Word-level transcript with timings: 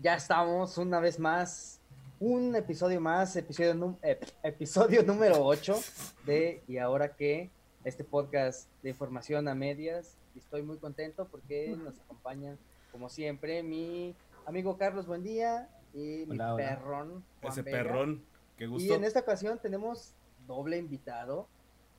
ya 0.00 0.14
estamos 0.14 0.78
una 0.78 1.00
vez 1.00 1.18
más, 1.18 1.80
un 2.20 2.54
episodio 2.54 3.00
más, 3.00 3.34
episodio, 3.36 3.96
episodio 4.42 5.02
número 5.02 5.44
8 5.44 5.76
de 6.24 6.62
Y 6.68 6.78
ahora 6.78 7.14
que 7.14 7.50
este 7.84 8.04
podcast 8.04 8.68
de 8.82 8.90
información 8.90 9.48
a 9.48 9.54
medias. 9.54 10.16
Estoy 10.36 10.62
muy 10.62 10.78
contento 10.78 11.26
porque 11.26 11.76
nos 11.76 11.98
acompaña, 11.98 12.56
como 12.92 13.08
siempre, 13.08 13.62
mi 13.64 14.14
amigo 14.46 14.78
Carlos 14.78 15.06
buen 15.06 15.24
día 15.24 15.68
y 15.92 16.24
mi 16.26 16.38
perrón. 16.38 17.24
Ese 17.42 17.64
perrón, 17.64 18.22
qué 18.56 18.68
gusto. 18.68 18.88
Y 18.88 18.92
en 18.92 19.02
esta 19.02 19.20
ocasión 19.20 19.58
tenemos 19.58 20.12
doble 20.46 20.78
invitado, 20.78 21.48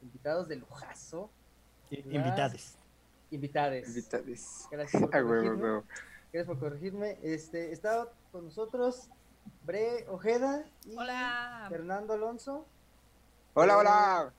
invitados 0.02 0.48
de 0.48 0.56
lujazo. 0.56 1.30
Invitades. 1.92 2.78
Invitades. 3.30 3.90
Invitades. 3.90 4.68
Gracias 4.72 5.04
por. 5.04 5.84
Gracias 6.32 6.46
por 6.46 6.59
corregirme. 6.59 7.18
Este, 7.23 7.71
está 7.71 8.07
con 8.32 8.46
nosotros 8.46 9.10
Bre 9.65 10.06
Ojeda 10.10 10.64
y 10.86 10.96
hola. 10.96 11.65
Fernando 11.70 12.14
Alonso. 12.14 12.68
Hola, 13.56 13.78
hola. 13.78 14.34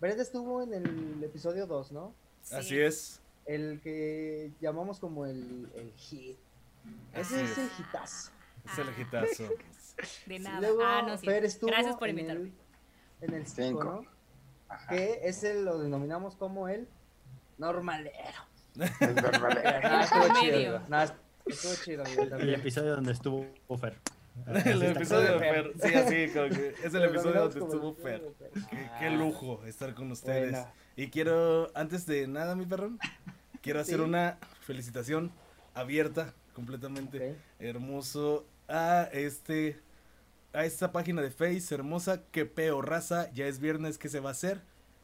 Brenda 0.00 0.22
estuvo 0.22 0.62
en 0.62 0.74
el 0.74 1.22
episodio 1.22 1.66
2, 1.66 1.92
¿no? 1.92 2.12
Así 2.52 2.80
es. 2.80 3.20
El 3.46 3.80
que 3.82 4.52
llamamos 4.60 4.98
como 4.98 5.26
el, 5.26 5.70
el 5.76 5.92
hit. 5.96 6.38
Ese 7.14 7.44
es. 7.44 7.56
el 7.58 7.70
hitazo. 7.78 8.32
Es 8.64 8.78
el 8.78 8.88
hitazo. 9.00 9.44
De 10.26 10.38
nada. 10.40 10.60
Luego, 10.60 10.82
ah, 10.82 11.02
no, 11.02 11.18
sí. 11.18 11.26
Gracias 11.26 11.96
por 11.96 12.08
invitarme. 12.08 12.52
En 13.20 13.34
el 13.34 13.46
5, 13.46 13.84
¿no? 13.84 14.04
Que 14.88 15.20
ese 15.22 15.62
lo 15.62 15.78
denominamos 15.78 16.34
como 16.34 16.68
el 16.68 16.88
normalero. 17.58 18.42
El 19.00 19.14
normalero. 19.14 20.82
Ah, 20.90 21.06
estuvo 21.48 21.74
chido. 21.84 22.04
El 22.38 22.54
episodio 22.54 22.96
donde 22.96 23.12
estuvo 23.12 23.46
Fer. 23.78 23.98
el 24.64 24.82
episodio 24.82 25.32
de 25.32 25.38
Fer. 25.38 25.72
Sí, 25.82 25.94
así, 25.94 26.28
como 26.32 26.48
que 26.48 26.74
es 26.84 26.94
el 26.94 27.04
episodio 27.04 27.40
donde 27.40 27.60
estuvo 27.60 27.94
Fer. 27.94 28.22
Qué, 28.98 29.10
lujo 29.10 29.64
estar 29.66 29.94
con 29.94 30.10
ustedes. 30.12 30.56
Y 30.96 31.08
quiero, 31.08 31.70
antes 31.74 32.06
de 32.06 32.26
nada, 32.26 32.54
mi 32.54 32.66
perrón, 32.66 32.98
quiero 33.60 33.80
hacer 33.80 34.00
una 34.00 34.38
felicitación 34.60 35.32
abierta, 35.74 36.34
completamente 36.54 37.36
hermoso, 37.58 38.46
a 38.68 39.08
este, 39.12 39.80
a 40.52 40.64
esta 40.64 40.92
página 40.92 41.22
de 41.22 41.30
Face 41.30 41.74
hermosa, 41.74 42.22
que 42.30 42.46
peo 42.46 42.82
raza, 42.82 43.30
ya 43.32 43.46
es 43.46 43.60
viernes, 43.60 43.98
¿qué 43.98 44.08
se 44.08 44.20
va 44.20 44.30
a 44.30 44.32
hacer? 44.32 44.60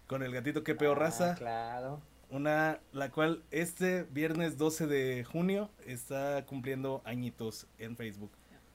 Con 0.06 0.22
el 0.22 0.32
gatito 0.32 0.64
que 0.64 0.74
peo 0.74 0.92
ah, 0.92 0.96
raza. 0.96 1.34
Claro. 1.36 2.02
Una, 2.30 2.80
la 2.92 3.10
cual 3.10 3.42
este 3.50 4.04
viernes 4.04 4.58
12 4.58 4.86
de 4.86 5.24
junio 5.24 5.70
está 5.86 6.44
cumpliendo 6.46 7.02
añitos 7.04 7.66
en 7.78 7.96
Facebook. 7.96 8.30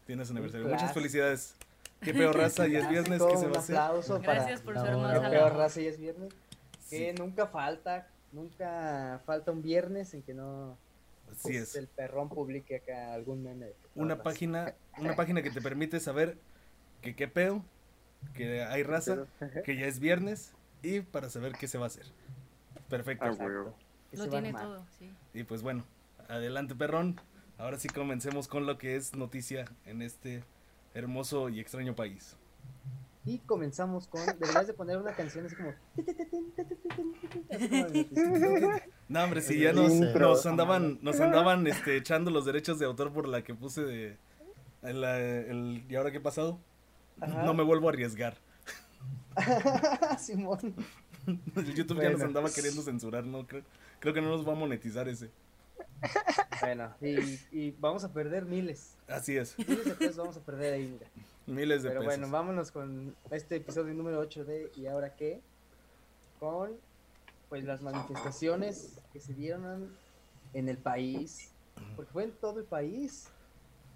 Tienes 0.05 0.29
aniversario. 0.31 0.67
Muchas 0.67 0.93
felicidades. 0.93 1.55
Qué 2.01 2.13
peor 2.15 2.35
raza 2.35 2.67
y 2.67 2.75
es 2.75 2.89
viernes 2.89 3.21
que 3.21 3.37
se 3.37 3.47
va 3.47 3.57
a 3.57 3.59
hacer. 3.59 4.21
Gracias 4.21 4.61
por 4.61 4.77
su 4.77 4.85
hermosa. 4.85 5.21
Qué 5.21 5.29
peor 5.29 5.55
raza 5.55 5.81
y 5.81 5.87
es 5.87 5.99
viernes. 5.99 6.33
Que 6.89 7.13
nunca 7.13 7.47
falta, 7.47 8.07
nunca 8.31 9.21
falta 9.25 9.51
un 9.51 9.61
viernes 9.61 10.13
en 10.13 10.23
que 10.23 10.33
no 10.33 10.77
Así 11.31 11.41
pues, 11.43 11.55
es. 11.55 11.75
el 11.75 11.87
perrón 11.87 12.29
publique 12.29 12.77
acá 12.77 13.13
algún 13.13 13.43
meme. 13.43 13.73
Una 13.95 14.21
página, 14.21 14.73
una 14.97 15.15
página 15.15 15.41
que 15.41 15.51
te 15.51 15.61
permite 15.61 15.99
saber 15.99 16.37
que 17.01 17.15
qué 17.15 17.27
pedo, 17.27 17.63
que 18.33 18.63
hay 18.63 18.83
raza, 18.83 19.25
que 19.65 19.75
ya 19.75 19.85
es 19.85 19.99
viernes 19.99 20.53
y 20.81 21.01
para 21.01 21.29
saber 21.29 21.53
qué 21.53 21.67
se 21.67 21.77
va 21.77 21.85
a 21.85 21.87
hacer. 21.87 22.05
Perfecto. 22.89 23.25
Ah, 23.25 23.73
Lo 24.13 24.29
tiene 24.29 24.51
todo, 24.53 24.85
sí. 24.97 25.11
Y 25.33 25.43
pues 25.43 25.61
bueno, 25.61 25.83
adelante 26.27 26.75
perrón. 26.75 27.19
Ahora 27.57 27.77
sí 27.77 27.89
comencemos 27.89 28.47
con 28.47 28.65
lo 28.65 28.77
que 28.77 28.95
es 28.95 29.15
noticia 29.15 29.65
en 29.85 30.01
este 30.01 30.43
hermoso 30.93 31.49
y 31.49 31.59
extraño 31.59 31.95
país. 31.95 32.35
Y 33.25 33.39
comenzamos 33.39 34.07
con, 34.07 34.25
deberías 34.25 34.65
de 34.65 34.73
poner 34.73 34.97
una 34.97 35.13
canción 35.13 35.45
así 35.45 35.55
como... 35.55 35.73
No, 39.09 39.23
hombre, 39.23 39.41
si 39.41 39.59
ya 39.59 39.73
nos, 39.73 39.91
nos 39.93 40.45
andaban, 40.45 40.99
nos 41.01 41.19
andaban 41.19 41.67
este, 41.67 41.97
echando 41.97 42.31
los 42.31 42.45
derechos 42.45 42.79
de 42.79 42.85
autor 42.85 43.11
por 43.11 43.27
la 43.27 43.43
que 43.43 43.53
puse 43.53 43.83
de... 43.83 44.17
El, 44.81 45.83
¿Y 45.89 45.95
ahora 45.95 46.11
qué 46.11 46.17
ha 46.17 46.23
pasado? 46.23 46.59
No 47.17 47.53
me 47.53 47.63
vuelvo 47.63 47.89
a 47.89 47.91
arriesgar. 47.91 48.37
Simón. 50.17 50.73
El 51.55 51.75
YouTube 51.75 52.01
ya 52.01 52.09
nos 52.09 52.21
andaba 52.21 52.49
queriendo 52.51 52.81
censurar, 52.81 53.25
¿no? 53.25 53.45
Creo, 53.45 53.63
creo 53.99 54.13
que 54.13 54.21
no 54.21 54.29
nos 54.29 54.47
va 54.47 54.53
a 54.53 54.55
monetizar 54.55 55.07
ese. 55.07 55.29
Bueno, 56.61 56.93
y, 57.51 57.71
vamos 57.79 58.03
a 58.03 58.11
perder 58.11 58.45
miles. 58.45 58.95
Así 59.07 59.37
es. 59.37 59.57
Miles 59.57 59.85
de 59.85 59.95
pesos 59.95 60.17
vamos 60.17 60.37
a 60.37 60.41
perder 60.41 60.73
ahí, 60.73 60.87
mira. 60.87 61.07
Miles 61.47 61.83
de 61.83 61.89
Pero 61.89 62.01
pesos. 62.01 62.17
bueno, 62.17 62.31
vámonos 62.31 62.71
con 62.71 63.15
este 63.31 63.57
episodio 63.57 63.93
número 63.93 64.19
8 64.19 64.45
de 64.45 64.71
¿Y 64.75 64.87
ahora 64.87 65.15
qué? 65.15 65.41
Con 66.39 66.71
pues 67.49 67.63
las 67.63 67.81
manifestaciones 67.81 68.99
que 69.11 69.19
se 69.19 69.33
dieron 69.33 69.89
en 70.53 70.69
el 70.69 70.77
país, 70.77 71.51
porque 71.95 72.11
fue 72.11 72.23
en 72.25 72.31
todo 72.31 72.59
el 72.59 72.65
país. 72.65 73.27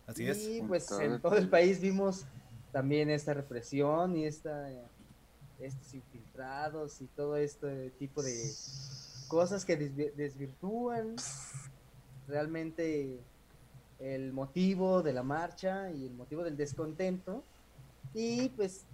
Así 0.08 0.28
es. 0.28 0.48
Y 0.48 0.62
pues 0.62 0.90
en 0.92 1.22
todo 1.22 1.38
el 1.38 1.50
país 1.50 1.80
vimos 1.80 2.26
también 2.72 3.10
esta 3.10 3.34
represión 3.34 4.18
y 4.18 4.26
esta 4.26 4.70
estos 5.66 5.94
infiltrados 5.94 7.02
y 7.02 7.08
todo 7.08 7.38
este 7.38 7.92
tipo 7.92 8.22
de 8.22 8.34
cosas 9.28 9.66
que 9.66 9.78
desvirtúan 9.78 11.16
realmente 12.28 13.20
el 14.00 14.34
motivo 14.34 15.02
de 15.02 15.14
la 15.14 15.24
marcha 15.24 15.92
y 15.92 16.06
el 16.08 16.14
motivo 16.14 16.44
del 16.44 16.58
descontento. 16.58 17.44
Y 18.14 18.50
pues 18.50 18.86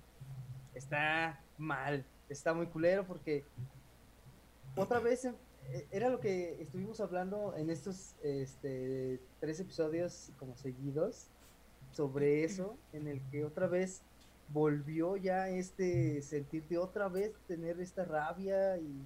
está 0.76 1.42
mal, 1.58 2.06
está 2.30 2.54
muy 2.54 2.68
culero 2.68 3.06
porque 3.06 3.44
otra 4.76 5.00
vez 5.00 5.26
eh, 5.26 5.88
era 5.92 6.10
lo 6.10 6.20
que 6.20 6.62
estuvimos 6.62 7.02
hablando 7.02 7.54
en 7.56 7.70
estos 7.70 8.16
este, 8.24 9.20
tres 9.40 9.60
episodios 9.60 10.32
como 10.38 10.56
seguidos 10.56 11.28
sobre 11.92 12.44
eso, 12.44 12.78
en 12.94 13.08
el 13.08 13.22
que 13.30 13.46
otra 13.46 13.68
vez 13.68 14.04
volvió 14.52 15.18
ya 15.18 15.50
este 15.50 16.22
sentir 16.22 16.68
de 16.68 16.78
otra 16.78 17.08
vez 17.08 17.34
tener 17.48 17.80
esta 17.80 18.04
rabia 18.04 18.78
y 18.78 19.06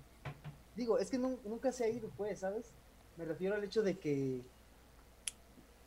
digo, 0.75 0.97
es 0.97 1.09
que 1.09 1.17
nunca 1.17 1.71
se 1.71 1.83
ha 1.83 1.89
ido 1.89 2.09
pues, 2.17 2.39
¿sabes? 2.39 2.71
Me 3.17 3.25
refiero 3.25 3.55
al 3.55 3.63
hecho 3.63 3.83
de 3.83 3.97
que 3.97 4.41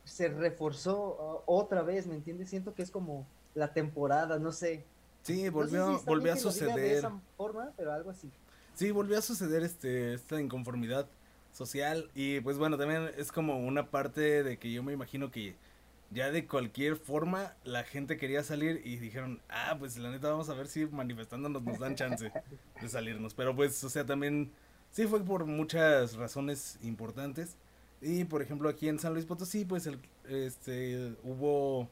se 0.03 0.29
reforzó 0.29 1.43
uh, 1.47 1.51
otra 1.51 1.81
vez, 1.81 2.07
¿me 2.07 2.15
entiendes? 2.15 2.49
Siento 2.49 2.73
que 2.73 2.83
es 2.83 2.91
como 2.91 3.27
la 3.53 3.73
temporada, 3.73 4.39
no 4.39 4.51
sé. 4.51 4.85
Sí, 5.23 5.49
volvió, 5.49 6.01
volvió 6.05 6.33
a 6.33 6.37
suceder. 6.37 6.75
De 6.75 6.97
esa 6.97 7.19
forma, 7.35 7.73
pero 7.75 7.91
algo 7.91 8.11
así. 8.11 8.31
Sí, 8.75 8.91
volvió 8.91 9.17
a 9.17 9.21
suceder 9.21 9.63
este, 9.63 10.13
esta 10.13 10.39
inconformidad 10.39 11.07
social 11.51 12.09
y 12.13 12.39
pues 12.41 12.57
bueno, 12.57 12.77
también 12.77 13.11
es 13.17 13.31
como 13.31 13.57
una 13.57 13.89
parte 13.89 14.43
de 14.43 14.57
que 14.57 14.71
yo 14.71 14.83
me 14.83 14.93
imagino 14.93 15.31
que 15.31 15.55
ya 16.11 16.31
de 16.31 16.47
cualquier 16.47 16.95
forma 16.95 17.55
la 17.63 17.83
gente 17.83 18.17
quería 18.17 18.43
salir 18.43 18.81
y 18.85 18.97
dijeron, 18.97 19.41
ah, 19.49 19.75
pues 19.77 19.97
la 19.97 20.09
neta 20.09 20.29
vamos 20.29 20.49
a 20.49 20.53
ver 20.53 20.67
si 20.67 20.85
manifestándonos 20.85 21.63
nos 21.63 21.79
dan 21.79 21.95
chance 21.95 22.31
de 22.81 22.89
salirnos. 22.89 23.33
Pero 23.33 23.55
pues, 23.55 23.83
o 23.83 23.89
sea, 23.89 24.05
también 24.05 24.51
Sí, 24.91 25.05
fue 25.05 25.23
por 25.23 25.45
muchas 25.45 26.15
razones 26.15 26.79
importantes. 26.81 27.55
Y 28.01 28.23
por 28.25 28.41
ejemplo 28.41 28.69
aquí 28.69 28.87
en 28.89 28.99
San 28.99 29.13
Luis 29.13 29.25
Potosí, 29.25 29.65
pues 29.65 29.87
el, 29.87 29.99
este, 30.27 31.15
hubo 31.23 31.87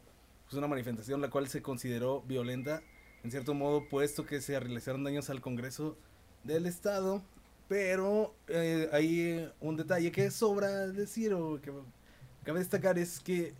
pues, 0.45 0.57
una 0.57 0.67
manifestación 0.67 1.21
la 1.21 1.29
cual 1.29 1.47
se 1.47 1.61
consideró 1.61 2.21
violenta, 2.21 2.81
en 3.23 3.31
cierto 3.31 3.53
modo, 3.53 3.87
puesto 3.89 4.25
que 4.25 4.41
se 4.41 4.59
realizaron 4.59 5.03
daños 5.03 5.29
al 5.29 5.41
Congreso 5.41 5.97
del 6.43 6.65
Estado. 6.65 7.21
Pero 7.67 8.35
eh, 8.47 8.89
hay 8.91 9.51
un 9.59 9.75
detalle 9.75 10.11
que 10.11 10.29
sobra 10.29 10.87
decir 10.87 11.33
o 11.33 11.59
que 11.61 11.71
cabe 12.43 12.59
destacar 12.59 12.99
es 12.99 13.19
que 13.19 13.53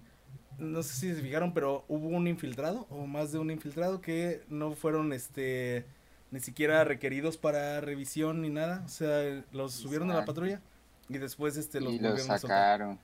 no 0.58 0.84
sé 0.84 0.96
si 0.96 1.16
se 1.16 1.22
fijaron, 1.22 1.54
pero 1.54 1.86
hubo 1.88 2.08
un 2.08 2.28
infiltrado 2.28 2.88
o 2.90 3.06
más 3.06 3.32
de 3.32 3.40
un 3.40 3.52
infiltrado 3.52 4.02
que 4.02 4.44
no 4.50 4.74
fueron 4.74 5.14
este 5.14 5.86
ni 6.32 6.40
siquiera 6.40 6.84
requeridos 6.84 7.38
para 7.38 7.82
revisión 7.82 8.42
ni 8.42 8.50
nada. 8.50 8.84
O 8.86 8.90
sea, 8.90 9.44
los 9.52 9.74
subieron 9.74 10.12
a 10.12 10.16
la 10.16 10.26
patrulla 10.26 10.62
y 11.08 11.18
después 11.18 11.58
este 11.58 11.80
los, 11.80 11.94
y 11.94 12.00
los 12.00 12.24
sacaron. 12.24 13.00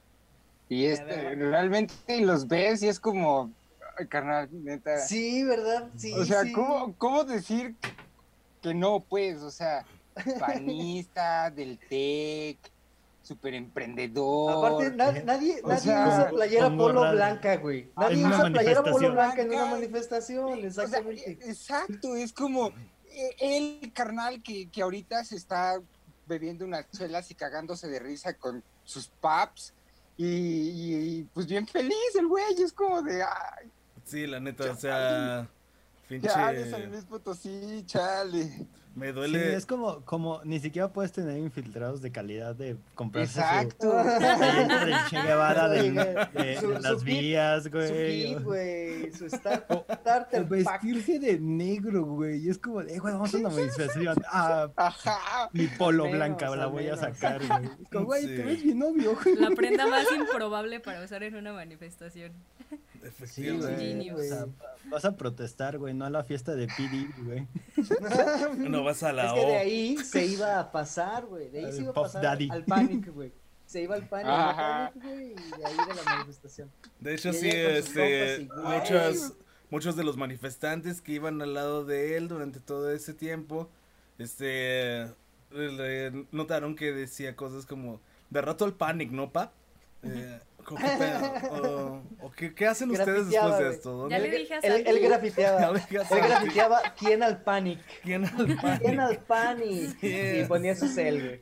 Y 0.69 0.85
este, 0.85 1.35
realmente 1.35 1.93
los 2.21 2.47
ves 2.47 2.81
y 2.81 2.87
es 2.87 2.99
como, 2.99 3.51
carnal, 4.09 4.47
neta. 4.51 4.99
Sí, 4.99 5.43
¿verdad? 5.43 5.89
Sí. 5.97 6.13
O 6.13 6.23
sea, 6.23 6.43
¿cómo, 6.53 6.95
¿cómo 6.97 7.23
decir 7.25 7.75
que 8.61 8.73
no, 8.73 9.01
pues? 9.01 9.41
O 9.41 9.51
sea, 9.51 9.85
panista, 10.39 11.51
del 11.51 11.77
TEC, 11.77 12.57
súper 13.21 13.53
emprendedor. 13.53 14.51
Aparte, 14.51 14.95
nadie, 14.95 15.23
nadie 15.23 15.61
usa 15.63 16.29
playera 16.29 16.75
polo 16.75 17.11
blanca, 17.11 17.57
güey. 17.57 17.89
Nadie 17.97 18.25
usa 18.25 18.49
playera 18.49 18.83
polo 18.83 19.11
blanca 19.11 19.41
en 19.41 19.49
una 19.49 19.65
manifestación, 19.65 20.59
exactamente. 20.59 21.37
exacto, 21.41 22.15
es 22.15 22.33
como, 22.33 22.69
eh, 23.09 23.35
el 23.81 23.93
carnal 23.93 24.41
que, 24.41 24.69
que 24.69 24.81
ahorita 24.81 25.23
se 25.23 25.35
está 25.35 25.79
bebiendo 26.27 26.65
unas 26.65 26.89
chelas 26.91 27.29
y 27.31 27.35
cagándose 27.35 27.87
de 27.87 27.99
risa 27.99 28.33
con 28.33 28.63
sus 28.83 29.07
paps 29.07 29.73
y, 30.17 31.23
pues 31.33 31.47
bien 31.47 31.65
feliz 31.67 32.15
el 32.17 32.27
güey, 32.27 32.61
es 32.61 32.73
como 32.73 33.01
de, 33.01 33.23
ay. 33.23 33.71
Sí, 34.03 34.27
la 34.27 34.39
neta, 34.39 34.71
o 34.71 34.75
sea, 34.75 35.49
pinche... 36.07 36.27
Chale, 36.27 36.69
San 36.69 36.91
Luis 36.91 37.05
Potosí, 37.05 37.83
chale. 37.85 38.67
Me 38.93 39.13
duele. 39.13 39.55
es 39.55 39.65
como, 39.65 40.01
como 40.01 40.41
ni 40.43 40.59
siquiera 40.59 40.91
puedes 40.91 41.13
tener 41.13 41.37
infiltrados 41.37 42.01
de 42.01 42.11
calidad 42.11 42.55
de 42.55 42.75
comprarse 42.93 43.39
Exacto. 43.39 43.89
Su, 43.89 43.97
del 43.97 44.95
Che 45.09 45.21
Guevara 45.21 45.69
de, 45.69 46.79
las 46.81 47.03
vías, 47.03 47.69
güey. 47.69 47.87
Su 47.87 47.93
kit, 48.35 48.43
güey. 48.43 49.11
Su 49.13 49.29
starter 49.29 50.43
vestirse 50.45 51.19
de 51.19 51.39
negro, 51.39 52.03
güey. 52.05 52.45
Y 52.45 52.49
es 52.49 52.57
como, 52.57 52.81
eh, 52.81 52.99
güey, 52.99 53.13
vamos 53.13 53.33
a 53.33 53.37
una 53.37 53.49
manifestación. 53.49 54.15
Ah, 54.29 54.69
Ajá. 54.75 55.49
Mi 55.53 55.67
polo 55.67 56.09
blanca 56.09 56.53
la 56.55 56.67
voy 56.67 56.87
a 56.87 56.97
sacar, 56.97 57.41
güey. 57.47 57.69
Como, 57.91 58.05
güey, 58.05 58.25
te 58.25 58.43
ves 58.43 58.63
bien 58.63 58.83
obvio, 58.83 59.15
güey. 59.23 59.35
La 59.35 59.51
prenda 59.51 59.87
más 59.87 60.05
improbable 60.13 60.79
para 60.81 61.03
usar 61.03 61.23
en 61.23 61.35
una 61.35 61.53
manifestación. 61.53 62.33
Efectivamente. 63.03 64.03
Sí, 64.03 64.89
vas 64.89 65.05
a 65.05 65.15
protestar, 65.15 65.77
güey, 65.77 65.93
no 65.93 66.05
a 66.05 66.09
la 66.09 66.23
fiesta 66.23 66.55
de 66.55 66.67
PD, 66.67 67.09
güey. 67.23 67.47
no 68.69 68.83
vas 68.83 69.03
a 69.03 69.13
la 69.13 69.27
Es 69.27 69.33
que 69.33 69.45
de 69.45 69.57
ahí 69.57 69.97
se 69.97 70.25
iba 70.25 70.59
a 70.59 70.71
pasar, 70.71 71.25
güey. 71.25 71.49
De 71.49 71.65
ahí 71.65 71.71
se 71.71 71.81
iba 71.81 71.91
a 71.91 71.93
pasar 71.93 72.25
al 72.25 72.65
Panic, 72.65 73.13
güey. 73.13 73.31
Se 73.65 73.81
iba 73.81 73.95
al 73.95 74.07
Panic, 74.07 75.01
güey, 75.01 75.31
y 75.31 75.35
de 75.35 75.65
ahí 75.65 75.77
de 75.87 75.95
la 75.95 76.03
manifestación. 76.03 76.69
De 76.99 77.13
hecho, 77.13 77.31
sí, 77.31 77.49
este, 77.49 78.49
muchos, 78.63 79.33
muchos 79.69 79.95
de 79.95 80.03
los 80.03 80.17
manifestantes 80.17 81.01
que 81.01 81.13
iban 81.13 81.41
al 81.41 81.53
lado 81.53 81.85
de 81.85 82.17
él 82.17 82.27
durante 82.27 82.59
todo 82.59 82.91
ese 82.91 83.13
tiempo, 83.13 83.69
este, 84.17 85.07
notaron 86.31 86.75
que 86.75 86.91
decía 86.91 87.35
cosas 87.35 87.65
como, 87.65 88.01
de 88.29 88.41
rato 88.41 88.65
el 88.65 88.73
Panic, 88.73 89.11
¿no, 89.11 89.31
pa? 89.31 89.53
Eh, 90.03 90.39
¿O, 90.69 92.31
qué, 92.31 92.67
hacen 92.67 92.91
ustedes 92.91 93.29
después 93.29 93.57
de 93.57 93.69
esto? 93.69 94.09
Ya 94.09 94.19
le 94.19 94.29
dije 94.29 94.53
a 94.55 94.59
él, 94.59 94.83
él 94.85 94.99
grafiteaba. 94.99 95.73
él 95.77 95.81
grafiteaba 96.09 96.81
¿Quién 96.97 97.23
al 97.23 97.43
panic? 97.43 97.79
¿Quién 98.03 98.25
al 98.25 98.55
panic? 98.57 98.79
¿Quién 98.81 98.99
al 98.99 99.17
panic? 99.19 100.03
Y 100.03 100.43
ponía 100.45 100.75
su 100.75 100.87
cel, 100.87 101.21
güey. 101.21 101.41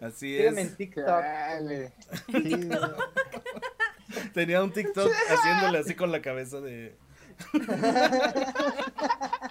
Así 0.00 0.38
es. 0.38 0.56
en 0.56 0.76
TikTok. 0.76 1.24
Tenía 4.34 4.62
un 4.62 4.72
TikTok 4.72 5.12
haciéndole 5.28 5.78
así 5.78 5.94
con 5.94 6.10
la 6.10 6.20
cabeza 6.22 6.60
de. 6.60 6.96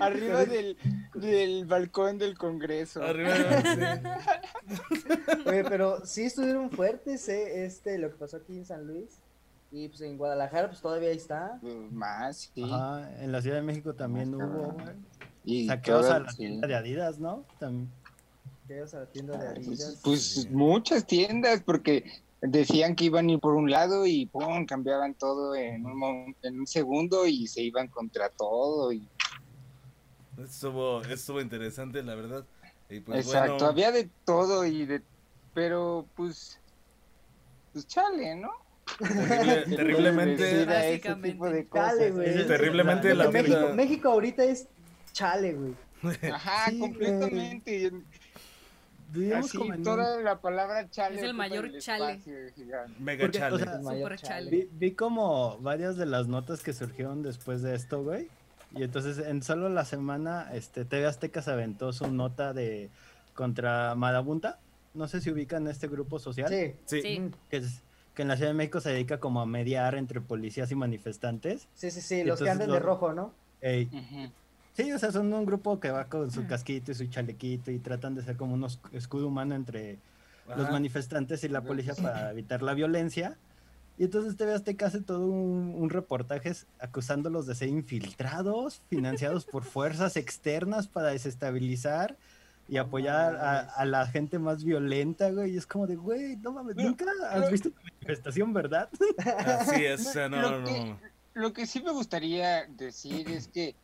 Arriba 0.00 0.44
del, 0.44 0.76
del, 1.14 1.66
balcón 1.66 2.18
del 2.18 2.36
Congreso. 2.36 3.02
Arriba 3.02 3.34
Oye, 5.46 5.64
pero 5.64 6.04
sí 6.04 6.24
estuvieron 6.24 6.70
fuertes, 6.70 7.28
¿eh? 7.28 7.64
Este, 7.64 7.98
lo 7.98 8.10
que 8.10 8.16
pasó 8.16 8.38
aquí 8.38 8.56
en 8.56 8.64
San 8.64 8.86
Luis. 8.86 9.18
Y 9.70 9.88
pues 9.88 10.02
en 10.02 10.18
Guadalajara, 10.18 10.68
pues 10.68 10.82
todavía 10.82 11.08
ahí 11.08 11.16
está. 11.16 11.58
Pues, 11.62 11.74
más, 11.90 12.50
sí. 12.54 12.62
en 12.62 13.32
la 13.32 13.40
Ciudad 13.40 13.56
de 13.56 13.62
México 13.62 13.94
también 13.94 14.34
hubo. 14.34 14.76
Y 15.44 15.66
saqueos 15.66 16.06
a 16.06 16.20
la 16.20 16.32
tienda 16.32 16.68
de 16.68 16.74
Adidas, 16.74 17.18
¿no? 17.18 17.44
También. 17.58 17.90
Saqueos 18.62 18.94
a 18.94 19.00
la 19.00 19.06
tienda 19.06 19.38
de 19.38 19.54
pues, 19.54 19.66
Adidas. 19.66 20.00
Pues, 20.04 20.50
muchas 20.50 21.06
tiendas, 21.06 21.62
porque 21.62 22.04
decían 22.42 22.94
que 22.94 23.04
iban 23.04 23.28
a 23.28 23.32
ir 23.32 23.40
por 23.40 23.54
un 23.54 23.70
lado 23.70 24.06
y 24.06 24.26
pum, 24.26 24.66
cambiaban 24.66 25.14
todo 25.14 25.54
en 25.54 25.86
un, 25.86 26.36
en 26.42 26.60
un 26.60 26.66
segundo 26.66 27.26
y 27.26 27.46
se 27.46 27.62
iban 27.62 27.88
contra 27.88 28.28
todo. 28.28 28.92
Y 28.92 29.08
Estuvo, 30.38 31.02
estuvo 31.02 31.40
interesante, 31.40 32.02
la 32.02 32.14
verdad. 32.14 32.44
Y 32.88 33.00
pues, 33.00 33.26
Exacto, 33.26 33.66
había 33.66 33.90
de 33.92 34.08
todo 34.24 34.64
y 34.64 34.86
de... 34.86 35.02
Pero 35.54 36.06
pues... 36.14 36.58
Pues 37.72 37.86
chale, 37.86 38.34
¿no? 38.36 38.50
terriblemente... 38.98 40.66
terriblemente 42.46 43.14
la 43.14 43.30
México, 43.30 43.68
México 43.74 44.10
ahorita 44.10 44.44
es 44.44 44.68
chale, 45.12 45.54
güey. 45.54 45.74
Ajá, 46.32 46.70
completamente. 46.78 47.92
Así, 49.36 49.58
toda 49.84 50.20
la 50.22 50.40
palabra 50.40 50.88
chale. 50.88 51.16
Es 51.16 51.22
el 51.22 51.34
mayor 51.34 51.70
chale. 51.78 52.20
Mega 52.98 53.30
chale. 53.30 53.64
chale. 54.16 54.50
Vi, 54.50 54.68
vi, 54.72 54.92
como 54.92 55.58
varias 55.58 55.96
de 55.96 56.06
las 56.06 56.28
notas 56.28 56.62
que 56.62 56.72
surgieron 56.72 57.22
después 57.22 57.62
de 57.62 57.74
esto, 57.74 58.02
güey. 58.02 58.28
Y 58.74 58.82
entonces 58.82 59.18
en 59.18 59.42
solo 59.42 59.68
la 59.68 59.84
semana, 59.84 60.48
este, 60.52 60.84
TV 60.84 61.06
Azteca 61.06 61.42
se 61.42 61.50
aventó 61.50 61.92
su 61.92 62.10
nota 62.10 62.52
de 62.52 62.90
contra 63.34 63.94
Marabunta. 63.94 64.58
No 64.94 65.08
sé 65.08 65.20
si 65.20 65.30
ubican 65.30 65.66
este 65.68 65.88
grupo 65.88 66.18
social. 66.18 66.48
Sí, 66.48 66.74
sí. 66.86 67.30
Que, 67.50 67.58
es, 67.58 67.82
que 68.14 68.22
en 68.22 68.28
la 68.28 68.36
Ciudad 68.36 68.50
de 68.50 68.54
México 68.54 68.80
se 68.80 68.90
dedica 68.90 69.20
como 69.20 69.40
a 69.40 69.46
mediar 69.46 69.94
entre 69.94 70.20
policías 70.20 70.70
y 70.70 70.74
manifestantes. 70.74 71.68
Sí, 71.74 71.90
sí, 71.90 72.00
sí, 72.00 72.24
los 72.24 72.40
que 72.40 72.50
andan 72.50 72.70
de 72.70 72.78
rojo, 72.78 73.12
¿no? 73.12 73.32
Sí, 74.74 74.90
o 74.90 74.98
sea, 74.98 75.12
son 75.12 75.32
un 75.32 75.44
grupo 75.44 75.80
que 75.80 75.90
va 75.90 76.06
con 76.06 76.30
su 76.30 76.46
casquito 76.46 76.92
y 76.92 76.94
su 76.94 77.06
chalequito 77.06 77.70
y 77.70 77.78
tratan 77.78 78.14
de 78.14 78.22
ser 78.22 78.36
como 78.36 78.54
unos 78.54 78.80
escudo 78.92 79.28
humano 79.28 79.54
entre 79.54 79.98
los 80.56 80.70
manifestantes 80.70 81.44
y 81.44 81.48
la 81.48 81.62
policía 81.62 81.94
para 81.94 82.30
evitar 82.30 82.62
la 82.62 82.74
violencia. 82.74 83.36
Y 83.98 84.04
entonces 84.04 84.36
TV 84.36 84.54
Azteca 84.54 84.86
hace 84.86 85.00
todo 85.00 85.26
un, 85.26 85.90
reportaje 85.90 86.52
acusándolos 86.78 87.46
de 87.46 87.54
ser 87.54 87.68
infiltrados, 87.68 88.80
financiados 88.88 89.44
por 89.44 89.64
fuerzas 89.64 90.16
externas 90.16 90.88
para 90.88 91.08
desestabilizar 91.08 92.16
y 92.68 92.78
apoyar 92.78 93.36
a, 93.36 93.84
la 93.84 94.06
gente 94.06 94.38
más 94.38 94.64
violenta, 94.64 95.30
güey. 95.30 95.52
Y 95.52 95.56
es 95.58 95.66
como 95.66 95.86
de, 95.86 95.96
güey, 95.96 96.36
no 96.36 96.52
mames, 96.52 96.76
nunca 96.76 97.04
has 97.30 97.50
visto 97.50 97.68
una 97.68 97.82
manifestación, 97.82 98.52
¿verdad? 98.52 98.88
Así 99.46 99.84
es, 99.84 100.14
no, 100.16 100.28
no, 100.30 100.58
lo, 100.58 100.64
que, 100.64 100.96
lo 101.34 101.52
que 101.52 101.66
sí 101.66 101.82
me 101.82 101.92
gustaría 101.92 102.66
decir 102.66 103.28
es 103.28 103.48
que 103.48 103.74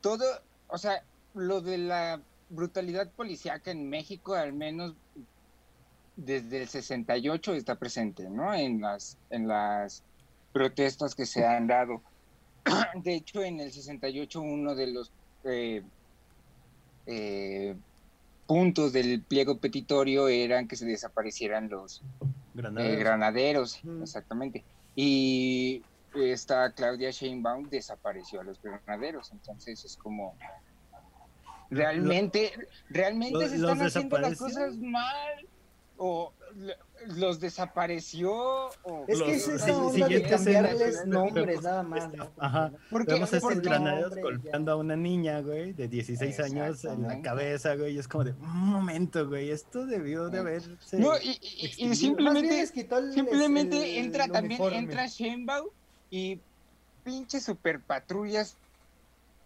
todo, 0.00 0.24
o 0.68 0.78
sea, 0.78 1.02
lo 1.34 1.60
de 1.60 1.78
la 1.78 2.20
brutalidad 2.48 3.10
policíaca 3.10 3.70
en 3.70 3.88
México, 3.88 4.34
al 4.34 4.52
menos 4.52 4.94
desde 6.16 6.62
el 6.62 6.68
68 6.68 7.54
está 7.54 7.76
presente, 7.76 8.28
¿no? 8.28 8.52
En 8.54 8.80
las, 8.80 9.16
en 9.30 9.48
las 9.48 10.02
protestas 10.52 11.14
que 11.14 11.26
se 11.26 11.46
han 11.46 11.66
dado. 11.66 12.02
De 13.02 13.14
hecho, 13.14 13.42
en 13.42 13.60
el 13.60 13.72
68 13.72 14.40
uno 14.40 14.74
de 14.74 14.86
los 14.88 15.10
eh, 15.44 15.82
eh, 17.06 17.74
puntos 18.46 18.92
del 18.92 19.22
pliego 19.22 19.58
petitorio 19.58 20.28
eran 20.28 20.68
que 20.68 20.76
se 20.76 20.84
desaparecieran 20.84 21.68
los 21.68 22.02
eh, 22.56 22.96
granaderos, 22.96 23.80
exactamente. 24.02 24.64
Y 24.96 25.82
esta 26.14 26.72
Claudia 26.72 27.10
Sheinbaum 27.10 27.70
desapareció 27.70 28.40
a 28.40 28.44
los 28.44 28.60
granaderos, 28.60 29.30
entonces 29.30 29.84
es 29.84 29.96
como 29.96 30.34
realmente, 31.70 32.52
realmente 32.88 33.48
se 33.48 33.56
están 33.56 33.80
haciendo 33.80 34.18
las 34.18 34.36
cosas 34.36 34.76
mal 34.76 35.46
o 36.02 36.32
los 37.08 37.40
desapareció 37.40 38.32
o 38.82 39.04
es 39.06 39.22
que 39.22 39.32
es 39.32 39.48
esa 39.48 39.76
onda 39.76 40.08
de 40.08 40.22
cambiarles 40.22 41.06
nombres 41.06 41.62
nada 41.62 41.82
más 41.82 42.08
ajá. 42.38 42.72
Porque 42.90 43.14
vemos 43.14 43.30
granaderos 43.60 44.16
golpeando 44.16 44.72
a 44.72 44.76
una 44.76 44.96
niña 44.96 45.40
güey 45.40 45.74
de 45.74 45.88
16 45.88 46.40
años 46.40 46.84
en 46.86 47.02
la 47.02 47.20
cabeza 47.20 47.74
güey 47.76 47.96
y 47.96 47.98
es 47.98 48.08
como 48.08 48.24
de 48.24 48.32
un 48.32 48.70
momento 48.70 49.28
güey 49.28 49.50
esto 49.50 49.84
debió 49.84 50.30
de 50.30 50.38
haberse 50.38 50.70
no 50.98 51.18
y, 51.18 51.38
y, 51.76 51.94
simplemente 51.94 52.66
simplemente 52.66 53.98
entra 53.98 54.26
también 54.26 54.62
entra 54.72 55.06
Shenbao 55.06 55.70
y 56.10 56.40
pinche 57.04 57.40
super 57.40 57.80
patrullas 57.80 58.56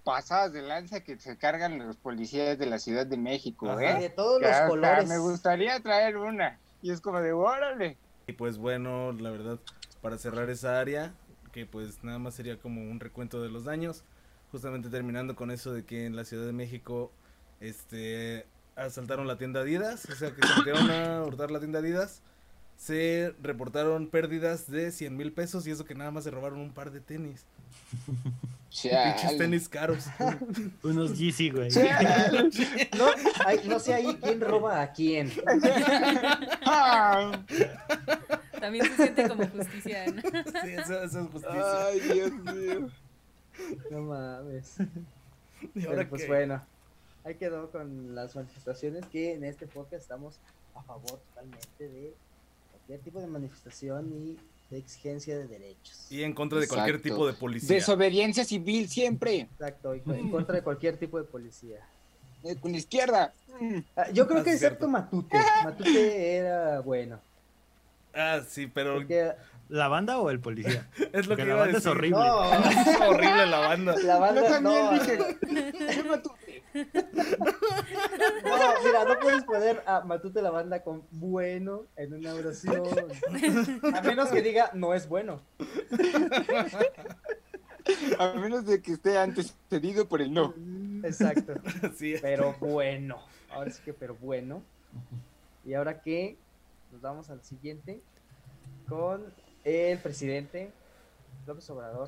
pasadas 0.05 0.53
de 0.53 0.63
lanza 0.63 1.01
que 1.01 1.19
se 1.19 1.37
cargan 1.37 1.79
los 1.79 1.97
policías 1.97 2.59
de 2.59 2.67
la 2.67 2.79
Ciudad 2.79 3.07
de 3.07 3.17
México, 3.17 3.79
¿eh? 3.81 3.99
De 3.99 4.11
todos 4.11 4.41
los 4.41 4.57
colores. 4.69 5.09
Me 5.09 5.19
gustaría 5.19 5.81
traer 5.81 6.17
una. 6.17 6.61
Y 6.83 6.91
es 6.91 7.01
como 7.01 7.21
de, 7.21 7.33
órale. 7.33 7.97
Y 8.27 8.33
pues 8.35 8.59
bueno, 8.59 9.13
la 9.13 9.31
verdad, 9.31 9.59
para 10.03 10.19
cerrar 10.19 10.51
esa 10.51 10.79
área, 10.79 11.15
que 11.53 11.67
pues 11.67 12.05
nada 12.05 12.19
más 12.19 12.35
sería 12.35 12.59
como 12.59 12.83
un 12.83 13.01
recuento 13.01 13.43
de 13.43 13.49
los 13.49 13.65
daños, 13.65 14.05
justamente 14.53 14.91
terminando 14.91 15.35
con 15.35 15.51
eso 15.51 15.73
de 15.73 15.85
que 15.85 16.07
en 16.07 16.15
la 16.15 16.25
Ciudad 16.25 16.47
de 16.47 16.53
México, 16.53 17.11
este, 17.61 18.47
asaltaron 18.77 19.27
la 19.27 19.39
tienda 19.39 19.61
Adidas, 19.61 20.05
o 20.11 20.15
sea 20.15 20.31
que 20.35 20.47
se 20.47 20.57
metieron 20.59 20.91
a 20.91 21.25
hurtar 21.25 21.51
la 21.51 21.59
tienda 21.59 21.79
Adidas 21.79 22.23
se 22.77 23.35
reportaron 23.43 24.09
pérdidas 24.09 24.71
de 24.71 24.91
100 24.91 25.17
mil 25.17 25.33
pesos 25.33 25.67
y 25.67 25.71
eso 25.71 25.85
que 25.85 25.95
nada 25.95 26.11
más 26.11 26.25
se 26.25 26.31
robaron 26.31 26.61
un 26.61 26.73
par 26.73 26.91
de 26.91 27.01
tenis. 27.01 27.45
Pinches 28.83 29.39
tenis 29.39 29.69
caros. 29.69 30.07
Unos 30.83 31.17
Yeezy, 31.17 31.51
güey. 31.51 31.69
No, 32.99 33.07
no 33.65 33.79
sé 33.79 33.95
ahí 33.95 34.19
quién 34.21 34.41
roba 34.41 34.83
a 34.83 34.93
quién. 34.93 35.31
También 38.61 38.87
se 38.87 38.97
siente 38.97 39.29
como 39.29 39.47
justicia, 39.47 40.07
¿no? 40.07 40.23
Sí, 40.23 40.73
eso, 40.73 41.03
es 41.05 41.13
justicia. 41.13 41.87
Ay, 41.87 42.01
Dios 42.01 42.33
mío. 42.33 42.91
No 43.91 44.03
mames. 44.03 44.77
Pero, 45.75 46.09
pues 46.09 46.27
bueno, 46.27 46.61
ahí 47.25 47.37
quedó 47.37 47.71
con 47.71 48.15
las 48.15 48.35
manifestaciones 48.35 49.07
que 49.07 49.35
en 49.35 49.45
este 49.45 49.67
podcast 49.67 50.03
estamos 50.03 50.41
a 50.75 50.83
favor 50.83 51.21
totalmente 51.29 51.89
de 51.89 52.13
cualquier 52.73 53.01
tipo 53.01 53.21
de 53.21 53.29
manifestación 53.29 54.13
y 54.13 54.37
de 54.71 54.79
exigencia 54.79 55.39
de 55.39 55.47
derechos. 55.47 56.07
Y 56.11 56.23
en 56.23 56.33
contra 56.33 56.59
de 56.59 56.69
cualquier 56.69 57.01
tipo 57.01 57.27
de 57.27 57.33
policía. 57.35 57.77
Desobediencia 57.77 58.45
civil 58.45 58.89
siempre. 58.89 59.41
Exacto, 59.41 59.95
en 59.95 60.31
contra 60.31 60.57
de 60.57 60.63
cualquier 60.63 60.97
tipo 60.97 61.19
de 61.19 61.25
policía. 61.25 61.81
Eh, 62.45 62.57
con 62.57 62.73
la 62.73 62.79
izquierda. 62.79 63.33
Ah, 63.97 64.11
yo 64.13 64.27
creo 64.27 64.45
que 64.45 64.53
excepto 64.53 64.89
Matute. 64.89 65.39
Matute 65.65 66.37
era 66.37 66.81
bueno. 66.81 67.21
Ah, 68.13 68.41
sí, 68.47 68.67
pero. 68.67 69.01
¿La 69.71 69.89
banda 69.89 70.19
o 70.19 70.29
el 70.31 70.41
policía? 70.41 70.87
es 71.13 71.27
lo 71.27 71.37
que 71.37 71.45
la 71.47 71.55
banda 71.55 71.79
es 71.79 71.87
horrible. 71.87 72.19
No. 72.19 72.55
es 72.71 73.01
horrible 73.01 73.47
la 73.47 73.59
banda. 73.61 73.97
La 74.05 74.19
banda 74.19 74.43
yo 74.43 74.49
también 74.49 74.85
no. 74.85 74.93
dije. 74.93 75.19
No, 78.45 78.85
mira, 78.85 79.05
no 79.05 79.19
puedes 79.21 79.45
poner 79.45 79.83
a 79.87 80.01
Matute 80.03 80.43
la 80.43 80.51
banda 80.51 80.83
con 80.83 81.03
bueno 81.11 81.85
en 81.97 82.15
una 82.15 82.35
oración. 82.35 82.83
A 83.95 84.01
menos 84.03 84.29
que 84.31 84.43
diga 84.43 84.71
no 84.75 84.95
es 84.95 85.09
bueno. 85.09 85.41
A 88.19 88.33
menos 88.35 88.65
de 88.67 88.81
que 88.81 88.93
esté 88.93 89.19
antecedido 89.19 90.09
por 90.09 90.23
el 90.23 90.33
no. 90.33 90.55
Exacto. 91.03 91.55
Sí. 91.97 92.15
Pero 92.21 92.55
bueno. 92.61 93.19
Ahora 93.51 93.71
sí 93.71 93.83
que, 93.85 93.93
pero 93.93 94.15
bueno. 94.17 94.63
Y 95.65 95.75
ahora 95.75 96.01
que 96.01 96.37
nos 96.93 97.01
vamos 97.03 97.31
al 97.31 97.43
siguiente 97.43 98.01
con 98.89 99.25
el 99.65 99.99
presidente 99.99 100.71
López 101.47 101.69
Obrador. 101.71 102.07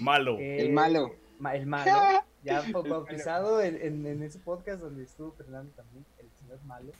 Malo. 0.00 0.38
Eh, 0.38 0.60
El 0.62 0.72
malo. 0.72 1.14
ma- 1.38 1.54
el 1.54 1.66
malo. 1.66 1.92
Ya 2.48 2.62
bautizado 2.72 3.60
en, 3.60 3.76
en- 3.80 4.06
en 4.06 4.22
ese 4.22 4.38
podcast 4.38 4.80
donde 4.80 5.04
estuvo 5.04 5.32
Fernando 5.32 5.70
también, 5.76 6.04
el 6.18 6.26
señor 6.40 6.58
malo. 6.64 6.92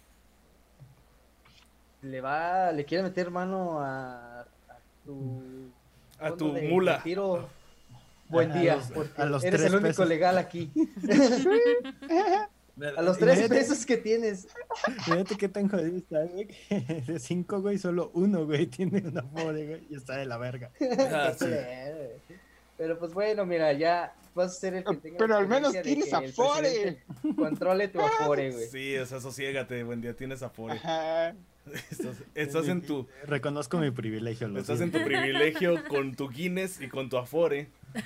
Le 2.02 2.20
va, 2.20 2.70
le 2.72 2.84
quiere 2.84 3.02
meter 3.04 3.30
mano 3.30 3.80
a, 3.80 4.40
a 4.42 4.46
tu 5.04 5.42
A 6.20 6.30
tu 6.32 6.52
de 6.52 6.68
mula. 6.68 6.98
retiro. 6.98 7.48
Buen 8.28 8.52
A 8.52 8.60
día, 8.60 8.76
los- 8.76 8.90
porque 8.92 9.22
a 9.22 9.24
los 9.24 9.42
eres 9.42 9.58
tres 9.60 9.70
el 9.72 9.76
único 9.78 9.88
pesos. 9.88 10.08
legal 10.08 10.38
aquí. 10.38 10.70
A 12.96 13.02
los 13.02 13.18
tres 13.18 13.38
Imagínate- 13.38 13.48
pesos 13.60 13.84
que 13.84 13.96
tienes. 13.96 14.46
Fíjate 15.04 15.36
qué 15.36 15.48
tan 15.48 15.68
jodido 15.68 15.96
está, 15.96 16.22
güey. 16.26 16.46
que 16.46 17.02
De 17.08 17.18
cinco, 17.18 17.60
güey, 17.60 17.76
solo 17.76 18.12
uno, 18.14 18.46
güey, 18.46 18.68
tiene 18.68 19.02
una 19.04 19.22
pobre, 19.22 19.66
güey, 19.66 19.86
y 19.90 19.96
está 19.96 20.16
de 20.16 20.26
la 20.26 20.36
verga. 20.38 20.70
Ah, 21.12 21.32
sí. 21.38 21.46
Pero 22.76 22.96
pues 23.00 23.12
bueno, 23.12 23.44
mira, 23.44 23.72
ya 23.72 24.14
vas 24.34 24.52
a 24.52 24.54
ser 24.60 24.74
el 24.74 24.84
que 24.84 24.96
tenga 24.96 25.18
Pero 25.18 25.36
al 25.36 25.46
menos 25.48 25.72
tienes 25.82 26.12
Afore. 26.12 27.02
Controle 27.36 27.88
tu 27.88 28.00
afore, 28.04 28.52
güey. 28.52 28.68
Sí, 28.68 28.96
o 28.96 29.06
sea, 29.06 29.20
sosiégate, 29.20 29.82
buen 29.82 30.00
día, 30.00 30.14
tienes 30.16 30.42
afore. 30.42 30.74
Ajá. 30.74 31.34
Estás, 31.90 32.16
estás 32.34 32.68
en 32.68 32.80
tu, 32.80 33.06
Reconozco 33.24 33.76
mi 33.78 33.90
privilegio, 33.90 34.48
lo 34.48 34.58
estás 34.60 34.80
en 34.80 34.90
tu 34.90 35.04
privilegio 35.04 35.74
con 35.88 36.14
tu 36.14 36.30
Guinness 36.30 36.80
y 36.80 36.88
con 36.88 37.10
tu 37.10 37.18
afore. 37.18 37.68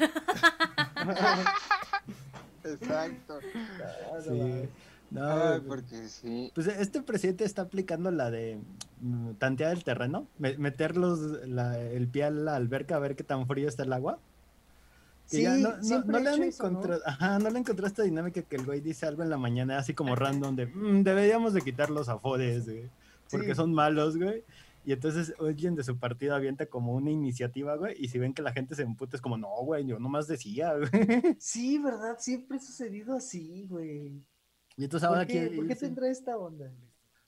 Exacto. 2.64 3.38
Ah, 3.81 4.19
Sí. 4.23 4.69
No, 5.11 5.31
Ay, 5.31 5.61
porque 5.67 6.09
sí. 6.09 6.50
Pues 6.55 6.67
este 6.69 7.02
presidente 7.02 7.45
está 7.45 7.61
aplicando 7.62 8.11
la 8.11 8.31
de 8.31 8.59
mm, 9.02 9.33
tantear 9.35 9.73
el 9.73 9.85
terreno, 9.85 10.26
me- 10.38 10.57
meter 10.57 10.97
los, 10.97 11.21
la- 11.47 11.79
el 11.79 12.09
pie 12.09 12.25
a 12.25 12.31
la 12.31 12.57
alberca 12.57 12.97
a 12.97 12.99
ver 12.99 13.14
qué 13.14 13.23
tan 13.23 13.47
frío 13.47 13.69
está 13.69 13.83
el 13.83 13.93
agua. 13.93 14.19
Que 15.32 15.36
Sí, 15.38 15.42
ya 15.44 15.56
no, 15.56 16.20
le 16.20 16.28
han 16.28 16.42
encontrado, 16.42 17.00
ajá, 17.06 17.38
no 17.38 17.48
le 17.48 17.58
encontró 17.58 17.86
esta 17.86 18.02
dinámica 18.02 18.42
que 18.42 18.56
el 18.56 18.66
güey 18.66 18.80
dice 18.82 19.06
algo 19.06 19.22
en 19.22 19.30
la 19.30 19.38
mañana 19.38 19.78
así 19.78 19.94
como 19.94 20.14
random 20.14 20.54
de 20.56 20.66
"Mm, 20.66 21.02
deberíamos 21.02 21.54
de 21.54 21.62
quitar 21.62 21.88
los 21.88 22.10
afores, 22.10 22.66
güey, 22.66 22.90
porque 23.30 23.48
Sí. 23.48 23.54
son 23.54 23.72
malos, 23.72 24.18
güey. 24.18 24.44
Y 24.84 24.92
entonces 24.92 25.32
alguien 25.40 25.74
de 25.74 25.84
su 25.84 25.96
partido 25.96 26.34
avienta 26.34 26.66
como 26.66 26.92
una 26.92 27.10
iniciativa, 27.10 27.76
güey, 27.76 27.94
y 27.98 28.08
si 28.08 28.18
ven 28.18 28.34
que 28.34 28.42
la 28.42 28.52
gente 28.52 28.74
se 28.74 28.82
emputa 28.82 29.16
es 29.16 29.22
como, 29.22 29.38
no, 29.38 29.48
güey, 29.64 29.86
yo 29.86 29.98
nomás 29.98 30.26
decía, 30.26 30.74
güey. 30.76 30.90
Sí, 31.40 31.78
¿verdad? 31.78 32.16
Siempre 32.18 32.58
ha 32.58 32.60
sucedido 32.60 33.14
así, 33.14 33.66
güey. 33.70 34.22
Y 34.76 34.84
entonces 34.84 35.08
ahora 35.08 35.22
¿Por 35.22 35.28
qué, 35.28 35.52
¿Por 35.56 35.66
qué 35.66 35.76
tendrá 35.76 36.08
esta 36.10 36.36
onda? 36.36 36.70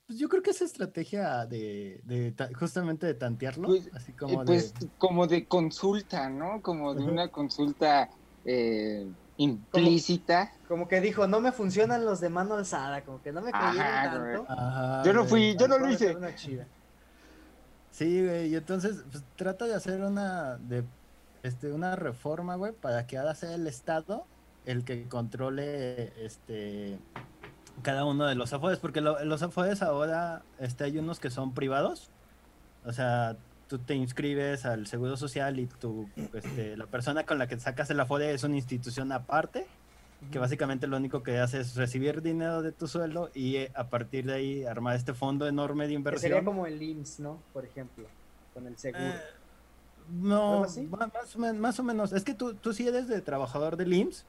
Pues 0.07 0.19
yo 0.19 0.29
creo 0.29 0.43
que 0.43 0.51
es 0.51 0.61
estrategia 0.61 1.45
de, 1.47 1.99
de 2.05 2.31
ta- 2.31 2.49
justamente 2.57 3.07
de 3.07 3.15
tantearlo, 3.15 3.67
Pues, 3.67 3.89
así 3.93 4.11
Eh, 4.11 4.15
como 4.15 4.45
pues 4.45 4.73
de... 4.75 4.87
como 4.97 5.25
de 5.25 5.47
consulta, 5.47 6.29
¿no? 6.29 6.61
Como 6.61 6.93
de 6.93 7.03
una 7.03 7.29
consulta 7.29 8.09
eh, 8.43 9.07
implícita. 9.37 10.51
Como 10.67 10.87
que 10.87 11.01
dijo, 11.01 11.27
no 11.27 11.41
me 11.41 11.51
funcionan 11.51 12.05
los 12.05 12.19
de 12.19 12.29
mano 12.29 12.53
alzada, 12.55 13.03
como 13.03 13.21
que 13.21 13.31
no 13.31 13.41
me 13.41 13.49
Ajá, 13.51 13.73
cayeron 13.73 14.21
güey. 14.21 14.35
tanto. 14.35 14.53
Ajá, 14.53 15.03
Yo 15.03 15.13
no 15.13 15.25
fui, 15.25 15.55
yo 15.59 15.67
no 15.67 15.79
lo 15.79 15.89
hice. 15.89 16.15
una 16.15 16.35
chida. 16.35 16.67
Sí, 17.89 18.23
güey, 18.23 18.49
y 18.49 18.55
entonces 18.55 19.03
pues, 19.09 19.23
trata 19.35 19.65
de 19.65 19.73
hacer 19.73 20.01
una 20.01 20.57
de 20.57 20.83
este 21.43 21.71
una 21.71 21.95
reforma, 21.95 22.55
güey, 22.55 22.73
para 22.73 23.07
que 23.07 23.17
ahora 23.17 23.33
sea 23.35 23.55
el 23.55 23.65
Estado 23.67 24.27
el 24.65 24.83
que 24.83 25.07
controle 25.07 26.25
este 26.25 26.99
cada 27.81 28.05
uno 28.05 28.25
de 28.25 28.35
los 28.35 28.53
afores, 28.53 28.79
porque 28.79 29.01
lo- 29.01 29.23
los 29.25 29.41
afores 29.43 29.81
ahora 29.81 30.41
este 30.59 30.83
hay 30.85 30.97
unos 30.97 31.19
que 31.19 31.29
son 31.29 31.53
privados. 31.53 32.09
O 32.85 32.91
sea, 32.93 33.35
tú 33.67 33.79
te 33.79 33.95
inscribes 33.95 34.65
al 34.65 34.87
Seguro 34.87 35.17
Social 35.17 35.59
y 35.59 35.65
tu 35.67 36.07
este, 36.33 36.77
la 36.77 36.85
persona 36.85 37.25
con 37.25 37.39
la 37.39 37.47
que 37.47 37.59
sacas 37.59 37.89
el 37.89 37.99
afore 37.99 38.31
es 38.33 38.43
una 38.43 38.55
institución 38.55 39.11
aparte 39.11 39.65
que 40.31 40.39
básicamente 40.39 40.87
lo 40.87 40.97
único 40.97 41.21
que 41.21 41.37
hace 41.39 41.59
es 41.59 41.75
recibir 41.75 42.21
dinero 42.23 42.61
de 42.63 42.71
tu 42.71 42.87
sueldo 42.87 43.29
y 43.35 43.57
eh, 43.57 43.71
a 43.75 43.89
partir 43.89 44.25
de 44.25 44.33
ahí 44.33 44.63
armar 44.65 44.95
este 44.95 45.13
fondo 45.13 45.45
enorme 45.47 45.83
de 45.83 45.89
Que 45.89 45.93
inversión. 45.95 46.21
sería 46.21 46.43
como 46.43 46.65
el 46.65 46.81
IMSS, 46.81 47.19
¿no? 47.19 47.39
Por 47.53 47.65
ejemplo, 47.65 48.05
con 48.53 48.65
el 48.65 48.75
seguro. 48.77 49.03
Eh, 49.03 49.21
no, 50.09 50.65
más, 50.89 51.37
más 51.55 51.79
o 51.79 51.83
menos. 51.83 52.13
Es 52.13 52.23
que 52.23 52.33
tú, 52.33 52.53
tú 52.55 52.73
si 52.73 52.87
eres 52.87 53.07
de 53.07 53.21
trabajador 53.21 53.75
del 53.77 53.93
IMSS, 53.93 54.25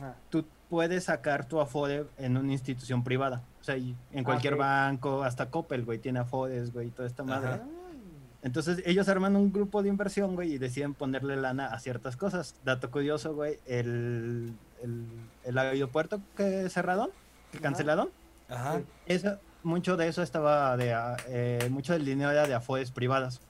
Ajá. 0.00 0.14
tú 0.30 0.44
puedes 0.68 1.04
sacar 1.04 1.46
tu 1.46 1.60
Afore 1.60 2.06
en 2.18 2.36
una 2.36 2.52
institución 2.52 3.02
privada. 3.04 3.42
O 3.60 3.64
sea, 3.64 3.74
en 3.76 4.24
cualquier 4.24 4.54
Ah, 4.54 4.88
banco, 4.88 5.22
hasta 5.22 5.50
Coppel, 5.50 5.84
güey, 5.84 5.98
tiene 5.98 6.20
Afores, 6.20 6.72
güey, 6.72 6.88
y 6.88 6.90
toda 6.90 7.06
esta 7.08 7.22
madre. 7.24 7.48
Ajá. 7.54 7.62
Entonces 8.42 8.82
ellos 8.86 9.06
arman 9.08 9.36
un 9.36 9.52
grupo 9.52 9.82
de 9.82 9.90
inversión, 9.90 10.34
güey, 10.34 10.54
y 10.54 10.58
deciden 10.58 10.94
ponerle 10.94 11.36
lana 11.36 11.66
a 11.66 11.78
ciertas 11.78 12.16
cosas. 12.16 12.54
Dato 12.64 12.90
curioso, 12.90 13.34
güey, 13.34 13.58
el, 13.66 14.54
el, 14.82 15.04
el 15.44 15.58
aeropuerto 15.58 16.20
que 16.36 16.68
cerraron, 16.70 17.10
que 17.50 17.58
Ajá. 17.58 17.62
cancelaron, 17.64 18.08
Ajá. 18.48 18.80
eso, 19.06 19.36
mucho 19.62 19.98
de 19.98 20.08
eso 20.08 20.22
estaba 20.22 20.74
de, 20.78 20.94
ah, 20.94 21.16
eh, 21.28 21.68
mucho 21.70 21.92
del 21.92 22.06
dinero 22.06 22.30
era 22.30 22.46
de 22.46 22.54
Afores 22.54 22.90
privadas. 22.90 23.40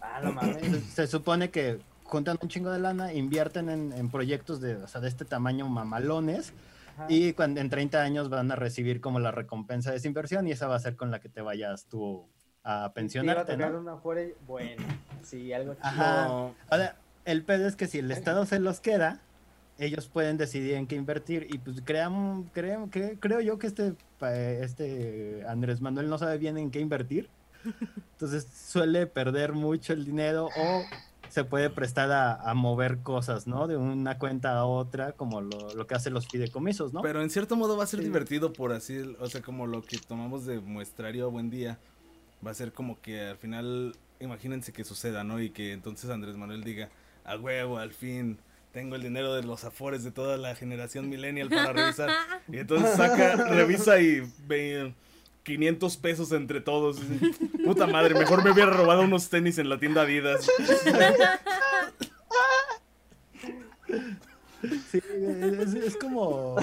Ah, 0.00 0.20
no 0.22 0.32
mames. 0.32 0.84
Se 0.94 1.06
supone 1.08 1.50
que 1.50 1.80
juntan 2.10 2.38
un 2.42 2.48
chingo 2.48 2.70
de 2.70 2.80
lana, 2.80 3.12
invierten 3.14 3.68
en, 3.70 3.92
en 3.92 4.10
proyectos 4.10 4.60
de, 4.60 4.76
o 4.76 4.88
sea, 4.88 5.00
de 5.00 5.08
este 5.08 5.24
tamaño 5.24 5.68
mamalones 5.68 6.52
Ajá. 6.94 7.06
y 7.08 7.32
cuando, 7.32 7.60
en 7.60 7.70
30 7.70 8.02
años 8.02 8.28
van 8.28 8.50
a 8.50 8.56
recibir 8.56 9.00
como 9.00 9.20
la 9.20 9.30
recompensa 9.30 9.90
de 9.92 9.98
esa 9.98 10.08
inversión 10.08 10.46
y 10.46 10.52
esa 10.52 10.66
va 10.66 10.76
a 10.76 10.80
ser 10.80 10.96
con 10.96 11.10
la 11.10 11.20
que 11.20 11.28
te 11.28 11.40
vayas 11.40 11.86
tú 11.86 12.26
a 12.64 12.92
pensionarte, 12.92 13.44
Te 13.44 13.58
iba 13.58 13.68
a 13.68 13.70
¿no? 13.70 13.78
tocar 13.78 14.02
una 14.04 14.34
bueno, 14.46 14.82
sí, 15.22 15.52
algo. 15.52 15.76
Ajá. 15.80 16.28
No, 16.28 16.54
Ahora, 16.68 16.96
el 17.24 17.44
pedo 17.44 17.66
es 17.66 17.76
que 17.76 17.86
si 17.86 18.00
el 18.00 18.10
Estado 18.10 18.44
se 18.44 18.58
los 18.58 18.80
queda, 18.80 19.20
ellos 19.78 20.08
pueden 20.08 20.36
decidir 20.36 20.74
en 20.74 20.86
qué 20.86 20.96
invertir 20.96 21.46
y 21.48 21.58
pues 21.58 21.80
crean, 21.82 22.44
creo, 22.52 22.90
que, 22.90 23.18
creo 23.18 23.40
yo 23.40 23.58
que 23.58 23.66
este, 23.68 23.94
este 24.20 25.44
Andrés 25.48 25.80
Manuel 25.80 26.10
no 26.10 26.18
sabe 26.18 26.38
bien 26.38 26.58
en 26.58 26.70
qué 26.70 26.80
invertir. 26.80 27.30
Entonces 28.12 28.46
suele 28.46 29.06
perder 29.06 29.52
mucho 29.52 29.92
el 29.92 30.04
dinero 30.04 30.48
o 30.56 30.82
se 31.30 31.44
puede 31.44 31.70
prestar 31.70 32.10
a, 32.12 32.34
a 32.34 32.54
mover 32.54 32.98
cosas, 33.02 33.46
¿no? 33.46 33.66
De 33.66 33.76
una 33.76 34.18
cuenta 34.18 34.52
a 34.58 34.64
otra, 34.66 35.12
como 35.12 35.40
lo, 35.40 35.74
lo 35.74 35.86
que 35.86 35.94
hacen 35.94 36.12
los 36.12 36.28
fideicomisos, 36.28 36.92
¿no? 36.92 37.00
Pero 37.02 37.22
en 37.22 37.30
cierto 37.30 37.56
modo 37.56 37.76
va 37.76 37.84
a 37.84 37.86
ser 37.86 38.00
Sí. 38.00 38.04
divertido 38.04 38.52
por 38.52 38.72
así, 38.72 38.98
o 39.18 39.28
sea, 39.28 39.40
como 39.42 39.66
lo 39.66 39.86
que 39.86 39.98
tomamos 39.98 40.44
de 40.46 40.60
muestrario 40.60 41.24
a 41.24 41.28
buen 41.28 41.48
día. 41.50 41.78
Va 42.46 42.50
a 42.50 42.54
ser 42.54 42.72
como 42.72 43.00
que 43.00 43.20
al 43.22 43.36
final, 43.36 43.94
imagínense 44.18 44.72
que 44.72 44.84
suceda, 44.84 45.24
¿no? 45.24 45.40
Y 45.40 45.50
que 45.50 45.72
entonces 45.72 46.10
Andrés 46.10 46.36
Manuel 46.36 46.64
diga, 46.64 46.88
a 47.24 47.36
huevo, 47.36 47.78
al 47.78 47.92
fin, 47.92 48.38
tengo 48.72 48.94
el 48.96 49.02
dinero 49.02 49.34
de 49.34 49.42
los 49.42 49.64
afores 49.64 50.04
de 50.04 50.10
toda 50.10 50.36
la 50.36 50.54
generación 50.54 51.08
millennial 51.08 51.48
para 51.50 51.72
revisar. 51.72 52.10
Y 52.48 52.58
entonces 52.58 52.96
saca, 52.96 53.36
revisa 53.50 54.00
y 54.00 54.22
ve 54.46 54.94
500 55.50 55.96
pesos 55.96 56.30
entre 56.32 56.60
todos. 56.60 56.98
Puta 57.64 57.86
madre, 57.88 58.14
mejor 58.14 58.44
me 58.44 58.52
hubiera 58.52 58.70
robado 58.70 59.02
unos 59.02 59.28
tenis 59.28 59.58
en 59.58 59.68
la 59.68 59.78
tienda 59.78 60.02
Adidas. 60.02 60.48
Sí, 64.90 65.00
es, 65.02 65.74
es 65.74 65.96
como 65.96 66.56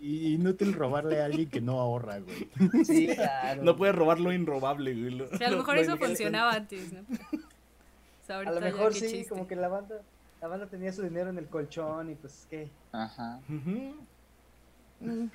inútil 0.00 0.72
robarle 0.72 1.20
a 1.20 1.24
alguien 1.26 1.50
que 1.50 1.60
no 1.60 1.80
ahorra, 1.80 2.20
güey. 2.20 2.48
Sí, 2.84 3.08
claro. 3.14 3.62
No 3.64 3.76
puedes 3.76 3.94
robar 3.94 4.20
lo 4.20 4.32
inrobable, 4.32 4.94
güey. 4.94 5.10
Lo- 5.10 5.28
Sí, 5.36 5.44
a 5.44 5.50
lo 5.50 5.58
mejor 5.58 5.74
lo 5.76 5.80
eso 5.82 5.96
funcionaba 5.98 6.52
antes, 6.52 6.92
¿no? 6.92 7.00
O 7.00 8.26
sea, 8.26 8.36
A 8.36 8.38
ahorita 8.38 8.54
lo 8.54 8.60
mejor 8.60 8.94
sí, 8.94 9.00
chiste. 9.00 9.28
como 9.28 9.46
que 9.46 9.56
la 9.56 9.68
banda, 9.68 9.96
la 10.40 10.48
banda 10.48 10.66
tenía 10.66 10.92
su 10.92 11.02
dinero 11.02 11.28
en 11.30 11.38
el 11.38 11.46
colchón 11.48 12.10
y 12.10 12.14
pues 12.14 12.46
qué. 12.48 12.68
Ajá. 12.92 13.40
Ujú. 13.48 15.28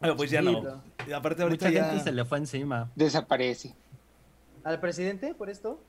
Ah, 0.00 0.14
pues 0.16 0.30
ya 0.30 0.42
no. 0.42 0.82
Y 1.06 1.12
aparte 1.12 1.42
ahorita 1.42 1.66
Mucha 1.66 1.78
ya... 1.78 1.84
gente 1.86 2.04
se 2.04 2.12
le 2.12 2.24
fue 2.24 2.38
encima. 2.38 2.90
Desaparece. 2.94 3.74
¿Al 4.64 4.80
presidente 4.80 5.34
por 5.34 5.50
esto? 5.50 5.80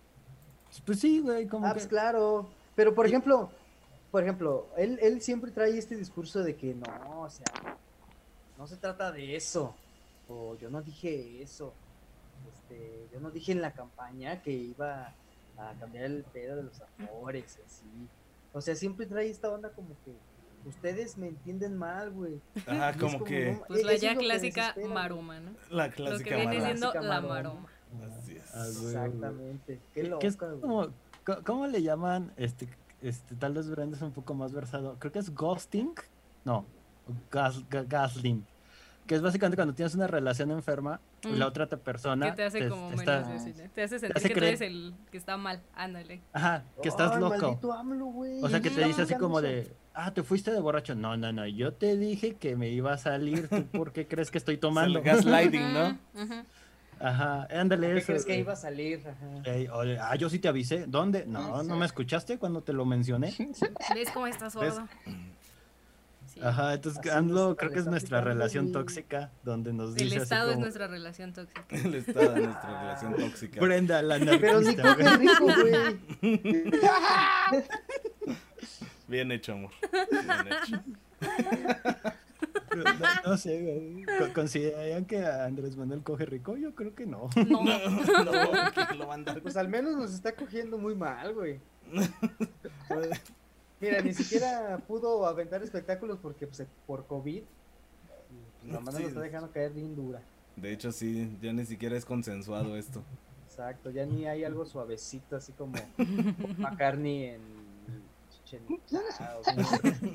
Pues 0.86 1.00
sí, 1.00 1.20
güey, 1.20 1.48
como 1.48 1.68
ah, 1.68 1.74
pues 1.74 1.88
claro. 1.88 2.50
Pero 2.76 2.96
por 2.96 3.06
ejemplo, 3.06 3.50
por 4.12 4.24
ejemplo, 4.24 4.68
él, 4.78 5.00
él 5.02 5.22
siempre 5.22 5.52
trae 5.52 5.78
este 5.78 5.96
discurso 5.96 6.44
de 6.44 6.56
que 6.56 6.74
no, 6.74 7.22
o 7.22 7.30
sea, 7.30 7.46
no 8.58 8.68
se 8.68 8.78
trata 8.78 9.12
de 9.12 9.36
eso. 9.36 9.76
O 10.28 10.56
yo 10.56 10.70
no 10.70 10.82
dije 10.82 11.42
eso. 11.42 11.74
Este, 12.48 13.08
yo 13.12 13.20
no 13.20 13.32
dije 13.32 13.52
en 13.52 13.62
la 13.62 13.72
campaña 13.72 14.42
que 14.42 14.52
iba 14.52 15.14
a 15.58 15.74
cambiar 15.80 16.06
el 16.06 16.24
pedo 16.24 16.56
de 16.56 16.64
los 16.64 16.82
amores, 16.98 17.60
así. 17.66 18.08
O 18.54 18.62
sea, 18.62 18.76
siempre 18.76 19.06
trae 19.06 19.30
esta 19.30 19.50
onda 19.50 19.70
como 19.70 19.90
que 20.06 20.14
ustedes 20.66 21.18
me 21.18 21.28
entienden 21.28 21.78
mal, 21.78 22.12
güey. 22.12 22.40
Ajá, 22.68 22.94
como, 22.94 23.24
que. 23.24 23.60
pues 23.68 23.84
la 23.84 23.96
ya 23.96 24.16
clásica 24.16 24.76
maroma, 24.88 25.40
¿no? 25.40 25.52
La 25.70 25.90
clásica 25.90 26.18
Lo 26.18 26.24
que 26.24 26.48
viene 26.48 26.66
siendo 26.66 26.94
la 26.94 27.22
maroma. 27.22 27.68
Así 28.20 28.36
es. 28.36 28.56
Ah, 28.56 28.68
Exactamente. 28.68 29.80
Qué 29.94 30.04
loca, 30.04 30.20
¿Qué 30.20 30.28
es 30.28 30.38
como, 30.38 30.90
¿Cómo 31.46 31.68
le 31.68 31.82
llaman? 31.82 32.32
Este, 32.38 32.68
este, 33.02 33.36
tal 33.36 33.54
vez 33.54 33.70
Brenda 33.70 33.98
es 33.98 34.04
un 34.04 34.12
poco 34.12 34.34
más 34.34 34.52
versado. 34.54 34.98
Creo 35.00 35.12
que 35.12 35.20
es 35.20 35.34
ghosting. 35.34 35.94
No, 36.46 36.66
gas, 37.32 37.64
gasling. 37.70 38.46
Que 39.08 39.16
es 39.16 39.22
básicamente 39.22 39.56
cuando 39.56 39.74
tienes 39.74 39.96
una 39.96 40.06
relación 40.06 40.52
enferma 40.52 41.02
y 41.24 41.36
la 41.36 41.46
mm. 41.46 41.50
otra 41.50 41.68
persona. 41.68 42.30
Que 42.30 42.36
te 42.36 42.44
hace 42.44 42.70
como 42.70 42.90
menos 42.92 43.06
Te 43.74 43.82
hace 43.82 44.00
sentir 44.00 44.22
que 44.22 44.34
tú 44.36 44.46
eres 44.46 44.62
el 44.62 44.94
que 45.12 45.18
está 45.18 45.36
mal. 45.36 45.62
Ándale. 45.74 46.22
Ajá, 46.32 46.64
que 46.82 46.90
estás 46.90 47.20
loco. 47.20 47.60
o 47.62 48.50
sea, 48.50 48.62
que 48.62 48.70
te 48.70 48.84
dice 48.84 49.02
así 49.04 49.16
como 49.16 49.42
de. 49.42 49.72
Ah, 50.02 50.14
te 50.14 50.24
fuiste 50.24 50.52
de 50.52 50.62
borracho. 50.62 50.96
No, 50.96 51.18
no, 51.18 51.34
no. 51.34 51.46
Yo 51.46 51.74
te 51.74 51.98
dije 51.98 52.36
que 52.36 52.56
me 52.56 52.70
iba 52.70 52.94
a 52.94 52.98
salir. 52.98 53.50
¿Tú 53.50 53.66
por 53.74 53.92
qué 53.92 54.08
crees 54.08 54.32
que 54.32 54.38
estoy 54.38 54.58
tomando? 54.58 55.02
gaslighting, 55.02 55.74
¿no? 55.74 55.98
Ajá, 57.02 57.48
ándale 57.52 57.98
eso. 57.98 58.08
crees 58.08 58.26
que 58.26 58.38
iba 58.38 58.54
a 58.54 58.56
salir? 58.56 59.04
ah, 60.00 60.16
yo 60.16 60.30
sí 60.30 60.40
te 60.40 60.48
avisé. 60.48 60.86
¿Dónde? 60.88 61.26
No, 61.26 61.64
¿no 61.64 61.76
me 61.76 61.86
escuchaste 61.86 62.38
cuando 62.38 62.62
te 62.62 62.72
lo 62.72 62.86
mencioné? 62.86 63.34
¿Ves 63.94 64.10
cómo 64.14 64.28
estás 64.28 64.54
sordo? 64.54 64.88
Ajá, 66.42 66.76
entonces 66.76 67.12
AMLO 67.12 67.58
creo 67.58 67.72
que 67.72 67.80
es 67.80 67.86
nuestra 67.86 68.22
relación 68.22 68.72
tóxica, 68.72 69.32
donde 69.44 69.74
nos 69.74 69.96
dice 69.96 70.16
El 70.16 70.22
Estado 70.22 70.52
es 70.52 70.60
nuestra 70.60 70.88
relación 70.88 71.34
tóxica. 71.34 71.66
El 71.72 71.96
Estado 71.96 72.38
es 72.38 72.44
nuestra 72.44 72.82
relación 72.82 73.16
tóxica. 73.18 73.60
Brenda, 73.60 74.02
la 74.02 74.20
Pero 74.20 74.62
ni 74.62 74.76
coge 74.78 75.18
rico, 75.18 75.46
güey. 76.22 76.22
Bien 79.10 79.32
hecho, 79.32 79.54
amor. 79.54 79.72
Bien 79.92 80.48
hecho. 80.54 80.84
No, 83.26 83.38
sé, 83.38 83.62
güey. 83.62 84.34
¿Considerarían 84.34 85.06
que 85.06 85.26
Andrés 85.26 85.76
Manuel 85.76 86.04
coge 86.04 86.26
rico? 86.26 86.56
Yo 86.56 86.76
creo 86.76 86.94
que 86.94 87.06
no. 87.06 87.30
No, 87.50 87.64
no, 87.64 88.72
que 88.88 88.96
lo 88.96 89.08
van 89.08 89.22
a 89.22 89.34
dar. 89.34 89.42
Pues 89.42 89.58
al 89.58 89.68
menos 89.68 89.98
nos 89.98 90.14
está 90.14 90.34
cogiendo 90.34 90.78
muy 90.78 90.96
mal, 90.96 91.34
güey. 91.34 91.60
Mira, 93.82 94.02
ni 94.02 94.14
siquiera 94.14 94.78
pudo 94.88 95.26
aventar 95.26 95.64
espectáculos 95.64 96.20
porque 96.22 96.46
pues, 96.46 96.64
por 96.86 97.06
COVID. 97.08 97.42
Pues, 98.62 98.74
la 98.74 98.80
mano 98.80 99.00
lo 99.00 99.08
está 99.08 99.22
dejando 99.22 99.52
caer 99.52 99.72
bien 99.72 99.96
dura. 99.96 100.22
De 100.56 100.72
hecho, 100.72 100.92
sí, 100.92 101.36
ya 101.42 101.52
ni 101.52 101.66
siquiera 101.66 101.98
es 101.98 102.06
consensuado 102.06 102.76
esto. 102.78 103.02
Exacto, 103.48 103.90
ya 103.90 104.06
ni 104.06 104.26
hay 104.26 104.44
algo 104.44 104.66
suavecito, 104.66 105.36
así 105.36 105.52
como 105.54 105.74
McCartney 106.58 107.26
en 107.26 107.42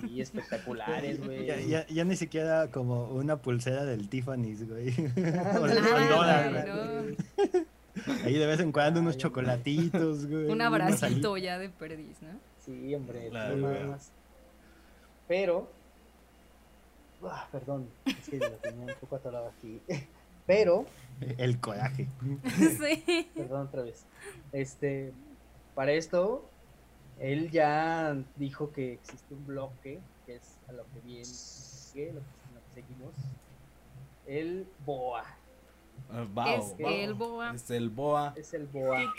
y 0.08 0.20
espectaculares, 0.20 1.24
güey. 1.24 1.46
Ya, 1.46 1.86
ya, 1.86 2.04
ni 2.04 2.16
siquiera 2.16 2.70
como 2.70 3.04
una 3.06 3.36
pulsera 3.36 3.84
del 3.84 4.08
Tiffany's, 4.08 4.68
güey. 4.68 4.94
Ahí 8.24 8.34
de 8.34 8.46
vez 8.46 8.60
en 8.60 8.72
cuando 8.72 9.00
unos 9.00 9.16
chocolatitos, 9.16 10.26
güey. 10.26 10.46
Un 10.46 10.60
abracito 10.60 11.36
ya 11.36 11.58
de 11.58 11.68
perdiz, 11.68 12.20
¿no? 12.22 12.38
Sí, 12.64 12.94
hombre, 12.94 13.30
más. 13.30 14.10
Pero, 15.28 15.70
ah, 17.22 17.48
perdón, 17.52 17.88
es 18.04 18.28
que 18.28 18.38
lo 18.38 18.50
tenía 18.50 18.86
un 18.86 19.00
poco 19.00 19.16
atorado 19.16 19.52
aquí. 19.56 19.80
Pero, 20.46 20.84
el 21.38 21.58
coraje. 21.58 22.08
sí. 22.56 23.30
Perdón 23.34 23.68
otra 23.68 23.82
vez. 23.82 24.04
Este, 24.52 25.12
para 25.74 25.92
esto, 25.92 26.50
él 27.20 27.50
ya 27.50 28.16
dijo 28.36 28.72
que 28.72 28.94
existe 28.94 29.34
un 29.34 29.46
bloque, 29.46 30.00
que 30.26 30.36
es 30.36 30.58
a 30.68 30.72
lo 30.72 30.84
que 30.84 31.00
viene, 31.04 31.28
lo 32.12 32.20
que, 32.20 32.74
seguimos. 32.74 33.14
El 34.26 34.66
BOA. 34.84 35.24
Ah, 36.10 36.56
es 36.56 36.74
el 36.78 37.14
BOA. 37.14 37.54
Es 37.54 37.70
el 37.70 37.88
BOA. 37.88 38.34
Es 38.36 38.54
el 38.54 38.66
BOA. 38.66 39.14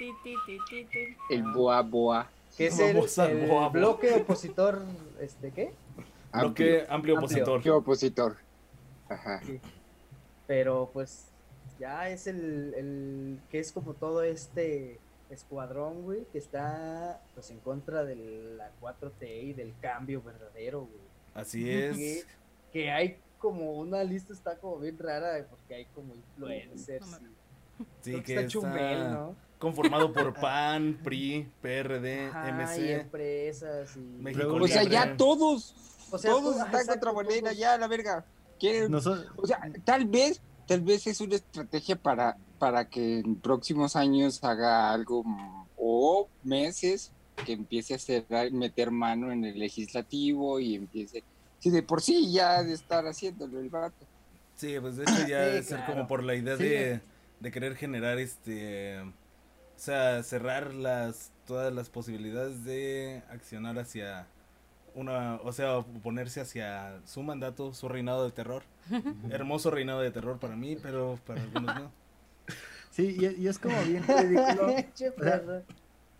El 1.29 1.43
BOA 1.43 1.81
BOA 1.81 2.29
que 2.57 2.67
es 2.67 2.79
el, 2.79 2.95
bloque 3.71 4.13
opositor, 4.13 4.81
este, 5.19 5.51
¿qué? 5.51 5.73
Bloque 6.33 6.85
amplio, 6.89 7.17
opositor. 7.17 7.55
Amplio 7.55 7.77
opositor. 7.77 8.37
Ajá. 9.09 9.41
Pero 10.47 10.89
pues 10.93 11.25
ya 11.79 12.09
es 12.09 12.27
el, 12.27 12.73
el, 12.75 13.39
que 13.49 13.59
es 13.59 13.71
como 13.71 13.93
todo 13.93 14.23
este 14.23 14.99
escuadrón, 15.29 16.03
güey, 16.03 16.25
que 16.31 16.37
está 16.37 17.21
pues 17.33 17.49
en 17.51 17.59
contra 17.59 18.03
de 18.03 18.15
la 18.57 18.71
4T 18.81 19.43
y 19.43 19.53
del 19.53 19.73
cambio 19.79 20.21
verdadero, 20.21 20.81
güey. 20.81 21.05
Así 21.33 21.69
es. 21.69 21.97
Que, 21.97 22.23
que, 22.71 22.91
hay 22.91 23.17
como 23.39 23.73
una 23.73 24.03
lista 24.03 24.33
está 24.33 24.57
como 24.57 24.79
bien 24.79 24.97
rara 24.97 25.45
porque 25.49 25.75
hay 25.75 25.85
como 25.93 26.15
influencers. 26.15 27.19
sí, 28.01 28.21
que, 28.21 28.35
está, 28.35 28.47
Chumel, 28.47 29.11
¿no? 29.11 29.35
conformado 29.59 30.11
por 30.11 30.33
PAN, 30.39 30.99
PRI, 31.03 31.49
PRD, 31.61 32.31
MC. 32.31 32.79
Y 32.79 32.91
empresas 32.91 33.97
y... 33.97 34.21
o 34.27 34.67
sea, 34.67 34.83
ya 34.83 35.17
todos, 35.17 35.75
o 36.11 36.17
sea, 36.17 36.31
todos 36.31 36.57
están 36.57 36.85
contra 36.85 37.13
Morena, 37.13 37.53
ya 37.53 37.77
la 37.77 37.87
verga. 37.87 38.25
Quieren, 38.59 38.93
o 38.93 39.01
sea, 39.01 39.59
tal 39.83 40.05
vez, 40.05 40.41
tal 40.65 40.81
vez 40.81 41.05
es 41.07 41.19
una 41.19 41.35
estrategia 41.35 41.95
para, 41.97 42.37
para 42.57 42.89
que 42.89 43.19
en 43.19 43.35
próximos 43.35 43.95
años 43.95 44.43
haga 44.43 44.91
algo 44.93 45.23
o 45.77 46.27
meses 46.43 47.11
que 47.45 47.53
empiece 47.53 47.93
a 47.93 47.97
hacer, 47.97 48.25
meter 48.51 48.91
mano 48.91 49.31
en 49.31 49.43
el 49.45 49.59
legislativo 49.59 50.59
y 50.59 50.75
empiece, 50.75 51.23
si 51.59 51.69
de 51.69 51.83
por 51.83 52.01
sí 52.01 52.31
ya 52.31 52.63
de 52.63 52.73
estar 52.73 53.05
haciéndolo 53.05 53.59
el 53.59 53.69
vato. 53.69 54.05
Sí, 54.55 54.75
pues 54.79 54.95
de 54.95 55.03
hecho 55.03 55.27
ya 55.27 55.41
debe 55.41 55.63
ser 55.63 55.85
como 55.85 56.07
por 56.07 56.23
la 56.23 56.35
idea 56.35 56.55
de, 56.55 57.01
de 57.39 57.51
querer 57.51 57.75
generar 57.75 58.19
este 58.19 59.01
o 59.75 59.79
sea, 59.79 60.23
cerrar 60.23 60.73
las 60.73 61.31
todas 61.45 61.73
las 61.73 61.89
posibilidades 61.89 62.63
de 62.63 63.21
accionar 63.29 63.77
hacia 63.77 64.27
una, 64.95 65.35
o 65.43 65.51
sea, 65.51 65.77
oponerse 65.77 66.39
hacia 66.39 67.01
su 67.05 67.21
mandato, 67.21 67.73
su 67.73 67.89
reinado 67.89 68.23
de 68.23 68.31
terror. 68.31 68.63
Hermoso 69.29 69.69
reinado 69.69 69.99
de 69.99 70.11
terror 70.11 70.39
para 70.39 70.55
mí, 70.55 70.77
pero 70.81 71.19
para 71.27 71.41
algunos 71.41 71.75
no. 71.75 71.91
Sí, 72.95 73.17
y, 73.37 73.47
es 73.49 73.59
como 73.59 73.75
bien 73.83 74.05
ridículo. 74.07 74.73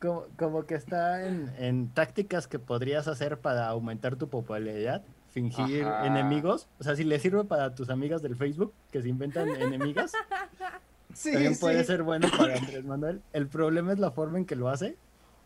como, 0.01 0.25
como, 0.37 0.65
que 0.65 0.75
está 0.75 1.25
en, 1.25 1.49
en, 1.57 1.87
tácticas 1.87 2.49
que 2.49 2.59
podrías 2.59 3.07
hacer 3.07 3.39
para 3.39 3.69
aumentar 3.69 4.17
tu 4.17 4.27
popularidad, 4.27 5.01
fingir 5.29 5.87
enemigos. 6.03 6.67
O 6.77 6.83
sea, 6.83 6.97
si 6.97 7.05
le 7.05 7.17
sirve 7.17 7.45
para 7.45 7.73
tus 7.73 7.89
amigas 7.89 8.21
del 8.21 8.35
Facebook 8.35 8.73
que 8.91 9.01
se 9.01 9.07
inventan 9.07 9.47
enemigas, 9.47 10.11
también 11.23 11.57
puede 11.57 11.81
ser 11.85 12.03
bueno 12.03 12.27
para 12.37 12.57
Andrés 12.57 12.83
Manuel. 12.83 13.21
El 13.31 13.47
problema 13.47 13.93
es 13.93 13.99
la 13.99 14.11
forma 14.11 14.37
en 14.37 14.45
que 14.45 14.57
lo 14.57 14.67
hace. 14.67 14.97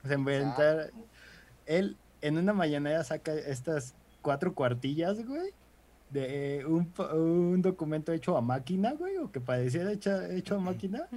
O 0.04 0.08
sea, 0.08 0.18
inventar. 0.18 0.90
Él 1.68 1.96
en 2.22 2.40
una 2.40 2.54
mañanera 2.54 3.04
saca 3.04 3.34
estas 3.34 3.94
cuatro 4.24 4.56
cuartillas, 4.56 5.24
güey. 5.24 5.54
De 6.10 6.66
un, 6.66 6.92
un 7.14 7.62
documento 7.62 8.12
hecho 8.12 8.36
a 8.36 8.42
máquina, 8.42 8.94
güey, 8.94 9.18
o 9.18 9.32
que 9.32 9.40
pareciera 9.40 9.92
hecho, 9.92 10.22
hecho 10.24 10.56
a 10.56 10.60
máquina. 10.60 11.08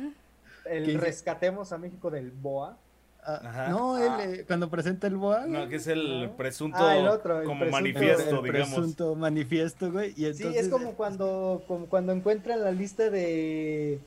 El 0.66 1.00
rescatemos 1.00 1.72
a 1.72 1.78
México 1.78 2.10
del 2.10 2.30
BOA. 2.30 2.76
Ah, 3.24 3.68
no, 3.70 3.98
él, 3.98 4.08
ah. 4.10 4.24
eh, 4.24 4.44
cuando 4.46 4.68
presenta 4.68 5.06
el 5.06 5.16
BOA. 5.16 5.46
No, 5.46 5.68
que 5.68 5.76
es 5.76 5.86
el 5.86 6.30
presunto 6.36 6.78
ah, 6.80 7.20
como 7.44 7.66
manifiesto, 7.66 8.38
el 8.38 8.42
digamos. 8.42 8.70
presunto 8.74 9.14
manifiesto, 9.14 9.92
güey. 9.92 10.12
Y 10.16 10.34
Sí, 10.34 10.46
es 10.54 10.68
como 10.68 10.94
cuando, 10.94 11.62
como 11.68 11.86
cuando 11.86 12.12
encuentran 12.12 12.62
la 12.62 12.72
lista 12.72 13.10
de 13.10 14.00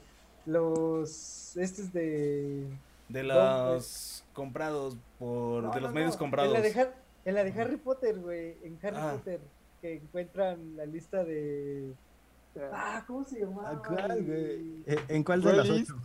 los 0.46 1.58
estos 1.58 1.92
de 1.92 2.68
de 3.10 3.24
los 3.24 4.24
comprados 4.34 4.98
por 5.20 5.74
de 5.74 5.82
los 5.82 5.94
medios 5.94 6.18
comprados 6.18 6.56
en 6.56 6.62
la 6.62 6.70
de, 6.70 6.90
en 7.26 7.36
la 7.36 7.44
de 7.44 7.62
Harry 7.62 7.78
Potter 7.78 8.18
güey 8.18 8.56
en 8.64 8.78
Harry 8.84 8.98
ah. 9.00 9.12
Potter 9.14 9.40
que 9.86 9.94
encuentran 9.98 10.76
la 10.76 10.86
lista 10.86 11.24
de 11.24 11.94
ah 12.72 13.04
cómo 13.06 13.24
se 13.26 13.42
llama 13.42 13.80
güey 13.86 14.84
¿en 15.10 15.24
cuál 15.24 15.42
de 15.42 15.54
las 15.54 15.70
ocho? 15.70 15.96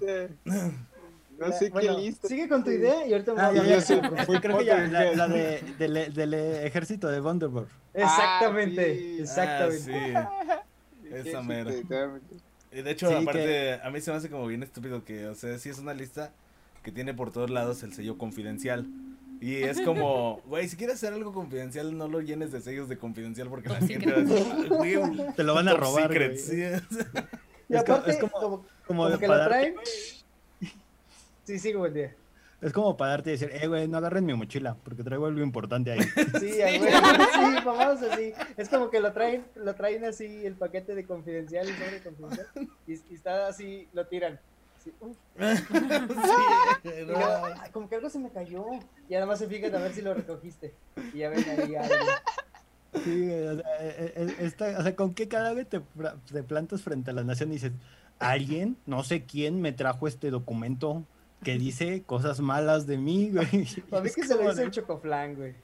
No 1.38 1.50
sé 1.52 1.70
qué 1.70 1.90
lista. 1.92 2.28
Sigue 2.28 2.50
con 2.50 2.62
tu 2.62 2.70
idea 2.70 3.06
y 3.06 3.14
ahorita 3.14 3.32
ah, 3.38 3.50
ya, 3.54 3.64
ya, 3.64 3.80
sí, 3.80 3.98
creo 4.42 4.58
que 4.58 4.64
ya, 4.66 4.86
la, 4.86 5.26
de, 5.26 5.62
del, 5.78 6.12
del 6.12 6.34
ejército 6.34 7.08
de 7.08 7.18
Wonderboard. 7.18 7.66
Exactamente, 7.94 8.82
ah, 9.18 9.22
exactamente. 9.22 10.16
Ah, 10.16 10.64
sí. 11.02 11.08
Esa 11.14 11.40
mera. 11.40 11.70
De 11.70 12.90
hecho, 12.90 13.16
aparte, 13.16 13.80
a 13.82 13.90
mí 13.90 14.02
se 14.02 14.10
me 14.10 14.18
hace 14.18 14.28
como 14.28 14.46
bien 14.48 14.62
estúpido 14.62 15.02
que, 15.02 15.28
o 15.28 15.34
sea, 15.34 15.58
sí 15.58 15.70
es 15.70 15.78
una 15.78 15.94
lista 15.94 16.30
que 16.82 16.92
tiene 16.92 17.14
por 17.14 17.32
todos 17.32 17.48
lados 17.48 17.82
el 17.84 17.94
sello 17.94 18.18
confidencial. 18.18 18.86
Y 19.40 19.62
es 19.62 19.80
como, 19.80 20.42
güey, 20.46 20.68
si 20.68 20.76
quieres 20.76 20.96
hacer 20.96 21.14
algo 21.14 21.32
confidencial, 21.32 21.96
no 21.96 22.08
lo 22.08 22.20
llenes 22.20 22.52
de 22.52 22.60
sellos 22.60 22.88
de 22.88 22.98
confidencial 22.98 23.48
porque 23.48 23.70
la 23.70 23.76
gente 23.76 24.12
va 24.12 25.32
te 25.34 25.42
lo 25.42 25.54
van 25.54 25.68
a 25.68 25.74
robar. 25.74 26.36
Sí. 26.36 26.62
Y 27.68 27.76
aparte, 27.76 28.10
es 28.10 28.18
como, 28.18 28.66
como, 28.86 29.18
que 29.18 29.28
lo 29.28 29.44
traen. 29.46 29.76
Sí, 31.44 31.58
sí, 31.58 31.72
buen 31.72 31.94
día. 31.94 32.14
Es 32.60 32.74
como 32.74 32.94
para 32.96 33.12
darte 33.12 33.30
y 33.30 33.32
decir, 33.32 33.50
eh, 33.52 33.66
güey, 33.66 33.88
no 33.88 33.96
agarren 33.96 34.26
mi 34.26 34.34
mochila, 34.34 34.76
porque 34.84 35.02
traigo 35.02 35.26
algo 35.26 35.40
importante 35.40 35.92
ahí. 35.92 36.00
Sí, 36.40 36.58
güey, 36.58 36.78
sí, 36.78 37.64
vamos 37.64 38.02
así. 38.02 38.34
Es 38.58 38.68
como 38.68 38.90
que 38.90 39.00
lo 39.00 39.12
traen, 39.12 39.44
lo 39.54 39.74
traen 39.74 40.04
así, 40.04 40.44
el 40.44 40.54
paquete 40.54 40.94
de 40.94 41.06
confidencial 41.06 41.66
y 41.68 41.72
sobre 41.72 42.02
confidencial, 42.02 42.46
y, 42.86 43.14
está 43.14 43.48
así, 43.48 43.88
lo 43.94 44.06
tiran. 44.06 44.38
Sí, 44.82 44.92
como 47.72 47.88
que 47.88 47.96
algo 47.96 48.08
se 48.08 48.18
me 48.18 48.30
cayó. 48.30 48.64
Y 49.08 49.14
además 49.14 49.38
se 49.38 49.46
fijan 49.46 49.74
a 49.74 49.78
ver 49.78 49.92
si 49.92 50.00
lo 50.02 50.14
recogiste. 50.14 50.74
Y 51.12 51.18
ya 51.18 51.28
ven 51.28 51.44
ahí 51.48 51.76
algo. 51.76 51.94
Sí, 53.04 53.30
o 53.30 53.56
sea, 53.56 53.64
e, 53.80 54.12
e, 54.16 54.46
e, 54.46 54.76
o 54.76 54.82
sea, 54.82 54.96
¿con 54.96 55.14
qué 55.14 55.28
cara 55.28 55.54
te, 55.64 55.80
te 56.32 56.42
plantas 56.42 56.82
frente 56.82 57.10
a 57.10 57.14
la 57.14 57.24
nación 57.24 57.50
y 57.50 57.54
dices, 57.54 57.72
alguien, 58.18 58.76
no 58.86 59.04
sé 59.04 59.24
quién, 59.24 59.60
me 59.60 59.72
trajo 59.72 60.08
este 60.08 60.30
documento? 60.30 61.04
que 61.42 61.56
dice 61.56 62.02
cosas 62.04 62.40
malas 62.40 62.86
de 62.86 62.98
mí, 62.98 63.30
güey. 63.30 63.46
A 63.92 64.00
mí 64.00 64.10
que 64.14 64.24
se 64.24 64.36
lo 64.36 64.50
hizo 64.50 64.62
el 64.62 64.70
chocoflan, 64.70 65.36
güey. 65.36 65.54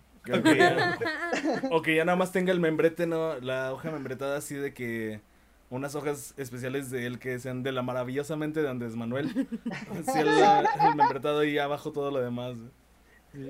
o 1.70 1.82
que 1.82 1.94
ya 1.94 2.04
nada 2.04 2.16
más 2.16 2.32
tenga 2.32 2.50
el 2.50 2.58
membrete, 2.58 3.06
¿no? 3.06 3.38
La 3.38 3.72
hoja 3.72 3.90
membretada 3.90 4.38
así 4.38 4.56
de 4.56 4.74
que 4.74 5.20
unas 5.70 5.94
hojas 5.94 6.34
especiales 6.36 6.90
de 6.90 7.06
él 7.06 7.18
que 7.18 7.38
sean 7.38 7.62
de 7.62 7.72
la 7.72 7.82
maravillosamente 7.82 8.62
de 8.62 8.68
Andrés 8.68 8.96
Manuel. 8.96 9.48
Sí, 10.12 10.18
el, 10.18 10.28
el 10.28 10.94
membretado 10.96 11.44
y 11.44 11.58
abajo 11.58 11.92
todo 11.92 12.10
lo 12.10 12.20
demás. 12.20 12.56
Sí. 13.32 13.48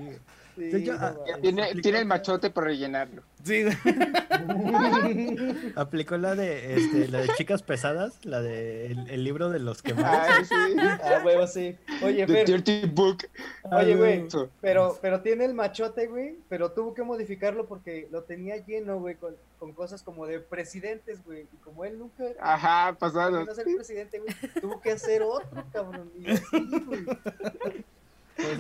Ah, 0.99 1.14
tiene, 1.42 1.75
tiene 1.83 1.99
el 1.99 2.07
machote 2.07 2.51
por 2.51 2.64
rellenarlo. 2.64 3.23
Sí. 3.45 3.64
Aplicó 5.77 6.16
la 6.16 6.35
de 6.35 6.77
este, 6.77 7.09
la 7.09 7.21
de 7.21 7.29
chicas 7.37 7.62
pesadas, 7.62 8.25
la 8.25 8.40
de 8.40 8.87
el, 8.87 9.23
libro 9.23 9.51
de 9.51 9.59
los 9.59 9.83
quemados. 9.83 10.11
Ah, 10.11 10.45
sí. 10.45 10.77
Ah, 10.81 11.23
huevo, 11.25 11.47
sí. 11.47 11.77
Oye, 12.03 12.27
The 12.27 12.45
Dirty 12.45 12.87
Book. 12.87 13.29
Oye, 13.64 13.97
güey. 13.97 14.27
Pero, 14.61 14.99
pero 15.03 15.21
tiene 15.21 15.45
el 15.45 15.55
machote, 15.55 16.07
güey. 16.07 16.37
Pero 16.49 16.73
tuvo 16.73 16.95
que 16.95 17.03
modificarlo 17.03 17.66
porque 17.66 18.09
lo 18.11 18.23
tenía 18.23 18.57
lleno, 18.57 18.99
güey, 18.99 19.16
con, 19.16 19.37
con 19.59 19.73
cosas 19.73 20.03
como 20.03 20.27
de 20.27 20.40
presidentes, 20.40 21.23
güey. 21.25 21.47
Y 21.53 21.57
como 21.59 21.85
él 21.85 21.99
nunca. 21.99 22.25
Ajá, 22.40 22.97
pasado. 22.99 23.45
No 23.45 23.55
ser 23.55 23.64
presidente, 23.64 24.21
güey. 24.21 24.35
Tuvo 24.61 24.81
que 24.81 24.92
hacer 24.92 25.23
otro, 25.23 25.64
cabrón. 25.73 26.11
Y 26.19 26.31
así, 26.31 26.69
güey. 26.87 27.05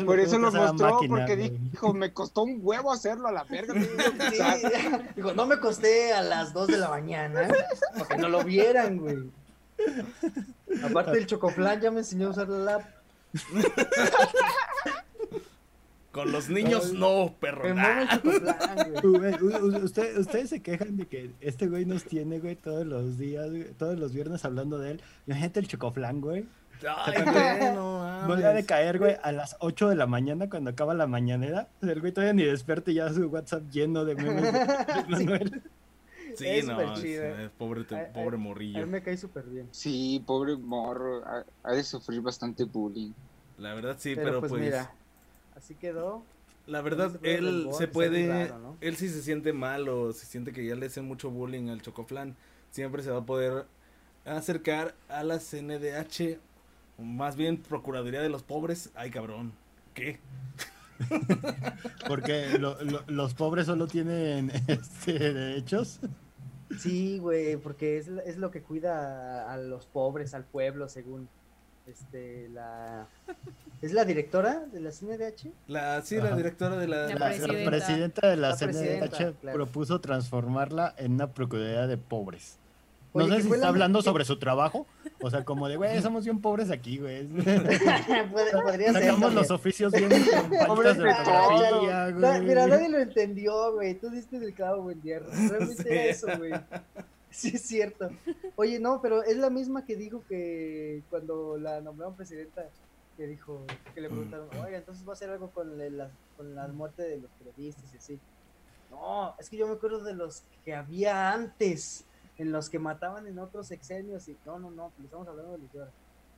Por 0.04 0.18
eso, 0.18 0.38
lo, 0.38 0.50
mostró, 0.50 1.00
porque 1.06 1.36
dijo, 1.36 1.92
me 1.92 2.12
costó 2.12 2.44
un 2.44 2.60
huevo 2.62 2.90
hacerlo 2.92 3.28
a 3.28 3.32
la 3.32 3.44
verga. 3.44 3.74
dijo, 5.14 5.34
no 5.34 5.46
me 5.46 5.58
costé 5.58 6.14
a 6.14 6.22
las 6.22 6.52
2 6.54 6.68
de 6.68 6.78
la 6.78 6.88
mañana, 6.88 7.48
para 7.92 8.06
que 8.06 8.16
no 8.16 8.28
lo 8.28 8.42
vieran, 8.42 8.98
güey. 8.98 9.30
Aparte 10.82 11.18
el 11.18 11.26
chocoflan 11.26 11.80
ya 11.80 11.90
me 11.90 11.98
enseñó 11.98 12.28
a 12.28 12.30
usar 12.30 12.48
la 12.48 12.58
lap. 12.58 12.82
Con 16.10 16.32
los 16.32 16.48
niños 16.48 16.94
no, 16.94 17.34
perro. 17.38 17.62
Usted, 19.82 20.16
ustedes 20.16 20.48
se 20.48 20.62
quejan 20.62 20.96
de 20.96 21.06
que 21.06 21.32
este 21.42 21.66
güey 21.66 21.84
nos 21.84 22.04
tiene, 22.04 22.38
güey, 22.38 22.56
todos 22.56 22.86
los 22.86 23.18
días, 23.18 23.46
todos 23.76 23.98
los 23.98 24.14
viernes 24.14 24.42
hablando 24.46 24.78
de 24.78 24.92
él. 24.92 25.02
Imagínate 25.26 25.60
el 25.60 25.68
chocoflan, 25.68 26.22
güey. 26.22 26.46
Ay, 26.84 27.24
no 27.24 27.96
de 28.36 28.64
caer, 28.64 28.98
güey, 28.98 29.16
a 29.22 29.32
las 29.32 29.56
8 29.60 29.88
de 29.88 29.96
la 29.96 30.06
mañana 30.06 30.48
cuando 30.48 30.70
acaba 30.70 30.94
la 30.94 31.06
mañanera. 31.06 31.68
El 31.82 32.00
güey 32.00 32.12
todavía 32.12 32.32
ni 32.32 32.44
despierta 32.44 32.90
y 32.90 32.94
ya 32.94 33.12
su 33.12 33.26
WhatsApp 33.26 33.62
lleno 33.70 34.04
de 34.04 34.14
memes 34.14 34.52
de 34.52 35.04
Manuel. 35.08 35.62
Sí, 36.36 36.62
no, 36.66 36.76
pobre, 37.56 37.84
pobre 38.12 38.36
morrillo. 38.36 38.82
A 38.82 38.84
mí 38.84 38.90
me 38.90 39.02
cae 39.02 39.16
súper 39.16 39.44
bien. 39.44 39.68
Sí, 39.70 40.22
pobre 40.26 40.56
morro. 40.56 41.22
Ha, 41.62 41.72
de 41.72 41.82
sufrir 41.82 42.20
bastante 42.20 42.64
bullying. 42.64 43.12
La 43.58 43.72
verdad 43.74 43.96
sí, 43.98 44.14
pero, 44.14 44.40
pues, 44.40 44.50
pues, 44.50 44.62
mira, 44.62 44.92
así 45.56 45.74
quedó. 45.74 46.22
La 46.66 46.82
verdad, 46.82 47.18
él 47.22 47.68
se 47.78 47.86
puede, 47.86 48.52
él 48.80 48.96
sí 48.96 49.08
se 49.08 49.22
siente 49.22 49.52
mal 49.52 49.88
o 49.88 50.12
se 50.12 50.26
siente 50.26 50.52
que 50.52 50.66
ya 50.66 50.74
le 50.74 50.86
hacen 50.86 51.04
mucho 51.04 51.30
bullying 51.30 51.68
al 51.68 51.80
Chocoflan, 51.80 52.34
siempre 52.70 53.04
se 53.04 53.10
va 53.12 53.18
a 53.18 53.24
poder 53.24 53.66
acercar 54.24 54.96
a 55.08 55.22
la 55.22 55.38
CNDH 55.38 56.40
más 56.98 57.36
bien 57.36 57.58
Procuraduría 57.58 58.22
de 58.22 58.28
los 58.28 58.42
Pobres. 58.42 58.90
Ay, 58.94 59.10
cabrón. 59.10 59.52
¿Qué? 59.94 60.18
Porque 62.08 62.58
los 63.08 63.34
pobres 63.34 63.66
solo 63.66 63.86
tienen 63.86 64.50
este, 64.66 65.18
derechos. 65.18 66.00
Sí, 66.78 67.18
güey, 67.18 67.56
porque 67.56 67.98
es, 67.98 68.08
es, 68.08 68.38
lo 68.38 68.50
que 68.50 68.60
cuida 68.60 69.52
a, 69.52 69.56
los 69.56 69.86
pobres, 69.86 70.34
al 70.34 70.44
pueblo, 70.44 70.88
según 70.88 71.28
este 71.86 72.48
la 72.48 73.06
¿Es 73.82 73.92
la 73.92 74.04
directora 74.04 74.64
de 74.72 74.80
la 74.80 74.90
CNDH? 74.90 75.48
La, 75.68 76.02
sí, 76.02 76.16
la 76.16 76.34
directora 76.34 76.76
de 76.76 76.88
la, 76.88 77.06
la, 77.06 77.28
presidenta. 77.64 78.28
de 78.28 78.36
la, 78.36 78.56
CNDH 78.56 79.52
propuso 79.52 80.00
transformarla 80.00 80.94
en 80.98 81.12
una 81.12 81.28
procuraduría 81.28 81.86
de 81.86 81.96
pobres. 81.96 82.58
No 83.14 83.28
sé 83.28 83.42
si 83.42 83.52
está 83.52 83.68
hablando 83.68 84.02
sobre 84.02 84.24
su 84.24 84.38
trabajo. 84.38 84.86
O 85.20 85.30
sea, 85.30 85.44
como 85.44 85.68
de, 85.68 85.76
güey, 85.76 86.00
somos 86.02 86.24
bien 86.24 86.40
pobres 86.40 86.70
aquí, 86.70 86.98
güey. 86.98 87.26
Podría 88.64 88.92
Sacamos 88.92 89.34
los 89.34 89.50
oficios 89.50 89.92
bien 89.92 90.10
pobres 90.66 90.98
de 90.98 91.14
fotografía, 91.14 92.10
güey. 92.10 92.40
Mira, 92.42 92.66
nadie 92.66 92.88
lo 92.88 92.98
entendió, 92.98 93.72
güey. 93.72 93.94
Tú 93.94 94.10
diste 94.10 94.38
del 94.38 94.54
clavo, 94.54 94.82
güey, 94.82 94.96
Realmente 95.02 95.90
era 95.90 96.04
eso, 96.04 96.26
güey. 96.36 96.52
Sí, 97.30 97.52
es 97.54 97.62
cierto. 97.62 98.10
Oye, 98.56 98.78
no, 98.78 99.00
pero 99.00 99.22
es 99.22 99.36
la 99.36 99.50
misma 99.50 99.84
que 99.84 99.96
dijo 99.96 100.22
que 100.28 101.02
cuando 101.10 101.58
la 101.58 101.80
nombraron 101.80 102.14
presidenta, 102.14 102.64
que 103.16 103.26
dijo, 103.26 103.64
que 103.94 104.00
le 104.00 104.08
preguntaron, 104.08 104.48
oye, 104.64 104.76
entonces 104.76 105.06
va 105.06 105.10
a 105.10 105.14
hacer 105.14 105.30
algo 105.30 105.50
con 105.50 105.78
la, 105.78 106.10
con 106.36 106.54
la 106.54 106.68
muerte 106.68 107.02
de 107.02 107.18
los 107.18 107.30
periodistas 107.32 107.92
y 107.92 107.96
así. 107.96 108.20
No, 108.90 109.34
es 109.38 109.50
que 109.50 109.56
yo 109.56 109.66
me 109.66 109.74
acuerdo 109.74 110.02
de 110.02 110.14
los 110.14 110.44
que 110.64 110.74
había 110.74 111.32
antes 111.32 112.05
en 112.38 112.52
los 112.52 112.68
que 112.68 112.78
mataban 112.78 113.26
en 113.26 113.38
otros 113.38 113.66
sexenios 113.66 114.28
y 114.28 114.36
no, 114.44 114.58
no, 114.58 114.70
no, 114.70 114.92
estamos 115.02 115.26
hablando 115.28 115.52
de 115.52 115.58
los 115.58 115.88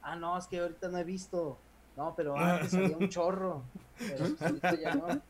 Ah, 0.01 0.17
no, 0.17 0.39
es 0.39 0.47
que 0.47 0.61
ahorita 0.61 0.89
no 0.89 0.99
he 0.99 1.05
visto. 1.05 1.59
No, 1.97 2.15
pero 2.17 2.37
antes 2.37 2.73
había 2.75 2.97
un 2.97 3.09
chorro. 3.09 3.65
Pero 3.99 4.25
pues 4.61 4.81
ya 4.81 4.95
no. 4.95 5.21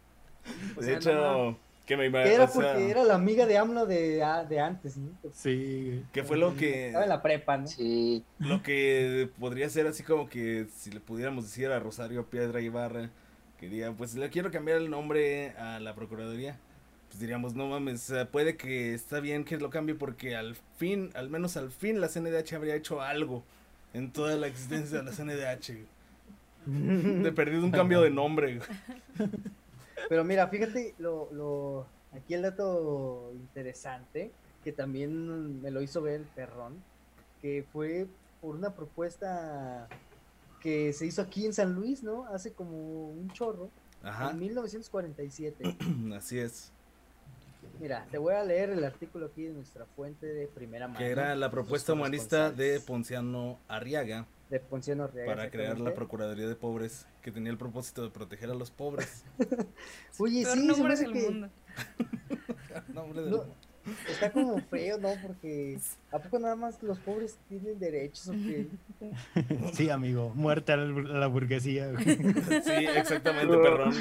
de 0.81 0.95
hecho, 0.95 1.57
que 1.87 1.97
me 1.97 2.07
imagino. 2.07 2.35
Era 2.35 2.47
porque 2.47 2.91
era 2.91 3.03
la 3.03 3.15
amiga 3.15 3.47
de 3.47 3.57
AMLO 3.57 3.87
de, 3.87 4.23
de 4.49 4.61
antes, 4.61 4.99
¿no? 4.99 5.11
Sí. 5.33 6.05
Que 6.13 6.23
fue 6.23 6.37
lo 6.37 6.55
que. 6.55 6.89
Estaba 6.89 7.05
en 7.05 7.09
la 7.09 7.23
prepa, 7.23 7.57
¿no? 7.57 7.67
Sí. 7.67 8.23
Lo 8.39 8.63
que 8.63 9.31
podría 9.41 9.71
ser 9.71 9.87
así 9.87 10.03
como 10.03 10.29
que 10.29 10.67
si 10.77 10.91
le 10.91 11.01
pudiéramos 11.01 11.45
decir 11.45 11.71
a 11.71 11.79
Rosario 11.79 12.27
Piedra 12.27 12.61
Ibarra 12.61 13.09
que 13.59 13.69
diga, 13.69 13.93
pues 13.93 14.15
le 14.15 14.29
quiero 14.31 14.51
cambiar 14.51 14.77
el 14.77 14.91
nombre 14.91 15.51
a 15.53 15.81
la 15.81 15.95
Procuraduría 15.95 16.59
pues 17.09 17.21
diríamos, 17.21 17.55
no 17.55 17.68
mames, 17.68 18.12
puede 18.31 18.57
que 18.57 18.94
está 18.94 19.21
bien 19.21 19.44
que 19.44 19.57
lo 19.57 19.71
cambie 19.71 19.94
porque 19.94 20.37
al 20.37 20.57
fin, 20.77 21.11
al 21.14 21.31
menos 21.31 21.57
al 21.57 21.71
fin 21.71 22.01
la 22.01 22.09
CNDH 22.09 22.55
habría 22.55 22.75
hecho 22.75 23.01
algo 23.01 23.42
en 23.94 24.12
toda 24.12 24.37
la 24.37 24.47
existencia 24.47 24.99
de 24.99 25.05
la 25.05 25.12
CNDH. 25.12 25.87
De 26.66 27.33
perdido 27.33 27.64
un 27.64 27.71
cambio 27.71 28.03
de 28.03 28.11
nombre. 28.11 28.61
Pero 30.09 30.25
mira, 30.25 30.49
fíjate 30.49 30.94
lo, 30.99 31.29
lo, 31.33 31.87
aquí 32.12 32.35
el 32.35 32.42
dato 32.42 33.33
interesante 33.35 34.31
que 34.62 34.73
también 34.73 35.62
me 35.62 35.71
lo 35.71 35.81
hizo 35.81 36.03
ver 36.03 36.21
el 36.21 36.27
perrón, 36.27 36.83
que 37.40 37.64
fue 37.73 38.07
por 38.40 38.55
una 38.55 38.75
propuesta 38.75 39.88
que 40.61 40.92
se 40.92 41.07
hizo 41.07 41.23
aquí 41.23 41.47
en 41.47 41.55
San 41.55 41.75
Luis, 41.75 42.03
¿no? 42.03 42.27
Hace 42.27 42.53
como 42.53 43.11
un 43.11 43.31
chorro. 43.31 43.71
Ajá. 44.03 44.31
En 44.31 44.38
1947. 44.38 45.77
Así 46.16 46.38
es. 46.38 46.73
Mira, 47.81 48.07
te 48.11 48.19
voy 48.19 48.35
a 48.35 48.43
leer 48.43 48.71
el 48.71 48.85
artículo 48.85 49.27
aquí 49.27 49.45
de 49.45 49.53
nuestra 49.53 49.87
fuente 49.87 50.27
de 50.27 50.49
primera 50.49 50.88
mano. 50.88 50.99
Que 50.99 51.11
era 51.11 51.35
la 51.37 51.51
propuesta 51.51 51.93
humanista 51.93 52.51
de 52.51 52.81
Ponciano 52.81 53.61
Arriaga. 53.69 54.27
De 54.51 54.61
Ponciano 54.61 55.05
Arriaga. 55.05 55.35
Para 55.35 55.51
crear 55.51 55.79
la 55.79 55.95
Procuraduría 55.95 56.49
de 56.49 56.57
Pobres, 56.57 57.07
que 57.23 57.31
tenía 57.31 57.53
el 57.53 57.59
propósito 57.59 58.03
de 58.03 58.11
proteger 58.11 58.51
a 58.51 58.55
los 58.55 58.71
pobres. 58.71 59.25
Oye, 60.19 60.45
sí, 60.45 60.75
se 60.75 60.83
me 60.83 60.93
hace 60.93 61.07
que... 61.07 61.31
Mundo. 61.31 61.51
no, 62.95 63.45
Está 64.09 64.31
como 64.31 64.59
feo, 64.62 64.98
¿no? 64.98 65.11
Porque 65.27 65.79
¿a 66.11 66.18
poco 66.18 66.38
nada 66.38 66.57
más 66.57 66.83
los 66.83 66.98
pobres 66.98 67.38
tienen 67.48 67.79
derechos 67.79 68.29
o 68.29 68.33
qué? 68.33 68.68
Sí, 69.72 69.90
amigo, 69.90 70.33
muerte 70.35 70.72
a 70.72 70.77
la 70.77 71.27
burguesía. 71.27 71.90
Sí, 71.98 72.72
exactamente, 72.96 73.57
perrón. 73.57 73.94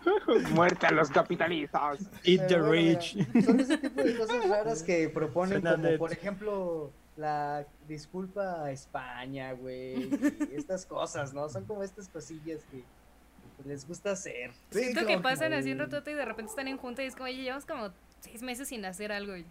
Muerte 0.54 0.86
a 0.86 0.92
los 0.92 1.10
capitalistas. 1.10 2.00
Eat 2.24 2.48
the 2.48 2.58
rich. 2.58 3.16
son 3.44 3.60
ese 3.60 3.76
tipo 3.76 4.02
de 4.02 4.16
cosas 4.16 4.48
raras 4.48 4.82
que 4.82 5.08
proponen, 5.10 5.60
como 5.60 5.98
por 5.98 6.12
ejemplo 6.12 6.90
la 7.16 7.66
disculpa 7.86 8.64
a 8.64 8.70
España, 8.70 9.52
güey, 9.52 10.08
y 10.08 10.54
estas 10.54 10.86
cosas, 10.86 11.34
¿no? 11.34 11.48
Son 11.50 11.64
como 11.66 11.82
estas 11.82 12.08
cosillas 12.08 12.60
que 12.70 12.82
les 13.66 13.86
gusta 13.86 14.12
hacer. 14.12 14.52
Siento 14.70 15.06
que 15.06 15.18
pasan 15.18 15.52
así 15.52 15.72
un 15.72 15.78
rato 15.78 15.98
y 16.10 16.14
de 16.14 16.24
repente 16.24 16.50
están 16.50 16.68
en 16.68 16.78
junta 16.78 17.02
y 17.02 17.06
es 17.06 17.14
como, 17.14 17.26
oye, 17.26 17.42
llevamos 17.42 17.66
como 17.66 17.90
seis 18.20 18.42
meses 18.42 18.68
sin 18.68 18.84
hacer 18.84 19.12
algo. 19.12 19.36
Y, 19.36 19.44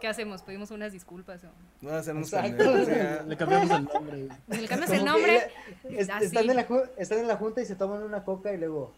¿Qué 0.00 0.06
hacemos? 0.06 0.42
¿Pedimos 0.42 0.70
unas 0.70 0.92
disculpas? 0.92 1.42
O... 1.44 1.48
No, 1.80 1.90
hacemos 1.90 2.30
Le 2.32 3.36
cambiamos 3.36 3.70
el 3.70 3.84
nombre. 3.84 4.28
Le 4.48 4.68
cambias 4.68 4.90
el 4.90 5.04
nombre. 5.04 5.50
están, 5.90 6.50
en 6.50 6.56
la, 6.56 6.66
están 6.96 7.18
en 7.18 7.28
la 7.28 7.36
junta 7.36 7.60
y 7.60 7.66
se 7.66 7.74
toman 7.74 8.02
una 8.02 8.22
coca 8.22 8.52
y 8.52 8.58
luego, 8.58 8.92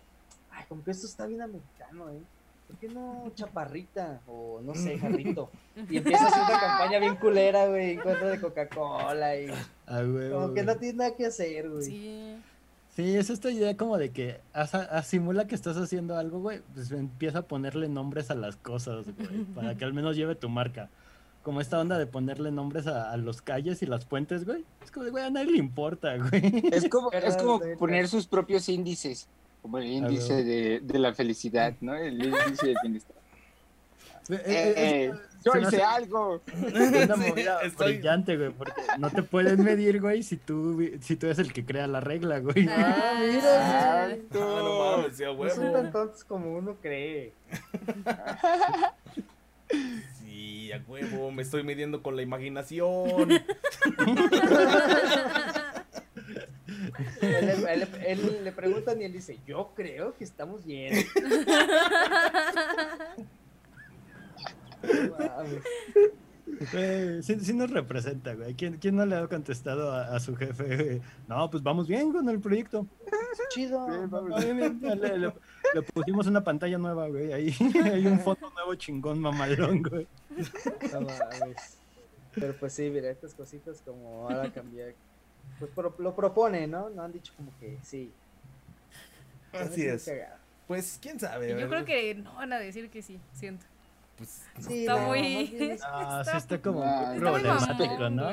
ay, 0.51 0.65
como 0.69 0.85
que 0.85 0.91
esto 0.91 1.07
está 1.07 1.27
bien 1.27 1.43
americano, 1.43 2.11
¿eh? 2.11 2.21
¿por 2.71 2.79
qué 2.79 2.89
no 2.89 3.33
chaparrita? 3.35 4.21
O 4.27 4.61
no 4.63 4.75
sé, 4.75 4.99
jarrito. 4.99 5.51
Y 5.89 5.97
empieza 5.97 6.25
a 6.25 6.29
hacer 6.29 6.43
una 6.43 6.61
campaña 6.61 6.99
bien 6.99 7.17
culera, 7.17 7.67
güey, 7.67 7.93
en 7.93 8.01
contra 8.01 8.29
de 8.29 8.41
Coca-Cola 8.41 9.37
y. 9.37 9.47
Ah, 9.87 10.03
güey, 10.03 10.31
como 10.31 10.55
que 10.55 10.63
no 10.63 10.77
tiene 10.77 10.99
nada 10.99 11.17
que 11.17 11.27
hacer, 11.27 11.69
güey. 11.69 11.83
Sí. 11.83 12.37
Sí, 13.01 13.17
es 13.17 13.31
esta 13.31 13.51
idea 13.51 13.75
como 13.79 13.97
de 13.97 14.11
que 14.11 14.41
asimula 14.53 15.47
que 15.47 15.55
estás 15.55 15.79
haciendo 15.79 16.19
algo, 16.19 16.41
güey, 16.41 16.61
pues 16.75 16.91
empieza 16.91 17.39
a 17.39 17.43
ponerle 17.43 17.89
nombres 17.89 18.31
a 18.31 18.35
las 18.35 18.59
cosas, 18.59 19.07
güey, 19.17 19.45
para 19.55 19.75
que 19.75 19.87
al 19.87 19.95
menos 19.95 20.17
lleve 20.17 20.35
tu 20.35 20.51
marca. 20.51 20.91
Como 21.43 21.63
esta 21.63 21.81
onda 21.81 21.97
de 21.97 22.07
ponerle 22.07 22.51
nombres 22.51 22.87
a, 22.87 23.17
los 23.17 23.41
calles 23.41 23.81
y 23.81 23.87
las 23.87 24.05
puentes, 24.05 24.45
güey. 24.45 24.67
Es 24.85 24.91
como 24.91 25.05
de, 25.05 25.13
güey, 25.13 25.25
a 25.25 25.31
nadie 25.31 25.53
le 25.53 25.57
importa, 25.57 26.15
güey. 26.19 26.63
Es 26.71 26.91
como, 26.91 27.11
es 27.11 27.39
como 27.39 27.59
poner 27.79 28.07
sus 28.07 28.27
propios 28.27 28.69
índices. 28.69 29.29
Como 29.63 29.79
el 29.79 29.87
índice 29.87 30.45
de, 30.45 30.81
de, 30.81 30.99
la 30.99 31.15
felicidad, 31.15 31.75
¿no? 31.81 31.95
El 31.95 32.23
índice 32.23 32.67
de 32.67 32.75
bienestar. 32.83 33.17
Eh, 34.31 34.43
eh, 34.47 34.75
eh, 34.77 35.13
yo 35.45 35.53
hice 35.59 35.83
algo. 35.83 36.41
Es 36.47 37.05
una 37.05 37.17
movida 37.17 37.61
brillante, 37.79 38.37
güey, 38.37 38.51
porque 38.51 38.83
no 38.99 39.11
te 39.11 39.23
pueden 39.23 39.65
medir, 39.65 40.01
güey, 40.01 40.23
si 40.23 40.37
tú, 40.37 40.83
si 41.01 41.17
tú 41.17 41.27
eres 41.27 41.39
el 41.39 41.53
que 41.53 41.65
crea 41.65 41.87
la 41.87 42.01
regla, 42.01 42.41
güey. 42.41 42.67
Ah, 42.69 43.19
mira. 43.21 44.05
Ah, 44.05 44.09
no 44.33 44.79
mames, 44.79 45.21
no 45.21 45.51
son 45.51 45.73
tan 45.73 45.93
tontos 45.93 46.25
como 46.25 46.55
uno 46.55 46.77
cree. 46.81 47.33
Sí, 50.19 50.73
a 50.73 50.83
huevo, 50.87 51.31
me 51.31 51.43
estoy 51.43 51.63
midiendo 51.63 52.03
con 52.03 52.17
la 52.17 52.23
imaginación. 52.23 53.31
él, 57.21 58.41
le 58.45 58.53
preguntan 58.53 59.01
y 59.01 59.05
él 59.05 59.13
dice, 59.13 59.39
yo 59.47 59.73
creo 59.75 60.15
que 60.17 60.25
estamos 60.25 60.65
bien. 60.65 61.07
sí, 67.23 67.53
nos 67.55 67.71
representa, 67.71 68.35
güey. 68.35 68.55
¿Quién, 68.55 68.79
no 68.97 69.07
le 69.07 69.17
ha 69.17 69.27
contestado 69.29 69.93
a, 69.93 70.19
su 70.21 70.37
jefe? 70.37 71.01
No, 71.29 71.51
pues 71.51 71.63
vamos 71.63 71.87
bien 71.89 72.13
con 72.13 72.29
el 72.29 72.41
proyecto. 72.41 72.87
Chido. 73.51 73.87
Le, 75.75 75.83
pusimos 75.95 76.27
una 76.27 76.43
pantalla 76.43 76.79
nueva, 76.79 77.09
güey. 77.09 77.33
Ahí 77.33 77.55
hay 77.85 78.07
un 78.07 78.21
foto 78.21 78.51
nuevo 78.51 78.75
chingón 78.75 79.21
mamalón, 79.21 79.83
güey. 79.83 80.07
Pero 82.35 82.55
pues 82.59 82.73
sí, 82.73 82.91
mira, 82.91 83.11
estas 83.11 83.35
cositas 83.35 83.83
como 83.85 84.29
ahora 84.29 84.53
cambiar 84.53 84.95
pues 85.59 85.71
lo 85.99 86.15
propone, 86.15 86.67
¿no? 86.67 86.91
No 86.91 87.03
han 87.03 87.13
dicho 87.13 87.33
como 87.37 87.53
que 87.59 87.79
sí. 87.83 88.13
Así 89.53 89.87
es. 89.87 90.11
Pues 90.67 90.99
quién 91.03 91.19
sabe. 91.19 91.59
Yo 91.59 91.69
creo 91.69 91.85
que 91.85 92.15
no 92.15 92.35
van 92.35 92.53
a 92.53 92.59
decir 92.59 92.91
que 92.91 93.03
sí, 93.03 93.21
siento. 93.33 93.67
Pues 94.21 94.43
sí, 94.59 94.81
está 94.81 94.99
muy. 94.99 95.79
Ah, 95.83 96.23
sí, 96.31 96.37
está 96.37 96.61
como 96.61 96.83
problemático, 97.17 98.11
¿no? 98.11 98.31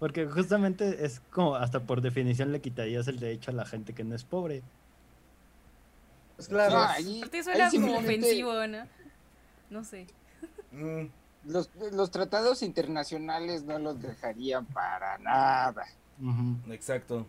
Porque 0.00 0.26
justamente 0.26 1.04
es 1.04 1.20
como, 1.30 1.54
hasta 1.54 1.78
por 1.78 2.00
definición 2.00 2.50
le 2.50 2.60
quitarías 2.60 3.06
el 3.06 3.20
derecho 3.20 3.52
a 3.52 3.54
la 3.54 3.64
gente 3.64 3.92
que 3.92 4.02
no 4.02 4.16
es 4.16 4.24
pobre. 4.24 4.64
Pues 6.34 6.48
claro. 6.48 6.74
No, 6.74 6.82
allí, 6.82 7.22
suena 7.40 7.70
como 7.70 7.98
ofensivo, 7.98 8.66
¿no? 8.66 8.84
No 9.70 9.84
sé. 9.84 10.08
Mm. 10.72 11.04
Los, 11.44 11.70
los 11.92 12.10
tratados 12.10 12.64
internacionales 12.64 13.62
no 13.62 13.78
los 13.78 14.02
dejarían 14.02 14.66
para 14.66 15.18
nada. 15.18 15.86
Exacto. 16.68 17.28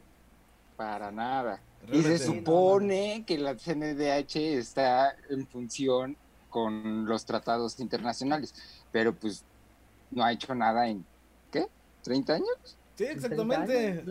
Para 0.75 1.11
nada. 1.11 1.61
y 1.91 2.01
se 2.01 2.17
supone 2.17 3.23
que 3.27 3.37
la 3.37 3.55
CNDH 3.55 4.35
está 4.57 5.15
en 5.29 5.45
función 5.45 6.17
con 6.49 7.05
los 7.05 7.25
tratados 7.25 7.79
internacionales, 7.79 8.53
pero 8.91 9.13
pues 9.13 9.43
no 10.11 10.23
ha 10.23 10.31
hecho 10.31 10.53
nada 10.55 10.87
en, 10.87 11.05
¿qué? 11.51 11.67
¿30 12.05 12.29
años? 12.35 12.77
Sí, 12.95 13.05
exactamente. 13.05 14.03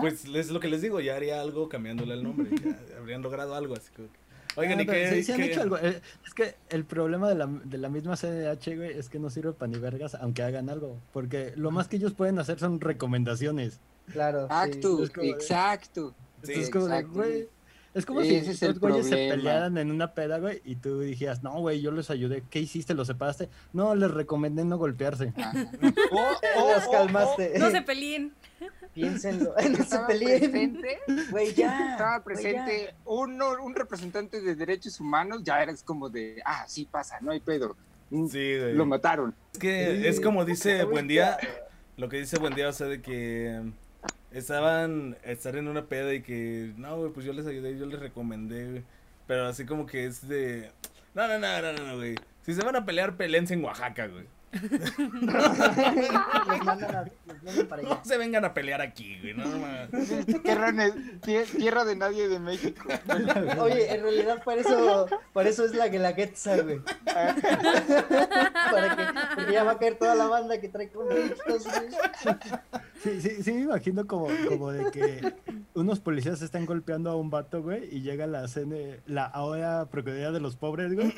Pues 0.00 0.24
es 0.24 0.50
lo 0.50 0.60
que 0.60 0.68
les 0.68 0.82
digo, 0.82 1.00
ya 1.00 1.16
haría 1.16 1.40
algo 1.40 1.68
cambiándole 1.68 2.14
el 2.14 2.22
nombre, 2.22 2.50
habrían 2.98 3.22
logrado 3.22 3.54
algo, 3.54 3.74
así 3.74 3.90
que... 3.96 4.08
Oigan, 4.56 4.80
¿y 4.80 4.86
qué, 4.86 5.32
han 5.32 5.40
hecho 5.42 5.62
algo. 5.62 5.78
Eh, 5.78 6.00
es 6.26 6.34
que 6.34 6.56
el 6.70 6.84
problema 6.84 7.28
de 7.28 7.36
la, 7.36 7.46
de 7.46 7.78
la 7.78 7.88
misma 7.88 8.16
CNDH, 8.16 8.76
güey, 8.76 8.98
es 8.98 9.08
que 9.08 9.20
no 9.20 9.30
sirve 9.30 9.52
para 9.52 9.70
ni 9.70 9.78
vergas, 9.78 10.16
aunque 10.16 10.42
hagan 10.42 10.68
algo. 10.68 10.98
Porque 11.12 11.52
lo 11.56 11.70
más 11.70 11.86
que 11.86 11.96
ellos 11.96 12.14
pueden 12.14 12.38
hacer 12.40 12.58
son 12.58 12.80
recomendaciones. 12.80 13.78
Claro. 14.12 14.44
Exacto, 14.44 15.04
exacto. 15.22 16.14
es 16.42 16.68
como 16.68 16.88
güey. 17.10 17.48
Es 17.92 18.06
como 18.06 18.22
si 18.22 18.36
esos 18.36 18.78
güeyes 18.78 19.06
se 19.06 19.16
pelearan 19.16 19.76
en 19.76 19.90
una 19.90 20.14
peda, 20.14 20.38
güey, 20.38 20.62
y 20.64 20.76
tú 20.76 21.00
dijeras, 21.00 21.42
no, 21.42 21.58
güey, 21.58 21.80
yo 21.80 21.90
les 21.90 22.08
ayudé. 22.10 22.44
¿Qué 22.48 22.60
hiciste? 22.60 22.94
¿Los 22.94 23.08
separaste? 23.08 23.48
No, 23.72 23.96
les 23.96 24.10
recomendé 24.10 24.64
no 24.64 24.78
golpearse. 24.78 25.32
oh, 26.12 26.32
oh, 26.56 26.72
los 26.72 26.88
calmaste. 26.88 27.58
no 27.58 27.70
se 27.70 27.82
peleen. 27.82 28.32
Piénsenlo. 28.94 29.54
No 29.70 29.84
se 29.84 29.98
peleen. 30.06 30.80
Güey, 31.30 31.54
ya. 31.54 31.92
Estaba 31.92 32.22
presente 32.22 32.94
Uno, 33.04 33.54
un 33.62 33.74
representante 33.74 34.40
de 34.40 34.54
derechos 34.54 35.00
humanos, 35.00 35.42
ya 35.42 35.60
eres 35.62 35.82
como 35.82 36.08
de, 36.08 36.40
ah, 36.44 36.64
sí 36.68 36.86
pasa, 36.88 37.18
no 37.20 37.32
hay 37.32 37.40
pedo. 37.40 37.76
Sí, 38.10 38.58
güey. 38.58 38.74
Lo 38.74 38.86
mataron. 38.86 39.34
Es 39.52 39.58
que 39.58 40.08
es 40.08 40.20
como 40.20 40.44
dice 40.44 40.84
Buen 40.84 41.08
Día, 41.08 41.38
lo 41.96 42.08
que 42.08 42.18
dice 42.18 42.38
Buen 42.38 42.54
Día, 42.54 42.68
o 42.68 42.72
sea, 42.72 42.86
de 42.86 43.00
que 43.00 43.62
estaban 44.32 45.16
estar 45.24 45.56
en 45.56 45.68
una 45.68 45.86
peda 45.86 46.14
y 46.14 46.22
que 46.22 46.72
no, 46.76 46.96
güey, 46.98 47.12
pues 47.12 47.26
yo 47.26 47.32
les 47.32 47.46
ayudé, 47.46 47.78
yo 47.78 47.86
les 47.86 48.00
recomendé, 48.00 48.70
güey. 48.70 48.84
Pero 49.26 49.46
así 49.46 49.64
como 49.64 49.86
que 49.86 50.06
es 50.06 50.28
de 50.28 50.70
no, 51.14 51.26
no, 51.26 51.38
no, 51.38 51.60
no, 51.60 51.72
no, 51.72 51.96
güey. 51.96 52.14
Si 52.42 52.54
se 52.54 52.62
van 52.62 52.76
a 52.76 52.84
pelear, 52.84 53.16
pelense 53.16 53.54
en 53.54 53.64
Oaxaca, 53.64 54.06
güey. 54.06 54.26
No 57.82 58.04
se 58.04 58.18
vengan 58.18 58.44
a 58.44 58.52
pelear 58.52 58.80
aquí, 58.80 59.18
güey. 59.20 59.34
No, 59.34 59.44
tierra, 60.42 61.84
de 61.84 61.96
nadie 61.96 62.28
de 62.28 62.40
México. 62.40 62.88
Oye, 63.60 63.94
en 63.94 64.02
realidad 64.02 64.42
para 64.44 64.60
eso, 64.60 65.06
para 65.32 65.48
eso 65.48 65.64
es 65.64 65.74
la 65.74 65.88
Guelaguetza, 65.88 66.60
güey. 66.62 66.80
para 67.04 67.34
que, 68.96 69.06
porque 69.36 69.52
ya 69.52 69.64
va 69.64 69.72
a 69.72 69.78
caer 69.78 69.96
toda 69.98 70.14
la 70.14 70.26
banda 70.26 70.60
que 70.60 70.68
trae 70.68 70.88
conflictos, 70.90 71.64
güey. 71.64 71.88
Sí, 73.02 73.20
sí, 73.22 73.42
sí 73.42 73.52
me 73.52 73.62
imagino 73.62 74.06
como, 74.06 74.28
como 74.46 74.72
de 74.72 74.90
que 74.90 75.32
unos 75.74 76.00
policías 76.00 76.42
están 76.42 76.66
golpeando 76.66 77.10
a 77.10 77.16
un 77.16 77.30
vato, 77.30 77.62
güey, 77.62 77.88
y 77.90 78.02
llega 78.02 78.26
la 78.26 78.46
CN, 78.46 79.00
la 79.06 79.24
ahora 79.24 79.86
Procuraduría 79.86 80.32
de 80.32 80.40
los 80.40 80.56
Pobres, 80.56 80.94
güey, 80.94 81.14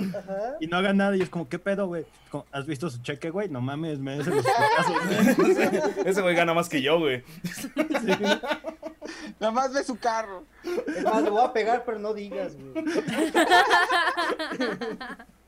y 0.61 0.68
no 0.68 0.77
haga 0.77 0.92
nada, 0.92 1.16
y 1.16 1.23
es 1.23 1.29
como, 1.29 1.49
¿qué 1.49 1.59
pedo, 1.59 1.88
güey? 1.88 2.07
¿Has 2.53 2.66
visto 2.66 2.88
su 2.88 3.03
cheque, 3.03 3.31
güey? 3.31 3.49
No 3.49 3.61
mames, 3.61 3.99
me 3.99 4.16
los 4.16 4.29
güey. 4.29 4.40
Ese 6.05 6.23
güey 6.23 6.37
gana 6.37 6.55
más 6.55 6.68
que 6.68 6.81
yo, 6.81 7.01
güey. 7.01 7.25
Nada 9.40 9.53
más 9.53 9.73
ve 9.73 9.83
su 9.83 9.97
carro. 9.97 10.45
Es 10.97 11.03
más, 11.03 11.23
le 11.23 11.31
voy 11.31 11.45
a 11.45 11.53
pegar, 11.53 11.83
pero 11.85 11.99
no 11.99 12.14
digas, 12.14 12.57
güey. 12.57 12.73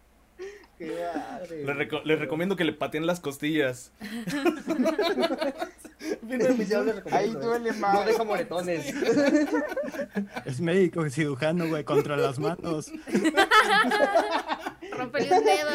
Les 0.79 2.19
recomiendo 2.19 2.57
que 2.57 2.65
le 2.65 2.73
pateen 2.73 3.07
las 3.07 3.21
costillas. 3.21 3.93
Ahí 7.11 7.31
duele 7.31 7.73
más. 7.75 7.95
No 7.95 8.05
deja 8.05 8.25
moretones. 8.25 8.95
Es 10.45 10.61
médico 10.61 11.09
cirujano, 11.09 11.69
güey, 11.69 11.85
contra 11.85 12.17
las 12.17 12.39
manos. 12.39 12.91
Rompele 14.93 15.39
un 15.39 15.45
dedo. 15.45 15.71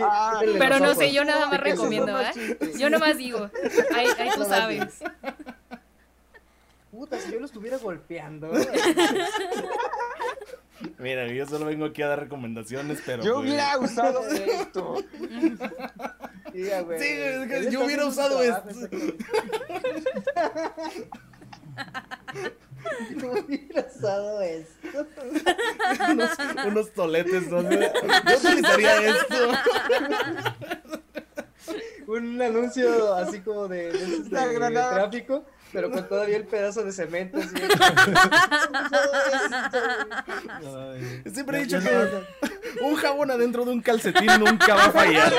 Ah, 0.00 0.40
pero 0.58 0.80
no 0.80 0.94
sé, 0.94 1.12
yo 1.12 1.24
nada 1.24 1.46
más 1.46 1.60
recomiendo, 1.60 2.18
¿eh? 2.20 2.32
Yo 2.78 2.90
nomás 2.90 3.18
digo. 3.18 3.50
Ahí, 3.94 4.06
ahí 4.18 4.30
tú 4.34 4.44
sabes. 4.44 5.00
Puta, 6.90 7.18
si 7.20 7.30
yo 7.32 7.40
lo 7.40 7.46
estuviera 7.46 7.78
golpeando. 7.78 8.50
Mira, 10.98 11.26
yo 11.28 11.46
solo 11.46 11.64
vengo 11.66 11.86
aquí 11.86 12.02
a 12.02 12.08
dar 12.08 12.20
recomendaciones, 12.20 13.00
pero. 13.04 13.22
Yo 13.24 13.34
pues 13.36 13.46
hubiera 13.46 13.78
usado 13.78 14.26
esto. 14.28 14.96
Sí, 16.52 16.68
güey. 16.84 17.70
yo 17.70 17.84
hubiera 17.84 18.06
usado 18.06 18.42
esto. 18.42 18.68
Yo 23.18 23.32
hubiera 23.32 23.86
usado 23.94 24.40
esto. 24.42 25.06
unos, 26.12 26.30
unos 26.66 26.92
toletes 26.92 27.50
donde. 27.50 27.90
Yo 28.28 28.36
utilizaría 28.36 29.06
esto. 29.08 29.50
un 32.06 32.40
anuncio 32.40 33.14
así 33.14 33.40
como 33.40 33.66
de, 33.68 33.92
de, 33.92 34.06
de- 34.22 34.58
de 34.60 34.70
tráfico, 34.70 35.44
pero 35.72 35.90
con 35.90 36.08
todavía 36.08 36.36
el 36.36 36.44
pedazo 36.44 36.82
de 36.84 36.92
cemento. 36.92 37.38
Así. 37.38 37.48
Siempre 41.32 41.58
he 41.58 41.64
dicho 41.64 41.78
que 41.80 41.90
no- 41.90 42.86
un 42.88 42.96
jabón 42.96 43.30
adentro 43.30 43.64
de 43.64 43.72
un 43.72 43.80
calcetín 43.82 44.26
nunca 44.38 44.74
va 44.74 44.84
a 44.86 44.90
fallar. 44.90 45.32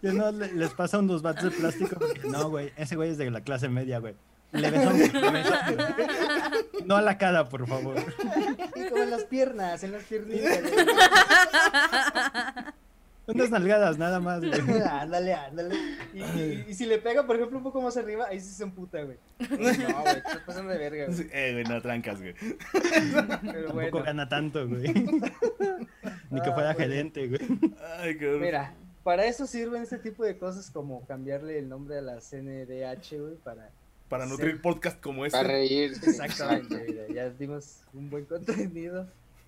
Ya 0.00 0.12
no 0.12 0.30
le- 0.30 0.52
les 0.52 0.70
pasa 0.74 0.98
unos 0.98 1.22
vatos 1.22 1.44
de 1.44 1.50
plástico. 1.50 1.96
no, 2.28 2.50
güey, 2.50 2.72
ese 2.76 2.96
güey 2.96 3.10
es 3.10 3.18
de 3.18 3.30
la 3.30 3.40
clase 3.40 3.68
media, 3.68 3.98
güey. 3.98 4.14
Le 4.52 4.70
besó, 4.70 4.90
le 4.92 5.30
besó. 5.30 5.52
No 6.86 6.96
a 6.96 7.02
la 7.02 7.18
cara, 7.18 7.48
por 7.50 7.66
favor. 7.68 7.96
Y 8.76 8.88
como 8.88 9.02
en 9.02 9.10
las 9.10 9.24
piernas, 9.24 9.82
en 9.82 9.92
las 9.92 10.04
piernitas. 10.04 10.60
Unas 13.28 13.50
nalgadas, 13.50 13.98
nada 13.98 14.20
más, 14.20 14.40
güey. 14.40 14.52
ándale, 14.90 15.34
ándale. 15.34 15.74
Y, 16.14 16.22
y- 16.22 16.64
y 16.68 16.74
si 16.74 16.86
le 16.86 16.98
pega, 16.98 17.26
por 17.26 17.36
ejemplo, 17.36 17.58
un 17.58 17.64
poco 17.64 17.80
más 17.82 17.96
arriba, 17.96 18.26
ahí 18.28 18.40
sí 18.40 18.50
se 18.52 18.62
emputa, 18.64 19.02
güey. 19.02 19.18
No, 19.50 19.56
güey, 19.58 20.14
te 20.14 20.18
estás 20.18 20.38
pasando 20.46 20.72
de 20.72 20.78
verga, 20.78 21.06
güey. 21.06 21.28
Eh, 21.32 21.52
güey, 21.52 21.64
no 21.64 21.80
trancas, 21.82 22.20
güey. 22.20 22.34
Pero 22.72 23.26
Tampoco 23.26 23.72
bueno, 23.74 24.02
gana 24.02 24.28
tanto, 24.28 24.66
güey. 24.66 24.82
Ni 26.30 26.40
que 26.42 26.50
Ah, 26.50 26.54
fuera 26.54 26.74
gerente, 26.74 27.26
güey. 27.28 27.40
Ay, 27.98 28.18
qué 28.18 28.26
mira, 28.40 28.74
para 29.04 29.24
eso 29.26 29.46
sirven 29.46 29.82
este 29.82 29.98
tipo 29.98 30.24
de 30.24 30.36
cosas 30.38 30.70
como 30.70 31.04
cambiarle 31.06 31.58
el 31.58 31.68
nombre 31.68 31.98
a 31.98 32.02
la 32.02 32.20
CNDH, 32.20 33.20
güey, 33.20 33.34
para... 33.44 33.70
Para 34.08 34.24
nutrir 34.24 34.60
podcast 34.62 35.00
como 35.02 35.26
este. 35.26 35.36
Para 35.36 35.48
reír. 35.48 35.92
Exactamente, 36.02 36.82
mira, 36.88 37.02
ya 37.14 37.28
dimos 37.30 37.82
un 37.92 38.08
buen 38.08 38.24
contenido, 38.24 39.06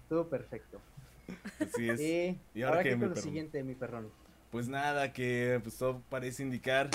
todo 0.08 0.28
perfecto. 0.28 0.78
Así 1.60 1.88
es. 1.88 2.00
Y, 2.00 2.38
¿Y 2.54 2.62
ahora 2.62 2.76
ahora, 2.78 2.82
qué, 2.82 2.88
qué 2.90 2.96
mi 2.96 3.00
con 3.00 3.08
lo 3.10 3.14
perrón? 3.14 3.24
siguiente, 3.24 3.62
mi 3.62 3.74
perrón. 3.74 4.08
Pues 4.50 4.68
nada, 4.68 5.12
que 5.12 5.60
pues 5.62 5.76
todo 5.78 6.02
parece 6.08 6.42
indicar 6.42 6.90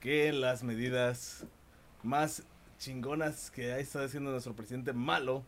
que 0.00 0.32
las 0.32 0.62
medidas 0.62 1.46
más 2.02 2.42
chingonas 2.78 3.50
que 3.50 3.72
ha 3.72 3.78
estado 3.78 4.04
haciendo 4.04 4.30
nuestro 4.30 4.54
presidente 4.54 4.92
malo, 4.92 5.42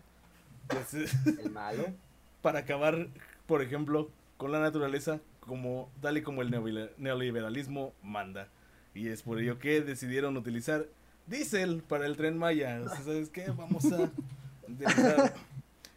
pues 0.69 0.95
El 1.41 1.51
malo. 1.51 1.85
para 2.43 2.61
acabar, 2.61 3.09
por 3.47 3.61
ejemplo, 3.63 4.11
con 4.37 4.53
la 4.53 4.61
naturaleza, 4.61 5.21
como 5.41 5.91
tal 6.01 6.17
y 6.17 6.23
como 6.23 6.41
el 6.43 6.51
neoliber- 6.51 6.93
neoliberalismo 6.97 7.93
manda. 8.03 8.49
Y 8.95 9.09
es 9.09 9.23
por 9.23 9.41
ello 9.41 9.59
que 9.59 9.81
decidieron 9.83 10.37
utilizar 10.37 10.87
diésel 11.27 11.83
para 11.87 12.07
el 12.07 12.17
tren 12.17 12.39
Maya. 12.39 12.81
O 12.85 12.89
sea, 12.89 13.03
¿sabes 13.03 13.29
qué? 13.29 13.51
Vamos 13.51 13.85
a 13.93 14.11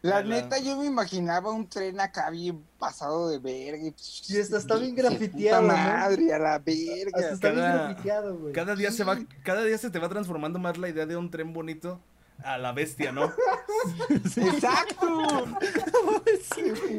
La 0.08 0.24
neta, 0.24 0.58
yo 0.60 0.78
me 0.78 0.86
imaginaba 0.86 1.52
un 1.52 1.68
tren 1.68 2.00
acá 2.00 2.30
bien 2.30 2.64
pasado 2.80 3.30
de 3.30 3.40
verga. 3.40 3.84
Y 4.30 4.38
hasta 4.40 4.58
está 4.58 4.76
bien 4.78 4.96
Puta 4.96 5.10
grafiteado, 5.10 5.62
¿no? 5.64 5.68
madre, 5.68 6.34
a 6.34 6.40
la 6.40 6.56
Hasta 6.56 6.72
verga. 6.72 7.30
está 7.32 7.52
bien 7.52 7.64
grafiteado, 7.66 8.38
güey. 8.38 8.54
Cada 8.54 8.76
día 8.76 8.92
se 8.92 9.04
va, 9.04 9.18
cada 9.44 9.64
día 9.64 9.78
se 9.78 9.90
te 9.90 10.00
va 10.00 10.10
transformando 10.10 10.60
más 10.60 10.78
la 10.78 10.90
idea 10.90 11.06
de 11.06 11.18
un 11.18 11.30
tren 11.30 11.54
bonito 11.54 12.00
a 12.44 12.58
la 12.58 12.72
bestia, 12.72 13.12
¿no? 13.12 13.32
¡Exacto! 14.10 15.08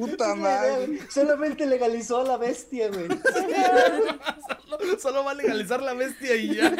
Puta 0.00 0.34
Sí, 0.34 0.40
madre. 0.40 0.86
güey, 0.86 1.00
Solamente 1.10 1.66
legalizó 1.66 2.20
a 2.20 2.24
la 2.24 2.36
bestia, 2.36 2.88
güey. 2.88 3.08
Solo, 3.08 4.98
solo 5.00 5.24
va 5.24 5.32
a 5.32 5.34
legalizar 5.34 5.82
la 5.82 5.94
bestia 5.94 6.36
y 6.36 6.54
ya. 6.56 6.72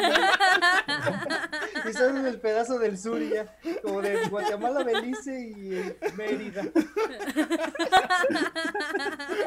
Y 1.89 1.93
son 1.93 2.17
en 2.17 2.25
el 2.27 2.39
pedazo 2.39 2.77
del 2.79 2.97
sur 2.97 3.21
y 3.21 3.29
ya. 3.29 3.57
Como 3.81 4.01
de 4.01 4.27
Guatemala, 4.27 4.83
Belice 4.83 5.39
y 5.39 5.95
Mérida. 6.15 6.63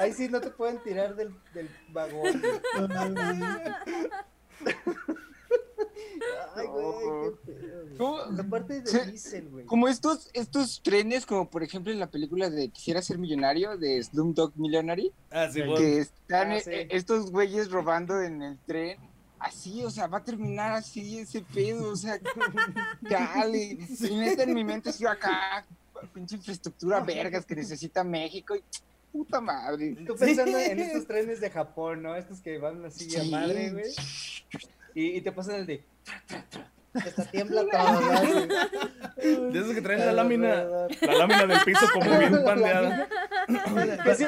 Ahí 0.01 0.13
sí 0.13 0.29
no 0.29 0.41
te 0.41 0.51
pueden 0.51 0.83
tirar 0.83 1.15
del, 1.15 1.35
del 1.55 1.69
vagón. 1.89 2.43
güey. 2.43 2.61
Ay, 6.55 6.67
güey, 6.67 6.85
qué 7.45 7.53
pedo, 7.53 7.83
güey. 7.85 7.97
¿Cómo? 7.97 8.19
Aparte 8.41 8.81
de 8.81 8.87
Sí. 8.87 8.99
diésel, 9.11 9.49
güey. 9.49 9.65
Como 9.67 9.89
estos, 9.89 10.31
estos 10.33 10.81
trenes, 10.83 11.27
como 11.27 11.49
por 11.49 11.63
ejemplo 11.63 11.93
en 11.93 11.99
la 12.01 12.11
película 12.11 12.51
de 12.51 12.69
Quisiera 12.69 13.03
ser 13.03 13.19
millonario, 13.19 13.77
de 13.77 14.03
Slumdog 14.03 14.53
Millionary, 14.57 15.13
Ah, 15.31 15.49
sí, 15.49 15.61
Que- 15.61 15.67
bueno. 15.67 15.77
que 15.81 15.99
están 15.99 16.51
Ah, 16.53 16.57
eh, 16.57 16.61
sí. 16.63 16.71
eh, 16.71 16.89
estos 16.91 17.31
güeyes 17.31 17.71
robando 17.71 18.21
en 18.21 18.43
el 18.43 18.59
tren. 18.67 18.99
Así, 19.39 19.83
o 19.85 19.91
sea, 19.91 20.07
va 20.07 20.19
a 20.19 20.25
terminar 20.25 20.73
así 20.73 21.19
ese 21.19 21.41
pedo, 21.43 21.91
o 21.91 21.97
sea, 21.97 22.21
dale. 23.01 23.79
Y 24.01 24.15
neta 24.17 24.45
en 24.45 24.55
mi 24.55 24.63
mente 24.65 24.91
estoy 24.91 25.07
acá, 25.09 25.65
pinche 26.15 26.37
infraestructura 26.37 27.01
vergas 27.41 27.45
que 27.45 27.57
necesita 27.57 28.05
México 28.05 28.55
y 28.55 28.63
puta 29.11 29.41
madre. 29.41 29.97
Tú 30.07 30.15
pensando 30.17 30.57
en 30.59 30.79
estos 30.81 31.07
trenes 31.07 31.41
de 31.41 31.51
Japón, 31.51 32.03
¿no? 32.03 32.15
Estos 32.15 32.41
que 32.41 32.59
van 32.59 32.85
así 32.85 33.15
a 33.17 33.23
Sí. 33.23 33.31
madre, 33.31 33.71
güey. 33.71 33.93
Y, 34.95 35.17
y 35.17 35.21
te 35.21 35.33
pasan 35.33 35.57
el 35.57 35.67
de. 35.67 35.85
que 36.93 37.09
Hasta 37.09 37.25
tiembla 37.31 37.63
todo, 37.71 38.01
¿no? 38.01 39.51
De 39.53 39.59
esos 39.59 39.73
que 39.75 39.81
traen 39.83 40.01
la 40.07 40.13
lámina, 40.13 40.65
la 41.01 41.15
lámina 41.19 41.47
del 41.47 41.61
piso 41.65 41.87
como 41.93 42.11
bien 42.19 42.45
pandeada. 42.45 43.09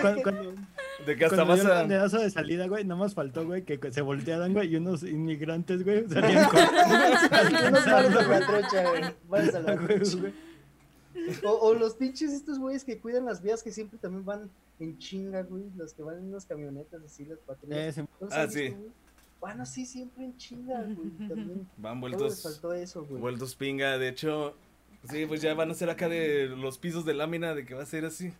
Cuando- 0.01 0.55
De 1.07 1.17
que 1.17 1.25
hasta 1.27 1.45
vas 1.45 1.65
a. 1.67 1.85
de 1.85 2.31
salida, 2.31 2.67
güey, 2.67 2.85
nada 2.85 2.99
más 3.01 3.13
faltó, 3.15 3.45
güey, 3.45 3.65
que 3.65 3.79
se 3.93 4.01
voltearan, 4.01 4.53
güey, 4.55 4.73
y 4.73 4.77
unos 4.77 5.03
inmigrantes, 5.03 5.85
güey, 5.85 6.09
salían 6.09 6.45
con... 6.49 6.61
Unos 6.61 7.87
la 7.87 8.47
trocha, 8.47 8.91
güey. 8.91 9.03
O, 11.45 11.51
o 11.51 11.75
los 11.75 11.95
pinches 11.95 12.33
estos 12.33 12.59
güeyes 12.59 12.85
que 12.85 12.99
cuidan 12.99 13.25
las 13.27 13.43
vías 13.43 13.63
que 13.63 13.71
siempre 13.73 13.99
también 13.99 14.25
van 14.25 14.51
en 14.81 14.99
chinga, 14.99 15.43
güey. 15.43 15.65
Los 15.77 15.93
que 15.95 16.03
van 16.03 16.19
en 16.19 16.25
unas 16.29 16.45
camionetas 16.47 17.03
así, 17.05 17.25
las 17.25 17.39
patrullas. 17.41 17.79
Ese- 17.79 18.03
¿No 18.03 18.09
los 18.21 18.33
Ah, 18.33 18.49
sí. 18.49 18.75
Van 19.41 19.61
así 19.61 19.85
siempre 19.85 20.25
en 20.25 20.37
chinga, 20.37 20.81
güey. 20.83 21.29
También. 21.29 21.69
Van 21.77 22.01
vueltos. 22.01 22.43
faltó 22.43 22.73
eso, 22.73 23.05
güey. 23.05 23.21
Vueltos 23.21 23.55
pinga. 23.55 23.99
De 23.99 24.09
hecho, 24.09 24.55
sí, 25.11 25.27
pues 25.27 25.43
ya 25.43 25.53
van 25.55 25.71
a 25.71 25.75
ser 25.75 25.91
acá 25.91 26.09
de 26.09 26.49
los 26.49 26.79
pisos 26.79 27.05
de 27.05 27.13
lámina 27.15 27.55
de 27.55 27.67
que 27.67 27.75
va 27.75 27.83
a 27.83 27.87
ser 27.87 28.05
así. 28.07 28.33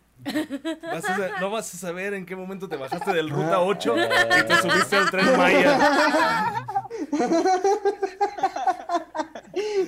Vas 0.81 1.05
a 1.05 1.17
sa- 1.17 1.39
no 1.41 1.51
vas 1.51 1.71
a 1.73 1.77
saber 1.77 2.13
en 2.15 2.25
qué 2.25 2.35
momento 2.35 2.67
te 2.69 2.75
bajaste 2.77 3.13
del 3.13 3.29
ruta 3.29 3.61
8 3.61 3.95
y 3.97 4.47
te 4.47 4.55
subiste 4.61 4.95
al 4.95 5.11
tren 5.11 5.37
Maya. 5.37 6.65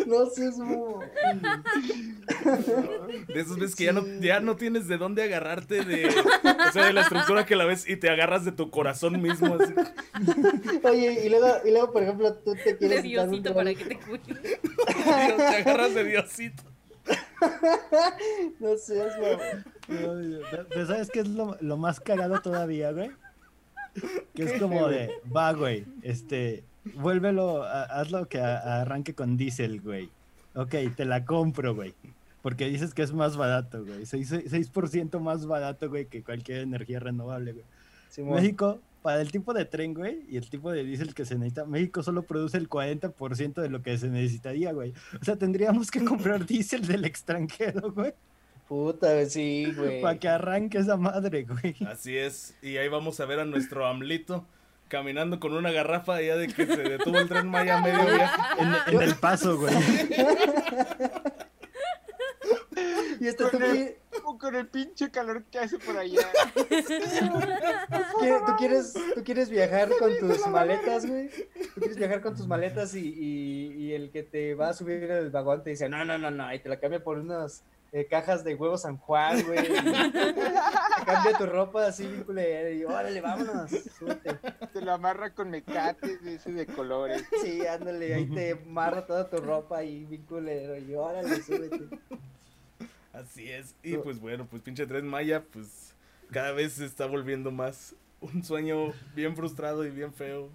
No 0.08 0.26
seas 0.28 0.58
mo- 0.58 1.00
De 3.28 3.40
esos 3.42 3.58
veces 3.60 3.76
que 3.76 3.86
ya 3.86 3.94
no, 3.94 4.06
ya 4.20 4.40
no 4.40 4.56
tienes 4.56 4.88
de 4.88 4.98
dónde 4.98 5.24
agarrarte 5.24 5.84
de, 5.84 6.08
o 6.08 6.72
sea, 6.72 6.86
de 6.86 6.94
la 6.94 7.02
estructura 7.02 7.46
que 7.46 7.56
la 7.56 7.66
ves 7.66 7.88
y 7.88 7.98
te 7.98 8.10
agarras 8.10 8.46
de 8.46 8.52
tu 8.52 8.70
corazón 8.70 9.22
mismo. 9.22 9.56
Así. 9.60 9.74
Oye, 10.84 11.26
y 11.26 11.30
luego, 11.30 11.48
y 11.66 11.72
luego, 11.72 11.92
por 11.92 12.04
ejemplo, 12.04 12.34
tú 12.36 12.54
te 12.56 12.74
De 12.74 12.78
quieres 12.78 13.04
un 13.04 13.10
Diosito 13.10 13.54
para 13.54 13.74
que 13.74 13.86
te 13.86 14.00
cuide. 14.00 14.22
Dios, 14.26 15.38
te 15.38 15.56
agarras 15.58 15.94
de 15.94 16.04
Diosito. 16.04 16.64
No 18.60 18.78
seas 18.78 19.18
mo- 19.20 19.94
No, 19.94 20.40
pero- 20.70 20.88
¿sabes 20.88 21.10
qué 21.12 21.20
es 21.22 21.28
lo, 21.28 21.58
lo 21.62 21.78
más 21.78 22.00
cagado 22.00 22.40
todavía, 22.42 22.92
güey? 22.92 23.12
Que 24.36 24.44
es 24.44 24.52
¿Qué, 24.54 24.60
como 24.60 24.88
de, 24.88 25.12
va, 25.36 25.54
güey, 25.54 25.86
este, 26.04 26.64
vuélvelo, 26.96 27.64
a- 27.64 27.84
hazlo 27.84 28.28
que 28.28 28.40
a- 28.40 28.82
arranque 28.82 29.14
con 29.14 29.38
diésel, 29.38 29.82
güey. 29.82 30.10
Ok, 30.56 30.76
te 30.96 31.06
la 31.06 31.24
compro, 31.26 31.76
güey. 31.76 31.94
Porque 32.42 32.68
dices 32.70 32.94
que 32.94 33.02
es 33.04 33.14
más 33.14 33.36
barato, 33.38 33.84
güey. 33.86 34.06
6%, 34.06 34.44
6% 34.48 35.20
más 35.20 35.46
barato, 35.46 35.90
güey, 35.90 36.06
que 36.06 36.24
cualquier 36.24 36.60
energía 36.60 37.00
renovable, 37.00 37.54
güey. 37.54 37.66
México, 38.26 38.80
para 39.04 39.22
el 39.22 39.32
tipo 39.32 39.54
de 39.54 39.66
tren, 39.66 39.94
güey, 39.94 40.26
y 40.30 40.38
el 40.38 40.50
tipo 40.50 40.72
de 40.72 40.84
diésel 40.84 41.14
que 41.14 41.26
se 41.26 41.36
necesita, 41.36 41.66
México 41.66 42.02
solo 42.02 42.24
produce 42.24 42.58
el 42.58 42.68
40% 42.68 43.62
de 43.62 43.70
lo 43.70 43.82
que 43.84 43.98
se 43.98 44.08
necesitaría, 44.10 44.72
güey. 44.74 44.94
O 45.22 45.24
sea, 45.24 45.36
tendríamos 45.36 45.92
que 45.92 46.04
comprar 46.04 46.46
diésel 46.48 46.88
del 46.88 47.06
extranjero, 47.06 47.92
güey, 47.92 48.14
Puta, 48.68 49.26
sí, 49.28 49.72
güey. 49.78 50.02
para 50.02 50.18
que 50.20 50.28
arranque 50.28 50.80
esa 50.80 50.98
madre, 50.98 51.44
güey. 51.46 51.76
Así 51.88 52.18
es. 52.18 52.56
Y 52.62 52.78
ahí 52.78 52.90
vamos 52.90 53.20
a 53.20 53.26
ver 53.26 53.40
a 53.40 53.46
nuestro 53.46 53.86
Amlito 53.86 54.46
caminando 54.88 55.40
con 55.40 55.54
una 55.54 55.72
garrafa 55.72 56.22
ya 56.22 56.36
de 56.36 56.48
que 56.48 56.66
se 56.66 56.78
detuvo 56.78 57.18
el 57.20 57.28
tren 57.30 57.48
Maya 57.50 57.82
medio 57.82 58.06
viaje. 58.16 58.42
En, 58.60 58.96
en 58.96 59.02
el 59.02 59.16
paso, 59.16 59.58
güey. 59.58 59.74
Y 63.20 63.28
este 63.28 63.50
Con 63.50 63.64
el- 63.64 63.96
con 64.40 64.56
el 64.56 64.68
pinche 64.68 65.10
calor 65.10 65.44
que 65.46 65.58
hace 65.60 65.80
por 65.80 65.98
allá. 65.98 66.20
tú 68.46 68.56
quieres, 68.58 68.94
tú 69.16 69.24
quieres 69.24 69.50
viajar 69.50 69.90
con 69.98 70.16
tus 70.20 70.46
maletas, 70.48 71.06
güey. 71.06 71.30
Tú 71.74 71.80
quieres 71.82 71.98
viajar 71.98 72.22
con 72.22 72.36
tus 72.36 72.46
maletas 72.48 72.94
y, 72.94 73.08
y, 73.08 73.74
y 73.86 73.94
el 73.94 74.12
que 74.12 74.24
te 74.24 74.54
va 74.54 74.70
a 74.70 74.74
subir 74.74 75.04
en 75.04 75.12
el 75.12 75.30
vagón 75.32 75.64
te 75.64 75.72
dice, 75.72 75.90
no, 75.90 76.04
no, 76.06 76.18
no, 76.18 76.30
no, 76.30 76.54
y 76.54 76.60
te 76.60 76.70
la 76.70 76.80
cambia 76.80 77.04
por 77.04 77.18
unas 77.18 77.64
eh, 77.92 78.08
cajas 78.10 78.44
de 78.44 78.56
huevos 78.56 78.82
San 78.82 78.98
Juan, 78.98 79.44
güey. 79.46 79.68
cambia 81.06 81.38
tu 81.38 81.46
ropa 81.46 81.88
así, 81.88 82.06
bien 82.06 82.24
culera, 82.24 82.70
y 82.70 82.84
órale, 82.84 83.22
vámonos, 83.22 83.72
súbete. 83.98 84.38
Te 84.74 84.82
lo 84.82 84.92
amarra 84.92 85.34
con 85.34 85.50
mecates 85.50 86.22
de 86.24 86.36
ese 86.36 86.52
de 86.52 86.66
colores. 86.66 87.24
Sí, 87.42 87.66
ándale, 87.66 88.14
ahí 88.14 88.26
te 88.28 88.52
amarra 88.52 89.06
toda 89.06 89.30
tu 89.30 89.38
ropa 89.38 89.84
y 89.84 90.06
bien 90.06 90.24
culero, 90.24 90.78
y 90.78 90.94
órale, 90.94 91.42
súbete. 91.42 91.88
Así 93.14 93.50
es. 93.50 93.76
Y 93.82 93.98
pues 93.98 94.20
bueno, 94.20 94.46
pues 94.46 94.62
pinche 94.62 94.86
tren 94.86 95.08
Maya, 95.08 95.44
pues 95.52 95.94
cada 96.32 96.52
vez 96.52 96.74
se 96.74 96.86
está 96.86 97.06
volviendo 97.06 97.52
más 97.52 97.96
un 98.22 98.44
sueño 98.44 98.94
bien 99.16 99.36
frustrado 99.36 99.86
y 99.86 99.90
bien 99.90 100.14
feo. 100.14 100.50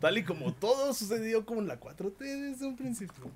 Tal 0.00 0.18
y 0.18 0.24
como 0.24 0.52
todo 0.52 0.92
sucedió 0.94 1.46
con 1.46 1.68
la 1.68 1.78
4T 1.78 2.18
desde 2.18 2.66
un 2.66 2.76
principio. 2.76 3.30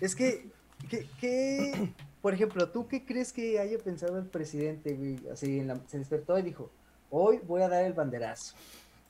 Es 0.00 0.16
que, 0.16 0.48
que, 0.90 1.06
que, 1.20 1.92
por 2.22 2.34
ejemplo, 2.34 2.68
¿tú 2.68 2.88
qué 2.88 3.04
crees 3.04 3.32
que 3.32 3.58
haya 3.58 3.78
pensado 3.78 4.18
el 4.18 4.26
presidente, 4.26 4.94
güey? 4.94 5.18
Así, 5.32 5.60
en 5.60 5.68
la- 5.68 5.80
se 5.86 5.98
despertó 5.98 6.38
y 6.38 6.42
dijo, 6.42 6.70
hoy 7.10 7.40
voy 7.46 7.62
a 7.62 7.68
dar 7.68 7.84
el 7.84 7.92
banderazo 7.92 8.54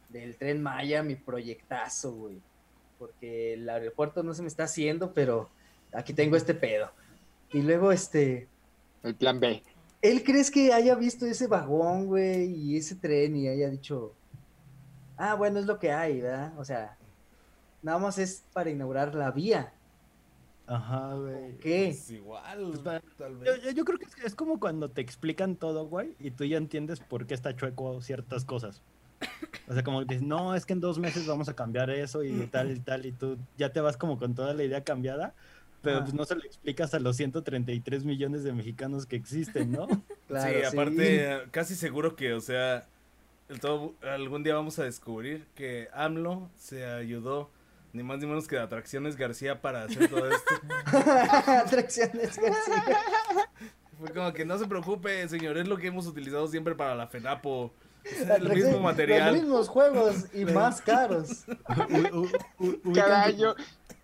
del 0.08 0.36
Tren 0.36 0.62
Maya, 0.62 1.02
mi 1.02 1.14
proyectazo, 1.16 2.12
güey. 2.12 2.40
Porque 2.98 3.54
el 3.54 3.68
aeropuerto 3.68 4.22
no 4.22 4.34
se 4.34 4.42
me 4.42 4.48
está 4.48 4.64
haciendo, 4.64 5.12
pero 5.12 5.48
aquí 5.92 6.12
tengo 6.12 6.36
este 6.36 6.54
pedo. 6.54 6.90
Y 7.52 7.62
luego, 7.62 7.92
este, 7.92 8.48
El 9.02 9.14
plan 9.14 9.38
B. 9.40 9.62
¿él 10.02 10.22
crees 10.24 10.50
que 10.50 10.72
haya 10.72 10.94
visto 10.94 11.26
ese 11.26 11.46
vagón, 11.46 12.06
güey, 12.06 12.44
y 12.52 12.76
ese 12.76 12.94
tren 12.94 13.36
y 13.36 13.48
haya 13.48 13.68
dicho, 13.70 14.14
ah, 15.16 15.34
bueno, 15.34 15.58
es 15.58 15.66
lo 15.66 15.78
que 15.78 15.90
hay, 15.92 16.20
¿verdad? 16.20 16.52
O 16.58 16.64
sea, 16.64 16.96
nada 17.82 17.98
más 17.98 18.18
es 18.18 18.44
para 18.52 18.70
inaugurar 18.70 19.14
la 19.14 19.30
vía. 19.30 19.72
Ajá, 20.66 21.14
güey. 21.14 21.56
¿Qué? 21.58 21.86
Pues 21.92 22.10
igual, 22.10 22.72
tal 23.16 23.32
Yo, 23.34 23.38
vez. 23.38 23.62
yo- 23.64 23.70
yo 23.70 23.84
creo 23.84 23.98
que 23.98 24.04
es, 24.06 24.18
es 24.24 24.34
como 24.34 24.58
cuando 24.58 24.90
te 24.90 25.00
explican 25.00 25.56
todo, 25.56 25.86
güey, 25.86 26.14
y 26.18 26.30
tú 26.32 26.44
ya 26.44 26.56
entiendes 26.56 27.00
por 27.00 27.26
qué 27.26 27.34
está 27.34 27.54
chueco 27.54 28.00
ciertas 28.02 28.44
cosas. 28.44 28.82
O 29.68 29.72
sea, 29.74 29.82
como 29.82 30.00
que 30.00 30.14
dices, 30.14 30.22
no, 30.22 30.54
es 30.54 30.66
que 30.66 30.72
en 30.74 30.80
dos 30.80 30.98
meses 30.98 31.26
vamos 31.26 31.48
a 31.48 31.54
cambiar 31.54 31.90
eso 31.90 32.22
y 32.22 32.46
tal 32.48 32.70
y 32.70 32.78
tal, 32.80 33.06
y 33.06 33.12
tú 33.12 33.38
ya 33.56 33.72
te 33.72 33.80
vas 33.80 33.96
como 33.96 34.18
con 34.18 34.34
toda 34.34 34.52
la 34.54 34.62
idea 34.64 34.82
cambiada, 34.84 35.34
pero 35.82 36.02
pues 36.02 36.14
no 36.14 36.24
se 36.24 36.34
lo 36.34 36.42
explicas 36.42 36.92
a 36.94 36.98
los 37.00 37.16
133 37.16 38.04
millones 38.04 38.42
de 38.44 38.52
mexicanos 38.52 39.06
que 39.06 39.16
existen, 39.16 39.70
¿no? 39.72 39.86
Claro, 40.28 40.58
sí, 40.58 40.64
aparte, 40.66 41.42
casi 41.52 41.76
seguro 41.76 42.16
que, 42.16 42.32
o 42.34 42.40
sea, 42.40 42.86
el 43.48 43.60
todo, 43.60 43.94
algún 44.02 44.42
día 44.42 44.54
vamos 44.56 44.78
a 44.80 44.84
descubrir 44.84 45.46
que 45.54 45.88
AMLO 45.94 46.50
se 46.56 46.84
ayudó 46.84 47.48
ni 47.96 48.02
más 48.02 48.18
ni 48.18 48.26
menos 48.26 48.46
que 48.46 48.56
de 48.56 48.62
Atracciones 48.62 49.16
García 49.16 49.60
para 49.60 49.84
hacer 49.84 50.08
todo 50.08 50.30
esto. 50.30 50.54
Atracciones 51.46 52.38
García. 52.38 52.84
Fue 53.98 54.10
como 54.12 54.32
que 54.32 54.44
no 54.44 54.58
se 54.58 54.66
preocupe, 54.66 55.26
señor, 55.28 55.56
es 55.56 55.66
lo 55.66 55.78
que 55.78 55.86
hemos 55.86 56.06
utilizado 56.06 56.46
siempre 56.48 56.74
para 56.74 56.94
la 56.94 57.06
FENAPO. 57.06 57.72
Es 58.04 58.20
el 58.28 58.48
mismo 58.50 58.72
Los 58.72 58.82
material. 58.82 59.32
mismos 59.34 59.68
juegos 59.68 60.26
y 60.34 60.44
más 60.44 60.80
caros. 60.82 61.44
U- 61.48 62.18
u- 62.18 62.28
u- 62.58 62.80
ubican 62.84 62.92
Cada 62.94 63.24
año. 63.24 63.54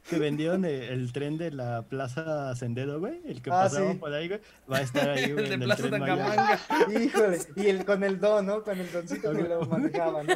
Que 0.09 0.19
vendieron 0.19 0.65
el, 0.65 0.83
el 0.83 1.13
tren 1.13 1.39
de 1.39 1.53
la 1.53 1.83
Plaza 1.83 2.55
Sendero, 2.57 2.99
güey, 2.99 3.21
el 3.25 3.41
que 3.41 3.51
Ah, 3.51 3.65
pasaba 3.65 3.93
sí. 3.93 3.99
por 3.99 4.13
ahí, 4.13 4.27
güey, 4.29 4.41
va 4.71 4.79
a 4.79 4.81
estar 4.83 5.09
ahí, 5.09 5.31
güey, 5.33 5.45
El 5.45 5.49
de 5.51 5.55
en 5.55 5.63
el 5.63 5.67
Plaza. 5.69 5.91
Tangamanga. 5.91 6.61
Híjole. 7.01 7.39
Y 7.57 7.67
el 7.69 7.85
con 7.85 8.03
el 8.03 8.19
don, 8.19 8.47
¿no? 8.47 8.65
Con 8.65 8.79
el 8.81 8.91
doncito 8.91 9.33
que 9.33 9.43
lo 9.43 9.65
manejaba, 9.67 10.25
¿no? 10.25 10.35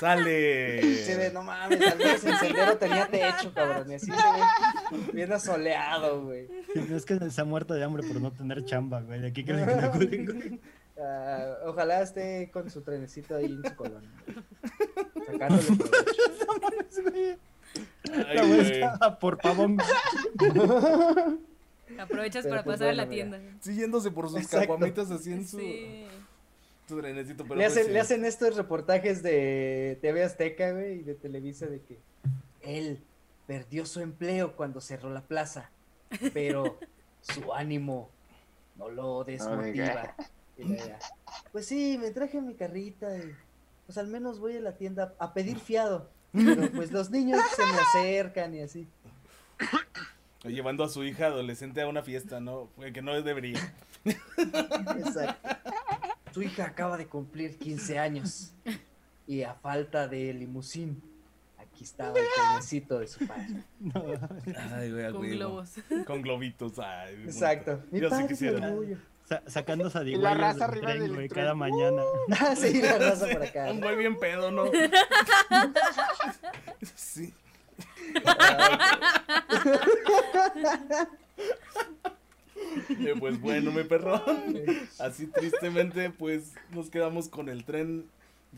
Sale. 0.00 0.94
Se 1.04 1.16
ve, 1.16 1.30
no 1.30 1.42
mames, 1.42 1.78
el 1.80 2.38
sendero 2.38 2.76
tenía 2.78 3.06
techo, 3.06 3.52
cabrón. 3.54 3.90
Y 3.90 3.94
así 3.96 4.06
se 4.06 4.12
ve 4.12 5.12
bien 5.12 5.32
asoleado, 5.32 6.24
güey. 6.24 6.48
Es 6.90 7.04
que 7.04 7.18
se 7.30 7.40
ha 7.40 7.44
muerto 7.44 7.74
de 7.74 7.84
hambre 7.84 8.02
por 8.08 8.20
no 8.20 8.32
tener 8.32 8.64
chamba, 8.64 9.02
güey. 9.02 9.20
De 9.20 9.28
aquí 9.28 9.44
que 9.44 9.52
le 9.52 9.62
acuden, 9.64 10.24
güey. 10.26 10.60
Ah, 11.02 11.54
ojalá 11.66 12.02
esté 12.02 12.50
con 12.52 12.70
su 12.70 12.82
trenecito 12.82 13.36
ahí 13.36 13.44
en 13.46 13.62
su 13.62 13.74
colonia. 13.76 14.10
Sacándole 15.26 15.62
provecho. 15.76 17.40
La 18.04 19.18
por 19.18 19.38
pavón. 19.38 19.78
Aprovechas 21.98 22.44
Pero 22.44 22.50
para 22.54 22.64
pues 22.64 22.78
pasar 22.78 22.88
a 22.90 22.94
la 22.94 23.08
tienda. 23.08 23.40
Sí, 23.60 23.74
yéndose 23.74 24.10
por 24.10 24.30
sus 24.30 24.46
caguamitas 24.48 25.10
así 25.10 25.32
en 25.32 25.46
su, 25.46 25.58
Sí. 25.58 26.06
su 26.88 26.98
trenecito. 27.00 27.44
Pero 27.44 27.56
Le 27.56 27.68
pues 27.68 27.86
sí. 27.86 27.92
le 27.92 28.00
hacen 28.00 28.24
estos 28.24 28.56
reportajes 28.56 29.22
de 29.22 29.98
TV 30.00 30.22
Azteca, 30.24 30.72
güey, 30.72 31.00
y 31.00 31.02
de 31.02 31.14
Televisa 31.14 31.66
de 31.66 31.80
que 31.82 31.98
él 32.62 33.00
perdió 33.46 33.84
su 33.86 34.00
empleo 34.00 34.54
cuando 34.56 34.80
cerró 34.80 35.10
la 35.10 35.22
plaza, 35.22 35.70
pero 36.32 36.78
su 37.22 37.52
ánimo 37.52 38.08
no 38.76 38.88
lo 38.88 39.24
desmotiva. 39.24 40.14
Pues 41.52 41.66
sí, 41.66 41.98
me 42.00 42.10
traje 42.12 42.40
mi 42.40 42.54
carrita 42.54 43.16
y 43.18 43.34
pues 43.86 43.98
al 43.98 44.06
menos 44.06 44.38
voy 44.38 44.56
a 44.56 44.60
la 44.60 44.76
tienda 44.76 45.14
a 45.18 45.34
pedir 45.34 45.58
fiado. 45.58 46.08
Pero 46.32 46.70
pues 46.70 46.92
los 46.92 47.10
niños 47.10 47.40
se 47.56 47.64
me 47.64 47.78
acercan 47.78 48.54
y 48.54 48.60
así. 48.60 48.88
Llevando 50.44 50.84
a 50.84 50.88
su 50.88 51.04
hija 51.04 51.26
adolescente 51.26 51.82
a 51.82 51.88
una 51.88 52.02
fiesta, 52.02 52.40
¿no? 52.40 52.70
Que 52.94 53.02
no 53.02 53.20
debería. 53.20 53.74
Exacto. 54.04 55.48
Su 56.32 56.42
hija 56.42 56.64
acaba 56.64 56.96
de 56.96 57.06
cumplir 57.06 57.58
15 57.58 57.98
años 57.98 58.52
y 59.26 59.42
a 59.42 59.54
falta 59.54 60.08
de 60.08 60.32
limusín, 60.32 61.02
aquí 61.80 61.84
estaba 61.84 62.18
el 62.18 62.26
trenecito 62.34 62.98
de 62.98 63.06
su 63.08 63.26
padre. 63.26 63.62
No, 63.80 64.04
Ay, 64.74 64.90
güey, 64.92 65.04
Con 65.12 65.20
huevo. 65.22 65.34
globos. 65.36 65.70
Con 66.06 66.20
globitos. 66.22 66.78
Ay, 66.78 67.14
Exacto. 67.24 67.82
Mi 67.90 68.00
Yo 68.00 68.08
sí 68.08 68.14
padre 68.14 68.28
quisiera. 68.28 68.60
me 68.60 68.66
orgullo. 68.66 68.96
sa- 69.26 69.42
sacando 69.46 69.90
a 69.92 70.02
la 70.04 70.34
raza 70.34 70.64
arriba 70.66 70.88
tren, 70.88 71.00
del 71.02 71.14
güey, 71.14 71.28
tren. 71.28 71.42
cada 71.44 71.54
mañana. 71.54 72.02
Ah, 72.38 72.54
sí, 72.56 72.82
la 72.82 72.98
raza 72.98 73.26
por 73.28 73.42
acá. 73.42 73.70
Un 73.70 73.80
güey 73.80 73.96
bien 73.96 74.18
pedo, 74.18 74.50
¿no? 74.50 74.64
sí. 76.94 77.32
Eh, 82.90 83.14
pues 83.18 83.40
bueno, 83.40 83.70
mi 83.72 83.84
perrón. 83.84 84.20
Así 84.98 85.26
tristemente, 85.26 86.10
pues 86.10 86.52
nos 86.70 86.90
quedamos 86.90 87.28
con 87.28 87.48
el 87.48 87.64
tren. 87.64 88.04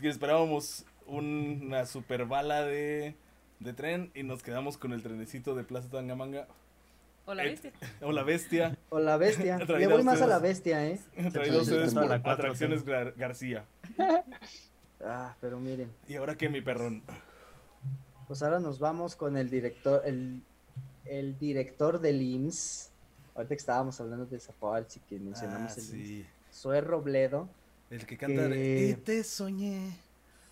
Que 0.01 0.09
esperábamos 0.09 0.85
una 1.07 1.85
super 1.85 2.25
bala 2.25 2.63
de, 2.63 3.15
de 3.59 3.73
tren 3.73 4.11
y 4.15 4.23
nos 4.23 4.43
quedamos 4.43 4.77
con 4.77 4.93
el 4.93 5.01
trenecito 5.03 5.55
de 5.55 5.63
Plaza 5.63 5.89
Tangamanga. 5.89 6.47
O 7.25 7.33
la 7.33 7.45
Eh, 7.45 7.51
viste. 7.51 7.71
O 8.01 8.11
la 8.11 8.23
bestia. 8.23 8.77
O 8.89 8.99
la 8.99 9.15
bestia. 9.17 9.57
Le 9.67 9.87
voy 9.87 10.03
más 10.03 10.21
a 10.21 10.27
la 10.27 10.39
bestia, 10.39 10.85
¿eh? 10.87 10.99
Traído 11.31 11.61
ustedes 11.61 11.93
por 11.93 12.07
la 12.07 12.21
4T. 12.21 12.31
Atracciones 12.33 12.85
Gar- 12.85 13.15
García. 13.15 13.65
Ah, 15.05 15.35
pero 15.41 15.59
miren. 15.59 15.91
¿Y 16.07 16.15
ahora 16.15 16.35
qué, 16.35 16.47
mi 16.47 16.61
perrón? 16.61 17.03
Pues 18.25 18.41
ahora 18.41 18.61
nos 18.61 18.79
vamos 18.79 19.17
con 19.17 19.35
el 19.35 19.49
director, 19.49 20.01
el, 20.05 20.41
el 21.03 21.37
director 21.37 21.99
del 21.99 22.21
IMSS. 22.21 22.89
Ahorita 23.35 23.49
que 23.49 23.59
estábamos 23.59 23.99
hablando 23.99 24.25
de 24.25 24.39
Zapoalchi, 24.39 25.01
que 25.01 25.19
mencionamos 25.19 25.77
Ah, 25.77 25.81
el 25.91 26.25
IMSS. 26.53 26.85
Robledo. 26.85 27.49
El 27.89 28.05
que 28.05 28.17
canta 28.17 28.47
de 28.47 28.91
Y 28.91 28.93
te 28.93 29.25
soñé. 29.25 29.91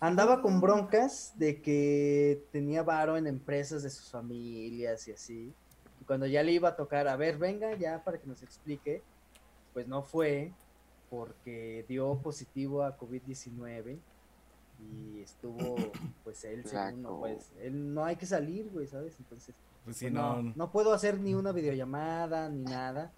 Andaba 0.02 0.42
con 0.42 0.60
broncas 0.60 1.32
de 1.36 1.62
que 1.62 2.44
tenía 2.50 2.82
varo 2.82 3.16
en 3.16 3.28
empresas 3.28 3.84
de 3.84 3.90
sus 3.90 4.10
familias 4.10 5.06
y 5.06 5.12
así. 5.12 5.54
Y 6.00 6.04
cuando 6.04 6.26
ya 6.26 6.42
le 6.42 6.50
iba 6.50 6.70
a 6.70 6.74
tocar, 6.74 7.06
a 7.06 7.14
ver, 7.14 7.38
venga 7.38 7.76
ya 7.76 8.02
para 8.02 8.18
que 8.18 8.26
nos 8.26 8.42
explique, 8.42 9.00
pues 9.72 9.86
no 9.86 10.02
fue 10.02 10.50
porque 11.08 11.84
dio 11.88 12.16
positivo 12.16 12.82
a 12.82 12.98
COVID-19 12.98 14.00
y 14.80 15.20
estuvo, 15.20 15.76
pues 16.24 16.42
él, 16.46 16.64
según, 16.66 17.02
no, 17.02 17.20
pues, 17.20 17.52
él 17.60 17.94
no 17.94 18.04
hay 18.04 18.16
que 18.16 18.26
salir, 18.26 18.68
güey, 18.72 18.88
¿sabes? 18.88 19.14
Entonces, 19.20 19.54
Pues 19.84 19.98
sí, 19.98 20.06
pues, 20.06 20.14
no. 20.14 20.42
no, 20.42 20.52
no 20.56 20.72
puedo 20.72 20.92
hacer 20.92 21.20
ni 21.20 21.34
una 21.34 21.52
videollamada 21.52 22.48
ni 22.48 22.64
nada 22.64 23.12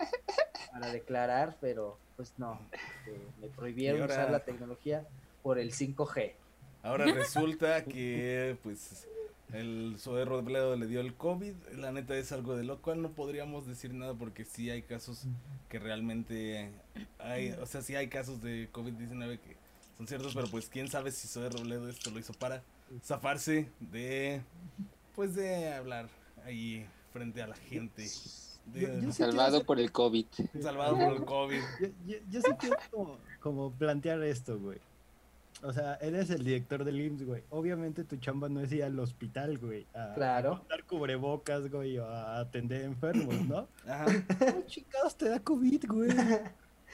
para 0.70 0.92
declarar, 0.92 1.56
pero 1.62 1.96
pues 2.14 2.34
no, 2.36 2.60
este, 2.72 3.18
me 3.40 3.48
prohibieron 3.48 4.02
usar 4.02 4.30
la 4.30 4.44
tecnología 4.44 5.06
por 5.42 5.58
el 5.58 5.72
5G. 5.72 6.34
Ahora 6.84 7.06
resulta 7.06 7.82
que, 7.84 8.56
pues, 8.62 9.08
el 9.52 9.96
Zoe 9.98 10.24
Robledo 10.24 10.76
le 10.76 10.86
dio 10.86 11.00
el 11.00 11.14
COVID. 11.14 11.54
La 11.78 11.90
neta 11.92 12.16
es 12.16 12.30
algo 12.32 12.56
de 12.56 12.64
lo 12.64 12.80
cual 12.82 13.00
no 13.02 13.10
podríamos 13.10 13.66
decir 13.66 13.92
nada 13.94 14.14
porque 14.14 14.44
sí 14.44 14.70
hay 14.70 14.82
casos 14.82 15.24
que 15.68 15.78
realmente 15.78 16.70
hay, 17.18 17.52
o 17.52 17.66
sea, 17.66 17.80
sí 17.82 17.94
hay 17.96 18.08
casos 18.08 18.42
de 18.42 18.68
COVID-19 18.72 19.38
que 19.40 19.56
son 19.96 20.06
ciertos, 20.06 20.34
pero 20.34 20.46
pues 20.48 20.68
quién 20.68 20.88
sabe 20.88 21.10
si 21.10 21.26
Zoe 21.26 21.48
Robledo 21.48 21.88
esto 21.88 22.10
lo 22.10 22.18
hizo 22.18 22.32
para 22.34 22.62
zafarse 23.02 23.68
de, 23.80 24.42
pues, 25.14 25.34
de 25.34 25.72
hablar 25.72 26.08
ahí 26.44 26.86
frente 27.12 27.40
a 27.42 27.46
la 27.46 27.56
gente. 27.56 28.02
De, 28.66 28.80
Yo- 28.80 29.00
yo 29.00 29.12
sí 29.12 29.18
Salvado 29.22 29.50
quiero 29.52 29.66
por 29.66 29.78
el 29.80 29.92
COVID. 29.92 30.26
salvado 30.62 30.98
por 30.98 31.12
el 31.14 31.24
COVID. 31.24 31.60
Yo, 31.80 31.88
yo, 32.06 32.16
yo 32.30 32.40
sí 32.42 32.50
quiero 32.58 32.76
como, 32.90 33.18
como 33.40 33.72
plantear 33.72 34.22
esto, 34.24 34.58
güey. 34.58 34.78
O 35.62 35.72
sea, 35.72 35.94
eres 36.02 36.30
el 36.30 36.44
director 36.44 36.84
del 36.84 37.00
IMSS, 37.00 37.24
güey. 37.24 37.42
Obviamente 37.50 38.04
tu 38.04 38.16
chamba 38.16 38.48
no 38.48 38.60
es 38.60 38.72
ir 38.72 38.84
al 38.84 38.98
hospital, 38.98 39.58
güey. 39.58 39.86
A, 39.94 40.12
Claro. 40.14 40.52
A 40.54 40.58
contar 40.58 40.84
cubrebocas, 40.84 41.70
güey, 41.70 41.98
o 41.98 42.06
a 42.06 42.40
atender 42.40 42.82
enfermos, 42.82 43.40
¿no? 43.46 43.68
Ajá. 43.86 44.06
¿Cómo 44.38 44.62
chingados 44.66 45.16
te 45.16 45.28
da 45.28 45.38
COVID, 45.38 45.84
güey? 45.88 46.10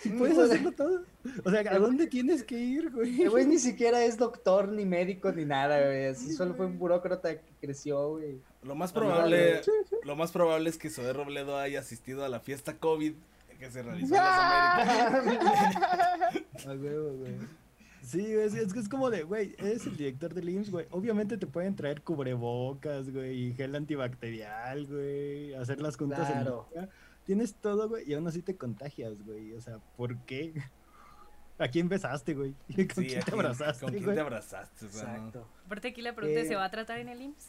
Si 0.02 0.08
puedes 0.18 0.38
hacerlo 0.38 0.72
todo. 0.72 1.02
O 1.44 1.50
sea, 1.50 1.60
¿a 1.60 1.78
dónde 1.78 2.06
tienes 2.06 2.44
que 2.44 2.58
ir, 2.58 2.90
güey? 2.90 3.22
El 3.22 3.30
güey 3.30 3.46
ni 3.46 3.58
siquiera 3.58 4.04
es 4.04 4.16
doctor, 4.16 4.68
ni 4.68 4.84
médico, 4.84 5.32
ni 5.32 5.44
nada, 5.44 5.80
güey. 5.84 6.06
Así 6.06 6.32
solo 6.32 6.54
fue 6.54 6.66
un 6.66 6.78
burócrata 6.78 7.34
que 7.40 7.52
creció, 7.60 8.10
güey. 8.10 8.38
Lo 8.62 8.74
más 8.74 8.92
probable, 8.92 9.62
lo 10.04 10.16
más 10.16 10.32
probable 10.32 10.70
es 10.70 10.78
que 10.78 10.90
Zoe 10.90 11.12
Robledo 11.12 11.58
haya 11.58 11.80
asistido 11.80 12.24
a 12.24 12.28
la 12.28 12.40
fiesta 12.40 12.76
COVID 12.76 13.14
que 13.60 13.70
se 13.70 13.82
realizó 13.82 14.14
en 14.14 14.22
las 14.22 15.14
Américas. 15.14 16.66
A 16.66 16.72
huevo, 16.72 17.12
güey. 17.18 17.34
Sí, 18.10 18.26
es, 18.34 18.54
es 18.54 18.72
que 18.72 18.80
es 18.80 18.88
como 18.88 19.08
de, 19.10 19.22
güey, 19.22 19.54
eres 19.58 19.86
el 19.86 19.96
director 19.96 20.34
del 20.34 20.48
IMSS, 20.48 20.70
güey. 20.70 20.86
Obviamente 20.90 21.36
te 21.38 21.46
pueden 21.46 21.76
traer 21.76 22.02
cubrebocas, 22.02 23.10
güey, 23.10 23.48
y 23.48 23.54
gel 23.54 23.74
antibacterial, 23.76 24.86
güey, 24.86 25.54
hacer 25.54 25.80
las 25.80 25.96
juntas 25.96 26.28
en 26.28 26.40
Claro. 26.42 26.66
línea. 26.72 26.88
Tienes 27.24 27.54
todo, 27.54 27.88
güey, 27.88 28.10
y 28.10 28.14
aún 28.14 28.26
así 28.26 28.42
te 28.42 28.56
contagias, 28.56 29.22
güey. 29.24 29.52
O 29.54 29.60
sea, 29.60 29.78
¿por 29.96 30.16
qué? 30.24 30.52
¿A 31.58 31.68
quién 31.68 31.88
besaste, 31.88 32.34
güey? 32.34 32.52
¿Con 32.94 33.04
Sí, 33.04 33.06
quién 33.10 33.18
¿a 33.20 33.24
te 33.24 33.32
abrazaste, 33.32 33.80
¿Con 33.84 33.90
quién 33.92 34.04
güey? 34.04 34.16
te 34.16 34.20
abrazaste? 34.22 34.86
O 34.86 34.88
sea, 34.88 35.04
no. 35.04 35.14
Exacto. 35.16 35.46
Aparte 35.66 35.88
aquí 35.88 36.02
la 36.02 36.14
pregunta 36.14 36.40
es, 36.40 36.46
Eh, 36.46 36.48
¿se 36.48 36.56
va 36.56 36.64
a 36.64 36.70
tratar 36.70 36.98
en 36.98 37.08
el 37.10 37.22
IMSS? 37.22 37.48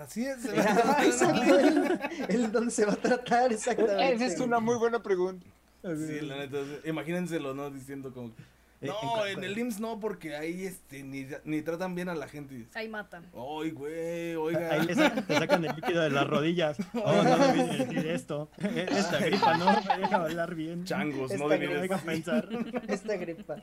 Así 0.00 0.24
es. 0.24 0.44
El, 0.44 2.00
el 2.28 2.52
donde 2.52 2.70
se 2.70 2.84
va 2.84 2.94
a 2.94 2.96
tratar, 2.96 3.52
exactamente. 3.52 4.12
Esa 4.14 4.26
es 4.26 4.40
una 4.40 4.58
muy 4.60 4.76
buena 4.76 5.00
pregunta. 5.02 5.46
Sí, 5.82 6.20
la 6.22 6.38
neta, 6.38 6.58
imagínenselo, 6.84 7.54
¿no? 7.54 7.70
Diciendo 7.70 8.12
como, 8.12 8.32
no, 8.80 9.26
en 9.26 9.38
en 9.38 9.44
el 9.44 9.58
IMSS 9.58 9.80
no, 9.80 9.98
porque 9.98 10.36
ahí 10.36 10.64
este, 10.64 11.02
ni, 11.02 11.26
ni 11.44 11.62
tratan 11.62 11.94
bien 11.94 12.08
a 12.08 12.14
la 12.14 12.28
gente. 12.28 12.66
Ahí 12.74 12.88
matan. 12.88 13.24
Ay, 13.34 13.70
güey, 13.70 14.36
oiga. 14.36 14.72
Ahí 14.72 14.86
le 14.86 14.94
sacan, 14.94 15.26
te 15.26 15.34
sacan 15.34 15.64
el 15.64 15.74
líquido 15.74 16.02
de 16.02 16.10
las 16.10 16.26
rodillas. 16.26 16.76
Oh, 16.94 17.22
no 17.22 17.38
debí 17.38 17.62
de 17.62 17.78
decir 17.78 18.06
esto. 18.06 18.50
Esta 18.58 19.18
gripa 19.20 19.56
no 19.56 19.66
me 19.66 19.98
deja 19.98 20.16
hablar 20.16 20.54
bien. 20.54 20.84
Changos, 20.84 21.32
no 21.32 21.44
Esta 21.44 21.48
debí 21.48 21.66
No 21.66 21.72
me 21.72 21.76
de 21.76 21.82
deja 21.82 21.98
pensar. 21.98 22.48
Esta 22.88 23.16
gripa. 23.16 23.56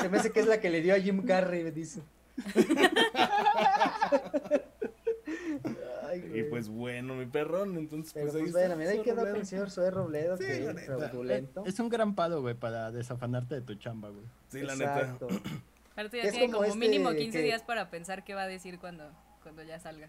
Se 0.00 0.08
me 0.08 0.18
hace 0.18 0.30
que 0.30 0.40
es 0.40 0.46
la 0.46 0.60
que 0.60 0.70
le 0.70 0.80
dio 0.80 0.94
a 0.94 1.00
Jim 1.00 1.24
Carrey, 1.26 1.64
me 1.64 1.72
dice. 1.72 2.00
Pues 6.64 6.74
bueno, 6.74 7.14
mi 7.14 7.26
perrón, 7.26 7.76
entonces 7.76 8.14
Pero 8.14 8.24
pues 8.26 8.36
ahí 8.36 8.40
pues 8.40 8.48
está. 8.54 8.60
bueno, 8.60 8.76
mira, 8.76 8.90
ahí 8.92 9.02
quedó 9.02 9.16
Robledo. 9.16 9.36
el 9.36 9.46
señor 9.46 9.70
Zoe 9.70 9.90
Robledo, 9.90 10.36
Sí, 10.38 10.44
que 10.44 10.70
es 10.70 10.84
fraudulento. 10.86 11.62
Es 11.66 11.78
un 11.78 11.90
gran 11.90 12.14
pado, 12.14 12.40
güey, 12.40 12.54
para 12.54 12.90
desafanarte 12.90 13.56
de 13.56 13.60
tu 13.60 13.74
chamba, 13.74 14.08
güey. 14.08 14.24
Sí, 14.48 14.62
la 14.62 14.74
neta. 14.74 15.00
Exacto. 15.00 15.28
Aparte 15.92 16.16
ya 16.16 16.22
Es 16.24 16.30
tiene 16.32 16.46
como 16.46 16.56
como 16.58 16.64
este 16.64 16.78
mínimo 16.78 17.10
15 17.12 17.38
que- 17.38 17.44
días 17.44 17.62
para 17.62 17.90
pensar 17.90 18.24
qué 18.24 18.34
va 18.34 18.42
a 18.44 18.48
decir 18.48 18.78
cuando, 18.78 19.10
cuando 19.42 19.62
ya 19.62 19.78
salga. 19.78 20.08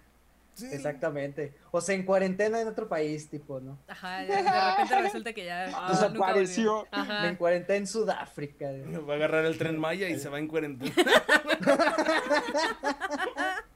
Sí. 0.53 0.67
Exactamente. 0.71 1.53
O 1.71 1.81
sea, 1.81 1.93
en 1.95 2.05
cuarentena 2.05 2.61
en 2.61 2.69
otro 2.69 2.87
país, 2.87 3.29
tipo, 3.29 3.59
¿no? 3.59 3.77
Ajá, 3.89 4.19
de 4.21 4.27
repente 4.37 5.01
resulta 5.01 5.33
que 5.33 5.43
ya... 5.43 5.65
Ah, 5.75 5.89
desapareció. 5.91 6.87
Ajá. 6.91 7.27
En 7.27 7.35
cuarentena 7.35 7.75
en 7.79 7.87
Sudáfrica. 7.87 8.69
Va 9.07 9.13
a 9.13 9.15
agarrar 9.17 9.43
el 9.43 9.57
tren 9.57 9.77
Maya 9.77 10.07
y 10.07 10.17
se 10.17 10.29
va 10.29 10.39
en 10.39 10.47
cuarentena. 10.47 10.93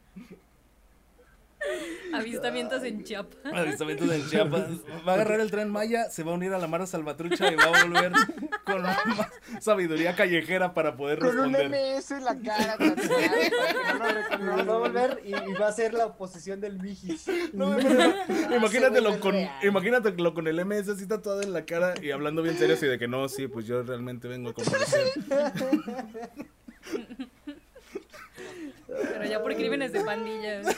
Avistamientos 2.13 2.83
en 2.83 3.03
Chiapas. 3.03 3.53
Avistamientos 3.53 4.11
en 4.11 4.27
Chiapas. 4.29 4.63
Va 5.07 5.11
a 5.11 5.15
agarrar 5.15 5.39
el 5.41 5.51
tren 5.51 5.69
Maya, 5.69 6.09
se 6.09 6.23
va 6.23 6.31
a 6.31 6.35
unir 6.35 6.53
a 6.53 6.57
la 6.59 6.67
Mara 6.67 6.85
Salvatrucha 6.85 7.51
y 7.51 7.55
va 7.55 7.63
a 7.65 7.83
volver 7.83 8.11
con 8.65 8.81
más 8.81 8.97
sabiduría 9.59 10.15
callejera 10.15 10.73
para 10.73 10.95
poder 10.95 11.19
Con 11.19 11.37
un 11.39 11.53
responder. 11.53 11.95
MS 11.97 12.11
en 12.11 12.23
la 12.25 12.37
cara 12.39 12.77
no 14.39 14.57
lo 14.57 14.65
va 14.65 14.73
a 14.75 14.79
volver 14.79 15.21
y, 15.25 15.29
y 15.29 15.53
va 15.53 15.67
a 15.67 15.71
ser 15.71 15.93
la 15.93 16.05
oposición 16.07 16.59
del 16.61 16.79
Mijis. 16.79 17.27
No, 17.53 17.77
imagínate- 17.79 18.55
imagínatelo 18.55 19.09
vuelve 19.17 19.19
con, 19.19 19.67
imagínatelo 19.67 20.33
con 20.33 20.47
el 20.47 20.65
MS 20.65 20.89
así 20.89 21.07
tatuado 21.07 21.41
en 21.41 21.53
la 21.53 21.65
cara 21.65 21.93
y 22.01 22.11
hablando 22.11 22.41
bien 22.41 22.57
serio 22.57 22.75
así 22.75 22.85
de 22.87 22.97
que 22.97 23.07
no, 23.07 23.27
sí, 23.29 23.47
pues 23.47 23.65
yo 23.65 23.83
realmente 23.83 24.27
vengo 24.27 24.49
a 24.49 24.53
comparecer. 24.53 25.07
Pero 28.89 29.25
ya 29.25 29.41
por 29.41 29.55
crímenes 29.55 29.91
de 29.91 30.01
pandillas. 30.01 30.67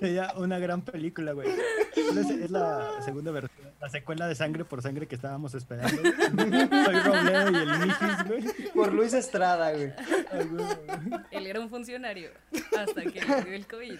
Sería 0.00 0.32
una 0.36 0.58
gran 0.58 0.82
película, 0.82 1.32
güey. 1.32 1.48
Es 1.94 2.50
la 2.50 3.02
segunda 3.04 3.30
versión, 3.32 3.69
la 3.80 3.88
secuela 3.88 4.26
de 4.28 4.34
Sangre 4.34 4.64
por 4.64 4.82
Sangre 4.82 5.06
que 5.08 5.14
estábamos 5.14 5.54
esperando. 5.54 6.02
Soy 6.02 6.98
Robledo 7.00 7.50
y 7.50 7.56
el 7.56 7.78
Mijis, 7.78 8.24
güey. 8.26 8.44
Por 8.74 8.92
Luis 8.92 9.14
Estrada, 9.14 9.72
güey. 9.72 9.92
Ay, 10.32 10.46
güey, 10.46 10.64
güey. 10.64 11.20
Él 11.30 11.46
era 11.46 11.60
un 11.60 11.70
funcionario 11.70 12.30
hasta 12.78 13.02
que 13.02 13.20
le 13.20 13.42
dio 13.44 13.54
el 13.54 13.66
COVID. 13.66 13.98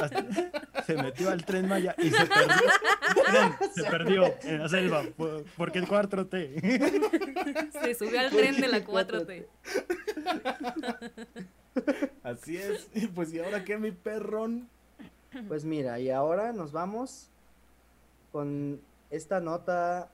Hasta- 0.00 0.82
se 0.84 0.94
metió 0.96 1.30
al 1.30 1.44
tren 1.44 1.68
Maya 1.68 1.94
y 1.98 2.10
se 2.10 2.24
perdió. 2.26 2.56
Tren, 3.26 3.54
se 3.74 3.84
perdió 3.84 4.34
en 4.44 4.58
la 4.62 4.68
selva 4.68 5.02
por- 5.16 5.44
porque 5.56 5.78
el 5.78 5.86
4T. 5.86 7.72
Se 7.82 7.94
subió 7.94 8.20
al 8.20 8.30
tren 8.30 8.60
de 8.60 8.68
la 8.68 8.80
4T. 8.84 9.46
Así 12.22 12.56
es. 12.56 12.88
Y 12.94 13.06
pues, 13.08 13.32
¿y 13.32 13.40
ahora 13.40 13.64
qué, 13.64 13.76
mi 13.78 13.90
perrón? 13.92 14.68
Pues 15.48 15.64
mira, 15.64 15.98
y 16.00 16.10
ahora 16.10 16.52
nos 16.52 16.72
vamos 16.72 17.28
con 18.36 18.82
esta 19.08 19.40
nota, 19.40 20.10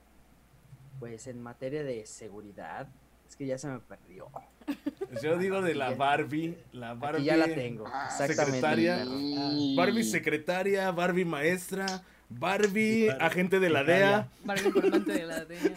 pues 0.97 1.27
en 1.27 1.43
materia 1.43 1.83
de 1.83 2.05
seguridad. 2.05 2.87
Es 3.27 3.35
que 3.35 3.45
ya 3.45 3.57
se 3.57 3.67
me 3.67 3.79
perdió. 3.79 4.29
Yo 5.21 5.37
digo 5.37 5.61
de 5.61 5.75
la 5.75 5.93
Barbie. 5.93 6.57
La 6.71 6.93
Barbie. 6.93 7.17
Aquí 7.17 7.25
ya 7.25 7.35
la 7.35 7.53
tengo. 7.53 7.83
Ah, 7.85 8.05
Exactamente. 8.05 8.45
secretaria. 8.45 9.05
Barbie 9.75 10.03
secretaria, 10.05 10.91
Barbie 10.91 11.25
maestra, 11.25 11.85
Barbie 12.29 13.07
Barbie 13.09 13.25
agente 13.25 13.59
de 13.59 13.69
la. 13.69 13.83
DEA, 13.83 14.29
Barbie 14.45 14.67
informante 14.67 15.11
de 15.11 15.25
la 15.25 15.43
DEA. 15.43 15.73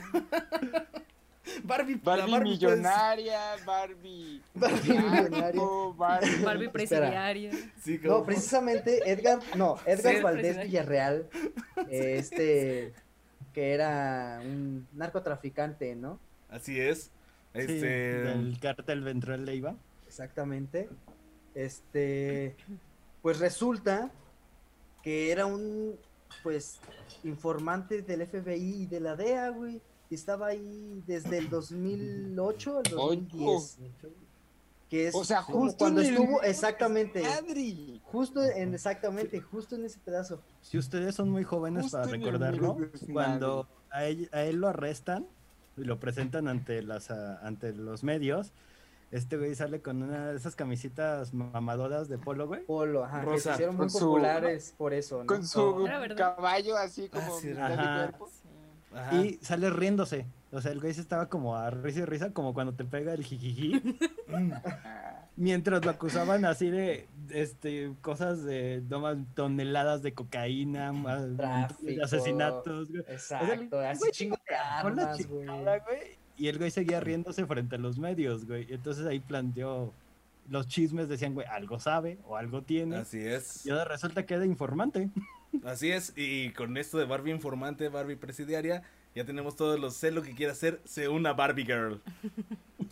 Barbie, 1.64 1.94
Barbie, 1.94 2.30
Barbie 2.30 2.30
pues, 2.30 2.42
millonaria, 2.42 3.40
Barbie. 3.64 4.42
Barbie 4.54 4.88
millonaria. 4.92 5.62
Barbie. 6.44 6.68
Presidiaria. 6.72 7.50
sí, 7.82 8.00
No, 8.02 8.24
precisamente 8.24 9.10
Edgar, 9.10 9.38
no, 9.56 9.76
Edgar 9.86 10.14
Sí, 10.16 10.22
Valdés. 10.22 10.62
Villarreal, 10.64 11.28
eh, 11.88 12.16
este, 12.18 12.92
que 13.52 13.72
era 13.72 14.40
un 14.44 14.86
narcotraficante, 14.92 15.94
¿no? 15.94 16.18
Así 16.48 16.80
es. 16.80 17.04
Sí, 17.54 17.60
Este, 17.60 17.86
del 17.86 18.58
cártel 18.60 19.00
Ventral 19.02 19.44
Leiva. 19.44 19.76
Exactamente. 20.06 20.88
Este, 21.54 22.54
pues 23.22 23.38
resulta 23.38 24.10
que 25.02 25.30
era 25.32 25.46
un, 25.46 25.96
pues, 26.42 26.80
informante 27.24 28.02
del 28.02 28.26
FBI 28.26 28.82
y 28.82 28.86
de 28.86 29.00
la 29.00 29.16
DEA, 29.16 29.48
güey. 29.50 29.80
Estaba 30.10 30.48
ahí 30.48 31.02
desde 31.06 31.38
el 31.38 31.50
2008 31.50 32.78
al 32.78 32.82
2010. 32.84 33.78
Que 34.88 35.08
es 35.08 35.14
O 35.16 35.24
sea, 35.24 35.42
justo 35.42 35.78
cuando 35.78 36.00
en 36.00 36.06
el- 36.06 36.14
estuvo, 36.14 36.42
exactamente, 36.42 37.22
Madre. 37.22 38.00
justo 38.04 38.40
en, 38.44 38.72
exactamente, 38.72 39.40
justo 39.40 39.74
en 39.74 39.84
ese 39.84 39.98
pedazo. 39.98 40.40
Si 40.62 40.78
ustedes 40.78 41.14
son 41.16 41.28
muy 41.28 41.42
jóvenes 41.42 41.82
Justo 41.84 41.98
para 41.98 42.10
recordarlo, 42.10 42.76
cuando 43.12 43.66
a 43.90 44.04
él, 44.04 44.28
a 44.32 44.42
él 44.42 44.56
lo 44.56 44.68
arrestan 44.68 45.26
y 45.76 45.82
lo 45.82 45.98
presentan 45.98 46.46
ante 46.46 46.82
las 46.82 47.10
ante 47.10 47.72
los 47.72 48.04
medios, 48.04 48.52
este 49.10 49.36
güey 49.36 49.56
sale 49.56 49.80
con 49.82 50.04
una 50.04 50.28
de 50.30 50.36
esas 50.36 50.54
camisitas 50.54 51.34
mamadoras 51.34 52.08
de 52.08 52.18
polo, 52.18 52.46
güey. 52.46 52.64
Polo, 52.64 53.04
ajá, 53.04 53.20
que 53.22 53.26
se 53.26 53.32
Rosa. 53.32 53.52
hicieron 53.54 53.76
muy 53.76 53.90
su- 53.90 53.98
populares 53.98 54.72
por 54.78 54.94
eso, 54.94 55.18
¿no? 55.18 55.26
Con 55.26 55.44
su 55.44 55.84
caballo 56.16 56.76
así 56.76 57.08
como 57.08 57.24
Ah, 57.24 57.38
sí, 57.40 57.48
de 57.48 57.54
cuerpo. 57.56 58.30
Ajá. 58.96 59.16
Y 59.16 59.38
sale 59.42 59.70
riéndose. 59.70 60.26
O 60.52 60.60
sea, 60.60 60.72
el 60.72 60.80
güey 60.80 60.94
se 60.94 61.00
estaba 61.00 61.28
como 61.28 61.56
a 61.56 61.70
risa 61.70 62.00
y 62.00 62.04
risa, 62.04 62.32
como 62.32 62.54
cuando 62.54 62.72
te 62.74 62.84
pega 62.84 63.12
el 63.14 63.24
jijiji. 63.24 63.98
Ah, 64.32 65.26
Mientras 65.36 65.84
lo 65.84 65.90
acusaban 65.90 66.46
así 66.46 66.70
de 66.70 67.08
este 67.30 67.92
cosas 68.00 68.42
de 68.42 68.82
no 68.88 69.00
más 69.00 69.18
toneladas 69.34 70.02
de 70.02 70.14
cocaína, 70.14 70.92
Tráfico. 71.36 72.04
asesinatos, 72.04 72.88
güey. 72.90 73.02
Exacto, 73.08 73.80
así 73.80 73.98
güey, 73.98 74.12
chingo 74.12 74.38
de 74.48 74.54
armas, 74.56 75.28
güey. 75.28 75.46
chingada, 75.46 75.78
güey. 75.80 75.98
Y 76.38 76.48
el 76.48 76.58
güey 76.58 76.70
seguía 76.70 77.00
riéndose 77.00 77.44
frente 77.44 77.76
a 77.76 77.78
los 77.78 77.98
medios, 77.98 78.46
güey. 78.46 78.66
Y 78.70 78.74
entonces 78.74 79.04
ahí 79.06 79.20
planteó 79.20 79.92
los 80.48 80.68
chismes, 80.68 81.08
decían, 81.08 81.34
güey, 81.34 81.46
algo 81.48 81.78
sabe 81.80 82.18
o 82.26 82.36
algo 82.36 82.62
tiene. 82.62 82.96
Así 82.96 83.18
es. 83.18 83.66
Y 83.66 83.70
ahora 83.70 83.84
resulta 83.84 84.24
que 84.24 84.34
era 84.34 84.46
informante. 84.46 85.10
Así 85.64 85.90
es. 85.90 86.12
Y 86.16 86.50
con 86.50 86.76
esto 86.76 86.98
de 86.98 87.04
Barbie 87.04 87.32
informante, 87.32 87.88
Barbie 87.88 88.16
presidiaria, 88.16 88.82
ya 89.14 89.24
tenemos 89.24 89.56
todos 89.56 89.78
los 89.80 90.02
lo 90.02 90.22
que 90.22 90.34
quiere 90.34 90.52
hacer, 90.52 90.80
sé 90.84 91.08
una 91.08 91.32
Barbie 91.32 91.64
girl. 91.64 92.00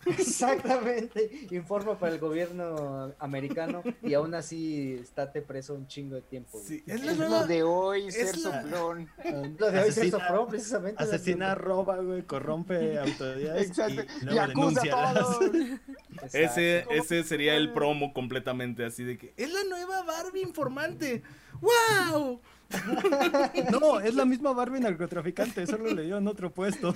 Exactamente, 0.05 1.47
informa 1.51 1.97
para 1.97 2.13
el 2.13 2.19
gobierno 2.19 3.13
americano 3.19 3.81
y 4.03 4.13
aún 4.13 4.33
así 4.35 4.99
estate 5.01 5.41
preso 5.41 5.73
un 5.73 5.87
chingo 5.87 6.15
de 6.15 6.21
tiempo. 6.21 6.61
Sí, 6.63 6.83
es 6.85 7.03
la 7.03 7.11
Es 7.13 7.17
lo 7.17 7.47
de 7.47 7.63
hoy, 7.63 8.11
ser 8.11 8.37
la- 8.37 8.61
soplón. 8.61 9.09
Lo 9.57 9.71
de 9.71 9.79
hoy 9.79 9.91
se 9.91 10.01
Asesina- 10.01 10.11
sofró 10.19 10.47
precisamente. 10.47 11.03
Asesina, 11.03 11.55
roba, 11.55 11.97
güey, 11.97 12.21
corrompe 12.23 12.97
autoridades. 12.99 13.67
Exacto. 13.67 14.01
Y, 14.01 14.21
Y, 14.21 14.25
luego 14.25 14.41
acusa 14.41 14.81
denuncia 14.81 15.09
a 15.09 15.13
todos. 15.13 15.39
Exacto. 16.11 16.37
Ese, 16.37 16.85
ese 16.91 17.23
sería 17.23 17.55
el 17.55 17.73
promo 17.73 18.13
completamente 18.13 18.85
así 18.85 19.03
de 19.03 19.17
que 19.17 19.33
es 19.37 19.51
la 19.51 19.63
nueva 19.63 20.03
Barbie 20.03 20.41
informante. 20.41 21.23
¡Wow! 21.61 22.39
No, 23.71 23.99
es 23.99 24.15
la 24.15 24.25
misma 24.25 24.51
Barbie 24.53 24.79
narcotraficante, 24.79 25.67
solo 25.67 25.85
le 25.93 26.01
dieron 26.01 26.27
otro 26.27 26.51
puesto. 26.51 26.93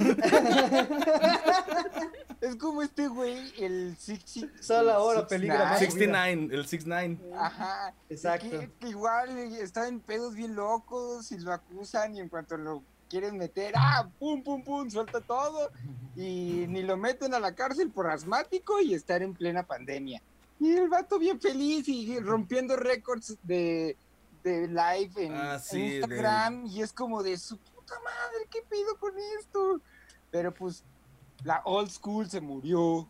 Es 2.42 2.56
como 2.56 2.82
este 2.82 3.08
güey, 3.10 3.52
el 3.58 3.98
Six 3.98 4.46
Solo 4.62 4.94
ahora 4.94 5.28
peligra 5.28 5.66
más. 5.66 5.82
Nine. 5.82 5.92
69, 5.92 6.56
el 6.56 6.66
69. 6.66 7.20
Ajá. 7.38 7.94
Exacto. 8.10 8.50
Que, 8.50 8.72
que 8.80 8.88
igual 8.90 9.38
está 9.38 9.88
en 9.88 10.00
pedos 10.00 10.36
bien 10.36 10.56
locos 10.56 11.32
y 11.34 11.40
lo 11.40 11.52
acusan 11.52 12.16
y 12.16 12.22
en 12.22 12.30
cuanto 12.30 12.56
lo 12.58 12.82
quieren 13.10 13.38
meter, 13.38 13.74
ah, 13.76 14.08
pum, 14.20 14.42
pum, 14.44 14.64
pum, 14.64 14.90
suelta 14.90 15.20
todo 15.20 15.70
y 16.16 16.66
ni 16.70 16.84
lo 16.84 16.96
meten 16.96 17.34
a 17.34 17.40
la 17.40 17.54
cárcel 17.56 17.90
por 17.90 18.08
asmático 18.10 18.80
y 18.80 18.94
estar 18.94 19.22
en 19.22 19.34
plena 19.34 19.64
pandemia. 19.64 20.22
Y 20.60 20.74
el 20.74 20.88
vato 20.90 21.18
bien 21.20 21.42
feliz 21.42 21.88
y 21.90 22.20
rompiendo 22.20 22.76
récords 22.78 23.38
de, 23.44 23.98
de 24.44 24.68
live 24.68 25.12
en, 25.18 25.34
Ah, 25.34 25.54
en 25.56 25.60
sí, 25.60 25.80
de- 25.90 25.96
Instagram 25.98 26.66
y 26.68 26.82
es 26.84 26.94
como 26.94 27.22
de 27.24 27.38
su 27.38 27.58
puta 27.58 27.96
madre, 28.04 28.48
¿qué 28.52 28.60
pido 28.70 28.96
con 28.98 29.14
esto? 29.40 29.82
Pero 30.32 30.54
pues 30.54 30.84
la 31.44 31.62
old 31.66 31.90
school 31.90 32.30
se 32.30 32.42
murió. 32.42 33.08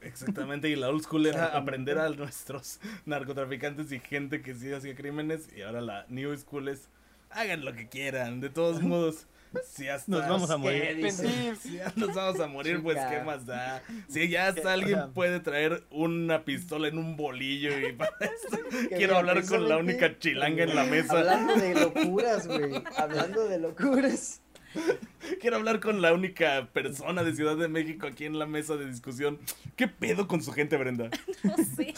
Exactamente, 0.00 0.68
y 0.68 0.76
la 0.76 0.88
old 0.88 1.02
school 1.02 1.26
era 1.26 1.56
aprender 1.56 1.98
a 1.98 2.08
nuestros 2.10 2.78
narcotraficantes 3.04 3.90
y 3.90 3.98
gente 3.98 4.42
que 4.42 4.54
sí 4.54 4.72
hacía 4.72 4.94
crímenes, 4.94 5.48
y 5.56 5.62
ahora 5.62 5.80
la 5.80 6.06
new 6.08 6.36
school 6.36 6.68
es 6.68 6.88
hagan 7.30 7.64
lo 7.64 7.74
que 7.74 7.88
quieran, 7.88 8.40
de 8.40 8.50
todos 8.50 8.82
modos. 8.82 9.26
Si 9.66 9.88
hasta, 9.88 10.12
Nos 10.12 10.28
vamos 10.28 10.50
a 10.50 10.56
¿Qué 10.56 10.60
morir. 10.60 11.10
si 11.58 11.72
ya 11.72 11.90
nos 11.96 12.14
vamos 12.14 12.38
a 12.38 12.46
morir, 12.48 12.82
pues 12.82 12.98
qué 13.10 13.20
más 13.20 13.46
da. 13.46 13.82
Si 14.06 14.28
ya 14.28 14.48
hasta 14.48 14.74
alguien 14.74 15.12
puede 15.14 15.40
traer 15.40 15.84
una 15.90 16.44
pistola 16.44 16.88
en 16.88 16.98
un 16.98 17.16
bolillo 17.16 17.70
y 17.78 17.94
para 17.94 18.10
esto 18.20 18.58
quiero 18.90 19.16
hablar 19.16 19.42
con 19.46 19.66
la 19.66 19.78
única 19.78 20.18
chilanga 20.18 20.64
en 20.64 20.74
la 20.74 20.84
mesa. 20.84 21.20
Hablando 21.20 21.56
de 21.56 21.74
locuras, 21.74 22.46
güey. 22.46 22.82
Hablando 22.98 23.48
de 23.48 23.58
locuras. 23.58 24.42
Quiero 25.40 25.56
hablar 25.56 25.80
con 25.80 26.00
la 26.02 26.12
única 26.12 26.68
persona 26.72 27.22
de 27.24 27.34
Ciudad 27.34 27.56
de 27.56 27.68
México 27.68 28.06
aquí 28.06 28.24
en 28.24 28.38
la 28.38 28.46
mesa 28.46 28.76
de 28.76 28.86
discusión. 28.86 29.38
¿Qué 29.76 29.88
pedo 29.88 30.26
con 30.28 30.42
su 30.42 30.52
gente, 30.52 30.76
Brenda? 30.76 31.10
No 31.44 31.56
sé. 31.56 31.94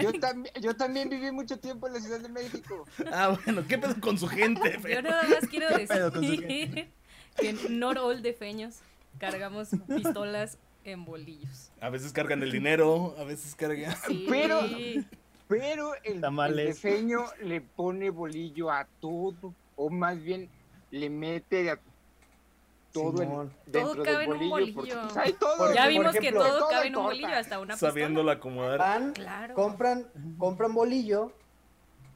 Yo, 0.00 0.12
también 0.12 0.54
yo 0.60 0.76
también 0.76 1.08
viví 1.08 1.30
mucho 1.32 1.58
tiempo 1.58 1.86
en 1.86 1.94
la 1.94 2.00
Ciudad 2.00 2.20
de 2.20 2.28
México. 2.28 2.84
Ah, 3.12 3.36
bueno, 3.44 3.64
¿qué 3.66 3.78
pedo 3.78 3.98
con 4.00 4.18
su 4.18 4.28
gente? 4.28 4.78
Yo 4.88 5.00
nada 5.02 5.22
más 5.28 5.48
quiero 5.48 5.68
decir 5.76 6.88
que 7.36 7.52
not 7.70 7.96
all 7.96 8.20
defeños 8.22 8.80
cargamos 9.18 9.68
pistolas 9.88 10.58
en 10.84 11.04
bolillos. 11.04 11.70
A 11.80 11.88
veces 11.88 12.12
cargan 12.12 12.42
el 12.42 12.52
dinero, 12.52 13.14
a 13.18 13.24
veces 13.24 13.54
cargan... 13.54 13.94
Sí. 14.06 14.26
Pero- 14.28 14.60
Pero 15.48 15.92
el, 16.04 16.22
el 16.24 16.56
defeño 16.56 17.24
le 17.42 17.60
pone 17.60 18.10
bolillo 18.10 18.70
a 18.70 18.86
todo, 19.00 19.54
o 19.76 19.90
más 19.90 20.22
bien 20.22 20.48
le 20.90 21.10
mete 21.10 21.70
a 21.70 21.78
todo 22.92 23.22
en- 23.22 23.50
dentro 23.66 23.92
Todo 23.94 24.02
cabe 24.02 24.18
del 24.18 24.36
en 24.36 24.42
un 24.42 24.50
bolillo. 24.50 24.74
porque, 24.74 24.94
bolillo. 24.94 25.08
pues, 25.14 25.16
hay 25.26 25.32
todo. 25.34 25.56
Porque, 25.58 25.74
Ya 25.74 25.86
vimos 25.86 26.12
que 26.12 26.18
ejemplo, 26.18 26.42
todo 26.44 26.58
todo 26.58 26.68
cabe 26.70 26.86
en 26.88 26.96
un 26.96 27.02
bolillo, 27.04 27.28
hasta 27.28 27.58
una 27.60 27.74
pistola. 27.74 27.90
Sabiéndolo 27.92 28.30
acomodar. 28.32 28.78
Van, 28.78 29.12
Claro. 29.12 29.54
compran, 29.54 30.06
compran 30.38 30.74
bolillo 30.74 31.32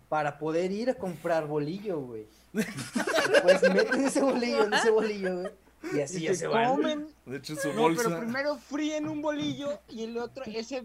para 0.09 0.39
poder 0.39 0.72
ir 0.72 0.91
a 0.91 0.95
comprar 0.95 1.47
bolillo, 1.47 2.01
güey. 2.01 2.27
Pues 2.53 3.62
meten 3.62 4.05
ese 4.05 4.20
bolillo 4.22 4.64
en 4.64 4.75
ese 4.75 4.91
bolillo, 4.91 5.41
güey. 5.41 5.53
Y 5.93 6.01
así 6.01 6.18
y 6.18 6.20
ya 6.22 6.31
se 6.31 6.37
se 6.37 6.47
van. 6.47 6.70
comen. 6.77 7.09
De 7.27 7.37
hecho, 7.37 7.55
su 7.57 7.72
No, 7.72 7.83
bolsa... 7.83 8.05
pero 8.07 8.20
primero 8.20 8.57
fríen 8.57 9.09
un 9.09 9.20
bolillo 9.22 9.79
y 9.91 10.05
el 10.05 10.16
otro, 10.18 10.43
ese 10.47 10.85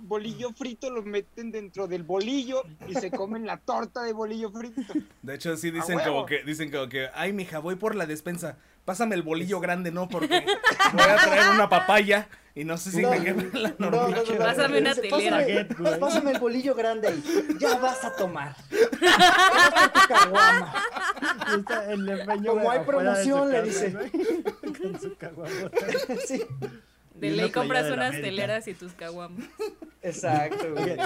bolillo 0.00 0.52
frito 0.52 0.90
lo 0.90 1.02
meten 1.02 1.50
dentro 1.50 1.86
del 1.86 2.02
bolillo 2.02 2.62
y 2.86 2.94
se 2.94 3.10
comen 3.10 3.46
la 3.46 3.58
torta 3.58 4.02
de 4.02 4.12
bolillo 4.12 4.50
frito. 4.50 4.80
De 5.22 5.34
hecho, 5.34 5.56
sí 5.56 5.70
dicen 5.70 6.00
¡A 6.00 6.04
como 6.04 6.26
que, 6.26 6.42
dicen 6.44 6.70
como 6.70 6.88
que, 6.88 7.08
ay, 7.14 7.32
mija, 7.32 7.58
voy 7.58 7.76
por 7.76 7.94
la 7.94 8.06
despensa. 8.06 8.56
Pásame 8.84 9.14
el 9.14 9.22
bolillo 9.22 9.60
grande, 9.60 9.90
¿no? 9.92 10.08
Porque 10.08 10.28
voy 10.92 11.02
a 11.02 11.16
traer 11.16 11.50
una 11.54 11.68
papaya 11.68 12.28
y 12.54 12.64
no 12.64 12.76
sé 12.78 12.90
si 12.90 13.02
No, 13.02 13.10
me 13.10 13.22
queme 13.22 13.50
la 13.52 13.74
No, 13.78 13.90
no, 13.90 14.08
no, 14.08 14.22
Pásame 14.38 14.78
una 14.80 14.94
telera. 14.94 15.68
Pásame, 16.00 16.32
el 16.32 16.38
bolillo 16.40 16.74
grande 16.74 17.08
ahí. 17.08 17.22
Ya 17.58 17.76
vas 17.78 18.04
a 18.04 18.16
tomar. 18.16 18.56
Y 21.50 21.60
está 21.60 21.92
el 21.92 22.26
Como 22.46 22.70
hay 22.70 22.80
promoción, 22.80 23.50
le 23.50 23.62
dice. 23.62 23.92
Con 24.82 25.00
su 25.00 25.16
caguamota. 25.16 25.86
Sí, 26.26 26.42
De 27.14 27.26
Y 27.28 27.30
ley 27.30 27.50
compras 27.50 27.86
unas 27.86 28.08
América. 28.08 28.22
teleras 28.28 28.68
y 28.68 28.74
tus 28.74 28.92
caguamas. 28.92 29.44
Exacto, 30.02 30.72
güey. 30.74 30.96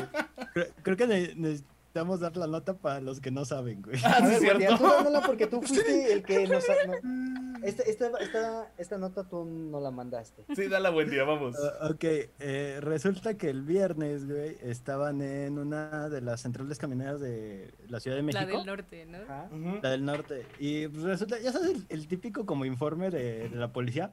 Creo, 0.52 0.66
creo 0.82 0.96
que 0.96 1.06
ne- 1.06 1.34
necesitamos 1.34 2.20
dar 2.20 2.36
la 2.36 2.46
nota 2.46 2.74
para 2.74 3.00
los 3.00 3.20
que 3.20 3.30
no 3.30 3.44
saben, 3.44 3.82
güey. 3.82 3.98
Ah, 4.04 4.18
A 4.22 4.26
sí, 4.38 4.44
ver, 4.46 4.56
cierto. 4.58 4.78
tú 4.78 4.84
dándola 4.84 5.20
porque 5.22 5.46
tú 5.46 5.60
fuiste 5.62 6.12
el 6.12 6.22
que 6.22 6.46
nos... 6.46 6.64
no- 6.86 7.52
esta, 7.62 7.84
esta, 7.84 8.10
esta, 8.18 8.72
esta 8.76 8.98
nota 8.98 9.22
tú 9.22 9.44
no 9.44 9.78
la 9.78 9.92
mandaste. 9.92 10.44
Sí, 10.56 10.66
dale 10.66 10.90
buen 10.90 11.08
día, 11.10 11.22
vamos. 11.22 11.54
Ah, 11.80 11.90
ok, 11.92 12.02
eh, 12.40 12.78
resulta 12.80 13.34
que 13.38 13.48
el 13.50 13.62
viernes, 13.62 14.26
güey, 14.26 14.58
estaban 14.62 15.22
en 15.22 15.58
una 15.58 16.08
de 16.08 16.22
las 16.22 16.40
centrales 16.40 16.78
camioneras 16.78 17.20
de 17.20 17.72
la 17.88 18.00
Ciudad 18.00 18.16
de 18.16 18.22
La 18.24 18.40
México. 18.40 18.56
del 18.58 18.66
norte, 18.66 19.06
¿no? 19.06 19.18
Ajá. 19.18 19.48
Ujú. 19.52 19.78
La 19.80 19.90
del 19.90 20.04
norte. 20.04 20.44
Y 20.58 20.88
pues, 20.88 21.04
resulta, 21.04 21.38
ya 21.38 21.52
sabes, 21.52 21.70
el, 21.70 21.86
el 21.88 22.08
típico 22.08 22.46
como 22.46 22.64
informe 22.64 23.10
de, 23.10 23.48
de 23.48 23.56
la 23.56 23.72
policía, 23.72 24.12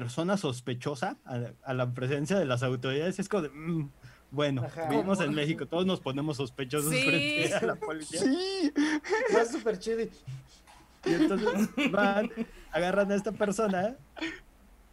persona 0.00 0.36
sospechosa 0.36 1.18
a, 1.24 1.38
a 1.64 1.72
la 1.74 1.92
presencia 1.94 2.36
de 2.36 2.44
las 2.46 2.62
autoridades. 2.64 3.18
Es 3.20 3.28
como 3.28 3.44
de, 3.44 3.50
mm, 3.50 3.90
bueno, 4.32 4.64
Ajá. 4.64 4.88
vivimos 4.88 5.20
en 5.20 5.32
México, 5.32 5.66
todos 5.70 5.86
nos 5.86 6.00
ponemos 6.00 6.36
sospechosos 6.38 6.90
Sí. 6.90 7.02
frente 7.04 7.54
a 7.54 7.66
la 7.66 7.74
policía. 7.76 8.20
Sí. 8.20 8.72
Más 9.32 9.52
súper 9.52 9.78
chido. 9.78 10.00
y- 10.02 10.10
entonces 11.06 11.68
van, 11.92 12.28
agarran 12.72 13.12
a 13.12 13.14
esta 13.14 13.30
persona, 13.30 13.94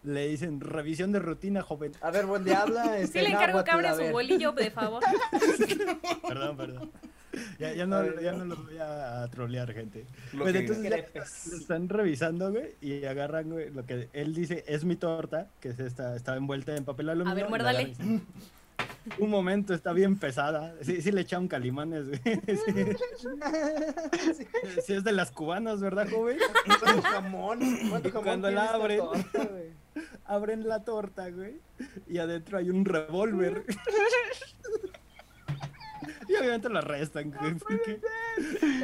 le 0.03 0.27
dicen, 0.27 0.59
revisión 0.61 1.11
de 1.11 1.19
rutina, 1.19 1.61
joven. 1.63 1.93
A 2.01 2.11
ver, 2.11 2.25
buen 2.27 2.43
día, 2.43 2.61
habla. 2.61 2.83
Sí 2.97 3.03
Este, 3.03 3.21
le 3.23 3.29
encargo 3.29 3.63
que 3.63 3.71
abra 3.71 3.95
su 3.95 4.03
bolillo, 4.11 4.51
de 4.51 4.69
favor. 4.71 5.01
Perdón, 6.27 6.57
perdón. 6.57 6.91
Ya, 7.59 7.73
ya, 7.73 7.83
A 7.83 7.85
no, 7.87 8.01
ver, 8.01 8.21
ya 8.21 8.31
no. 8.33 8.45
los 8.45 8.65
voy 8.65 8.77
a, 8.77 9.23
a 9.23 9.27
trolear, 9.29 9.71
gente. 9.73 10.05
Lo 10.33 10.45
que- 10.45 10.59
entonces 10.59 10.83
ya 10.89 10.97
lo 10.97 11.57
están 11.57 11.89
revisando, 11.89 12.51
güey, 12.51 12.71
y 12.81 13.05
agarran, 13.05 13.49
güey, 13.49 13.69
lo 13.71 13.85
que 13.85 14.09
él 14.13 14.33
dice 14.33 14.63
es 14.67 14.83
mi 14.83 14.95
torta, 14.95 15.47
que 15.59 15.69
es 15.69 15.79
esta, 15.79 16.15
estaba 16.15 16.37
envuelta 16.37 16.75
en 16.75 16.83
papel 16.85 17.09
aluminio. 17.09 17.33
ver, 17.35 17.41
y 17.41 17.43
la 17.43 17.49
muérdale. 17.49 17.93
Un 19.17 19.29
momento, 19.31 19.73
está 19.73 19.93
bien 19.93 20.17
pesada. 20.19 20.75
Sí, 20.81 21.01
sí 21.01 21.11
le 21.11 21.21
echaron 21.21 21.47
calimanes, 21.47 22.07
güey. 22.07 22.19
Sí, 24.35 24.45
sí 24.85 24.93
es 24.93 25.03
de 25.03 25.11
las 25.11 25.31
cubanas, 25.31 25.79
¿verdad, 25.81 26.07
joven? 26.09 26.37
¿Cuánto 26.79 27.01
jamón? 27.01 27.59
¿Cuánto 27.89 28.07
Y 28.07 28.11
jamón 28.11 28.23
cuando 28.25 28.51
la 28.51 28.65
abren. 28.71 28.97
torta? 28.99 29.49
Abren 30.25 30.67
la 30.67 30.83
torta, 30.85 31.29
güey, 31.29 31.55
y 32.07 32.17
adentro 32.19 32.57
hay 32.57 32.69
un 32.69 32.85
revólver. 32.85 33.63
Y 36.27 36.35
obviamente 36.35 36.69
lo 36.69 36.79
arrestan, 36.79 37.31
güey. 37.31 37.55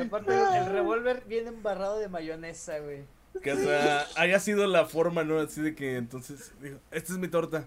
Aparte, 0.05 0.33
el, 0.33 0.55
el 0.63 0.71
revólver 0.71 1.23
viene 1.27 1.49
embarrado 1.49 1.99
de 1.99 2.07
mayonesa, 2.09 2.79
güey. 2.79 3.03
Que 3.41 3.51
hasta 3.51 4.07
haya 4.19 4.39
sido 4.39 4.65
la 4.67 4.85
forma, 4.85 5.23
¿no? 5.23 5.39
Así 5.39 5.61
de 5.61 5.75
que 5.75 5.97
entonces, 5.97 6.51
dijo, 6.61 6.77
esta 6.91 7.13
es 7.13 7.19
mi 7.19 7.27
torta. 7.27 7.65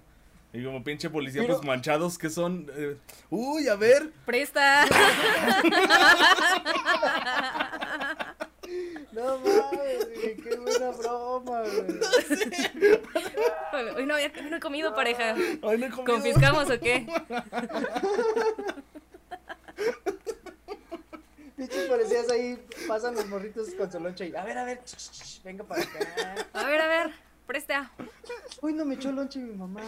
Y 0.52 0.64
como 0.64 0.82
pinche 0.82 1.08
policía, 1.10 1.42
Pero- 1.42 1.54
pues 1.54 1.66
manchados 1.66 2.18
que 2.18 2.28
son. 2.28 2.66
eh, 2.74 2.96
Uy, 3.30 3.68
a 3.68 3.76
ver. 3.76 4.10
¡Presta! 4.26 4.84
No 9.12 9.38
mames, 9.38 10.08
güey, 10.14 10.36
qué 10.36 10.56
buena 10.56 10.90
broma, 10.92 11.62
güey. 11.62 11.98
Hoy 13.96 14.06
no, 14.06 14.14
no 14.48 14.56
he 14.56 14.60
comido, 14.60 14.94
pareja. 14.94 15.34
Ay, 15.34 15.78
no 15.78 15.86
he 15.86 15.90
comido. 15.90 16.04
¿Confiscamos 16.04 16.70
o 16.70 16.78
qué? 16.78 17.06
Pinches 21.60 21.88
policías 21.88 22.30
ahí 22.30 22.58
pasan 22.88 23.14
los 23.14 23.28
morritos 23.28 23.68
con 23.74 23.92
su 23.92 24.00
lonche 24.00 24.28
y, 24.28 24.34
a 24.34 24.42
ver, 24.44 24.56
a 24.56 24.64
ver, 24.64 24.82
ch, 24.82 24.96
ch, 24.96 25.10
ch, 25.10 25.42
venga 25.42 25.62
para 25.62 25.82
acá. 25.82 26.46
A 26.54 26.64
ver, 26.64 26.80
a 26.80 26.86
ver, 26.86 27.10
presta. 27.46 27.92
Uy, 28.62 28.72
no 28.72 28.86
me 28.86 28.94
echó 28.94 29.12
lonche 29.12 29.40
mi 29.40 29.54
mamá. 29.54 29.82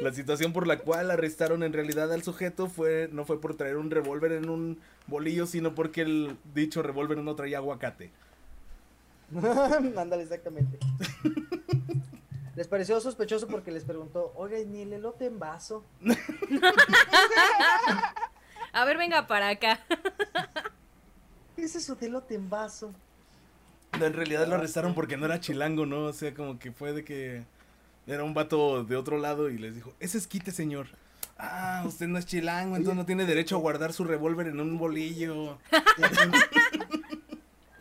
La 0.00 0.14
situación 0.14 0.54
por 0.54 0.66
la 0.66 0.78
cual 0.78 1.10
arrestaron 1.10 1.62
en 1.62 1.74
realidad 1.74 2.10
al 2.10 2.22
sujeto 2.22 2.70
fue 2.70 3.10
no 3.12 3.26
fue 3.26 3.38
por 3.38 3.54
traer 3.54 3.76
un 3.76 3.90
revólver 3.90 4.32
en 4.32 4.48
un 4.48 4.80
bolillo, 5.06 5.46
sino 5.46 5.74
porque 5.74 6.00
el 6.00 6.38
dicho 6.54 6.82
revólver 6.82 7.18
no 7.18 7.36
traía 7.36 7.58
aguacate. 7.58 8.10
Ándale, 9.94 10.22
exactamente. 10.22 10.78
Les 12.56 12.66
pareció 12.66 12.98
sospechoso 12.98 13.46
porque 13.46 13.72
les 13.72 13.84
preguntó, 13.84 14.32
oiga, 14.36 14.58
¿y 14.58 14.64
ni 14.64 14.80
el 14.80 14.94
elote 14.94 15.26
en 15.26 15.38
vaso? 15.38 15.84
A 18.72 18.84
ver, 18.86 18.96
venga 18.96 19.26
para 19.26 19.50
acá. 19.50 19.80
¿Qué 21.58 21.64
es 21.64 21.74
eso 21.74 21.96
de 21.96 22.06
elote 22.06 22.36
en 22.36 22.48
vaso? 22.48 22.92
No, 23.98 24.06
en 24.06 24.12
realidad 24.12 24.46
lo 24.46 24.54
arrestaron 24.54 24.94
porque 24.94 25.16
no 25.16 25.26
era 25.26 25.40
chilango, 25.40 25.86
¿no? 25.86 26.04
O 26.04 26.12
sea, 26.12 26.32
como 26.32 26.56
que 26.56 26.70
fue 26.70 26.92
de 26.92 27.02
que 27.04 27.42
era 28.06 28.22
un 28.22 28.32
vato 28.32 28.84
de 28.84 28.94
otro 28.94 29.18
lado 29.18 29.50
y 29.50 29.58
les 29.58 29.74
dijo, 29.74 29.92
ese 29.98 30.18
es 30.18 30.28
quite, 30.28 30.52
señor. 30.52 30.86
Ah, 31.36 31.82
usted 31.84 32.06
no 32.06 32.16
es 32.16 32.26
chilango, 32.26 32.76
entonces 32.76 32.96
no 32.96 33.04
tiene 33.06 33.26
derecho 33.26 33.56
a 33.56 33.58
guardar 33.58 33.92
su 33.92 34.04
revólver 34.04 34.46
en 34.46 34.60
un 34.60 34.78
bolillo. 34.78 35.58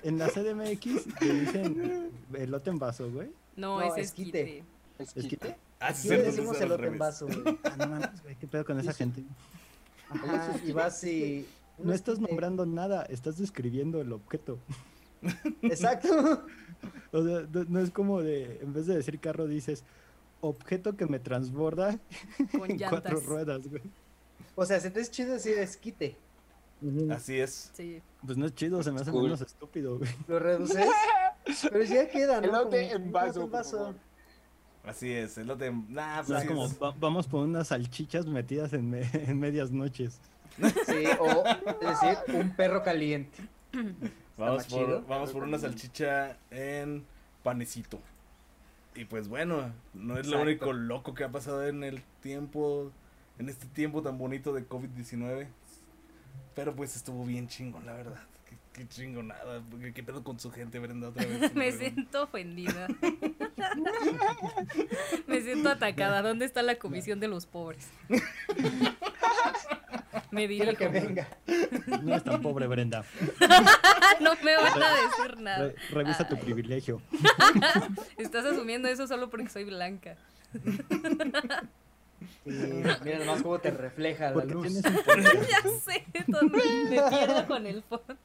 En 0.01 0.17
la 0.17 0.27
CDMX 0.29 1.21
le 1.21 1.33
dicen 1.41 2.11
elote 2.33 2.71
en 2.71 2.79
vaso, 2.79 3.11
güey. 3.11 3.29
No, 3.55 3.79
No, 3.79 3.85
ese 3.85 4.01
es 4.01 4.07
esquite. 4.07 4.63
quite. 4.97 5.19
¿Es 5.19 5.25
quite? 5.27 5.55
Ah, 5.79 5.89
Aquí 5.89 5.99
sí, 6.01 6.09
le 6.09 6.23
decimos 6.23 6.57
al 6.57 6.63
elote 6.63 6.73
en 6.81 6.93
revés. 6.93 6.99
vaso, 6.99 7.27
güey. 7.27 7.59
Ah, 7.63 7.75
no 7.77 7.87
mames, 7.89 8.23
güey, 8.23 8.35
qué 8.37 8.47
pedo 8.47 8.65
con 8.65 8.79
esa 8.79 8.93
gente. 8.93 9.23
Ajá, 10.09 10.55
y 10.65 10.71
vas 10.71 11.03
y... 11.03 11.45
No 11.77 11.93
estás 11.93 12.19
nombrando 12.19 12.65
nada, 12.65 13.03
estás 13.03 13.37
describiendo 13.37 14.01
el 14.01 14.11
objeto. 14.13 14.59
Exacto. 15.61 16.45
O 17.11 17.23
sea, 17.23 17.47
no, 17.51 17.63
no 17.63 17.79
es 17.79 17.89
como 17.89 18.21
de, 18.21 18.59
en 18.61 18.71
vez 18.71 18.85
de 18.85 18.95
decir 18.95 19.19
carro, 19.19 19.47
dices 19.47 19.83
objeto 20.41 20.95
que 20.95 21.07
me 21.07 21.17
transborda 21.19 21.97
Con 22.57 22.69
en 22.69 22.77
cuatro 22.77 23.19
ruedas, 23.21 23.67
güey. 23.67 23.81
O 24.55 24.63
sea, 24.65 24.79
se 24.79 24.91
te 24.91 24.99
es 24.99 25.09
chido 25.09 25.33
decir 25.33 25.57
esquite. 25.57 26.15
Así 27.09 27.39
es. 27.39 27.71
Sí. 27.73 27.99
Pues 28.23 28.37
no 28.37 28.45
es 28.45 28.53
chido, 28.53 28.83
se 28.83 28.91
me 28.91 29.01
hace 29.01 29.09
Cool. 29.09 29.23
menos 29.23 29.41
estúpido, 29.41 29.97
güey. 29.97 30.09
Lo 30.27 30.37
reduces. 30.37 30.85
Pero 31.71 31.83
ya 31.83 32.07
queda, 32.09 32.41
¿no? 32.41 32.47
Elote 32.49 32.91
Como 32.91 33.05
en 33.05 33.11
vaso, 33.11 33.39
elote 33.39 33.39
en 33.45 33.49
por 33.49 33.65
favor. 33.65 33.95
Así 34.83 35.11
es. 35.11 35.37
El 35.39 35.47
lote. 35.47 35.71
Nah, 35.89 36.21
O 36.21 36.25
pues 36.25 36.45
como 36.45 36.65
es- 36.65 36.79
va- 36.79 36.93
vamos 36.99 37.25
por 37.25 37.43
unas 37.45 37.69
salchichas 37.69 38.27
metidas 38.27 38.73
en, 38.73 38.87
me- 38.89 39.09
en 39.13 39.39
medias 39.39 39.71
noches. 39.71 40.19
Sí, 40.85 41.03
o 41.19 41.43
es 41.45 42.01
decir, 42.01 42.35
un 42.35 42.55
perro 42.55 42.83
caliente. 42.83 43.37
Vamos 44.37 44.65
por, 44.67 45.05
vamos 45.07 45.31
por 45.31 45.43
una 45.43 45.57
salchicha 45.57 46.37
en 46.51 47.05
panecito. 47.43 47.99
Y 48.95 49.05
pues 49.05 49.27
bueno, 49.27 49.71
no 49.93 50.17
es 50.17 50.27
lo 50.27 50.41
único 50.41 50.73
loco 50.73 51.13
que 51.13 51.23
ha 51.23 51.29
pasado 51.29 51.65
en 51.67 51.83
el 51.83 52.01
tiempo, 52.21 52.91
en 53.37 53.49
este 53.49 53.67
tiempo 53.67 54.01
tan 54.01 54.17
bonito 54.17 54.53
de 54.53 54.67
COVID-19. 54.67 55.47
Pero 56.55 56.75
pues 56.75 56.95
estuvo 56.95 57.23
bien 57.23 57.47
chingón, 57.47 57.85
la 57.85 57.93
verdad. 57.93 58.19
Qué, 58.49 58.57
qué 58.73 58.87
chingonada. 58.87 59.61
¿Qué, 59.79 59.93
qué 59.93 60.01
pedo 60.01 60.23
con 60.23 60.39
su 60.39 60.49
gente, 60.51 60.79
Brenda? 60.79 61.09
Otra 61.09 61.23
vez. 61.25 61.39
Me 61.55 61.71
Perdón. 61.71 61.79
siento 61.79 62.23
ofendida. 62.23 62.87
Me 65.27 65.41
siento 65.41 65.69
atacada. 65.69 66.23
¿Dónde 66.23 66.45
está 66.45 66.63
la 66.63 66.79
comisión 66.79 67.19
de 67.19 67.27
los 67.27 67.45
pobres? 67.45 67.87
Me 70.31 70.47
Quiero 70.47 70.71
dirijo. 70.71 70.77
que 70.77 70.87
venga. 70.87 71.27
No 72.03 72.15
es 72.15 72.23
tan 72.23 72.41
pobre, 72.41 72.67
Brenda. 72.67 73.03
No 74.19 74.31
me 74.43 74.55
van 74.55 74.83
a 74.83 74.89
decir 74.95 75.37
nada. 75.39 75.67
Re- 75.67 75.75
revisa 75.91 76.27
tu 76.27 76.35
Ay, 76.35 76.41
privilegio. 76.41 77.01
Estás 78.17 78.45
asumiendo 78.45 78.87
eso 78.87 79.07
solo 79.07 79.29
porque 79.29 79.49
soy 79.49 79.63
blanca. 79.63 80.17
Sí, 82.45 82.83
mira 83.03 83.19
nomás 83.19 83.41
cómo 83.43 83.59
te 83.59 83.69
refleja 83.71 84.27
la 84.29 84.33
Porque 84.33 84.53
luz. 84.53 84.67
un. 84.67 84.81
Ya 84.81 85.61
sé, 85.85 86.05
me 86.13 86.21
pierdo 87.09 87.47
con 87.47 87.67
el 87.67 87.83
fondo. 87.83 88.17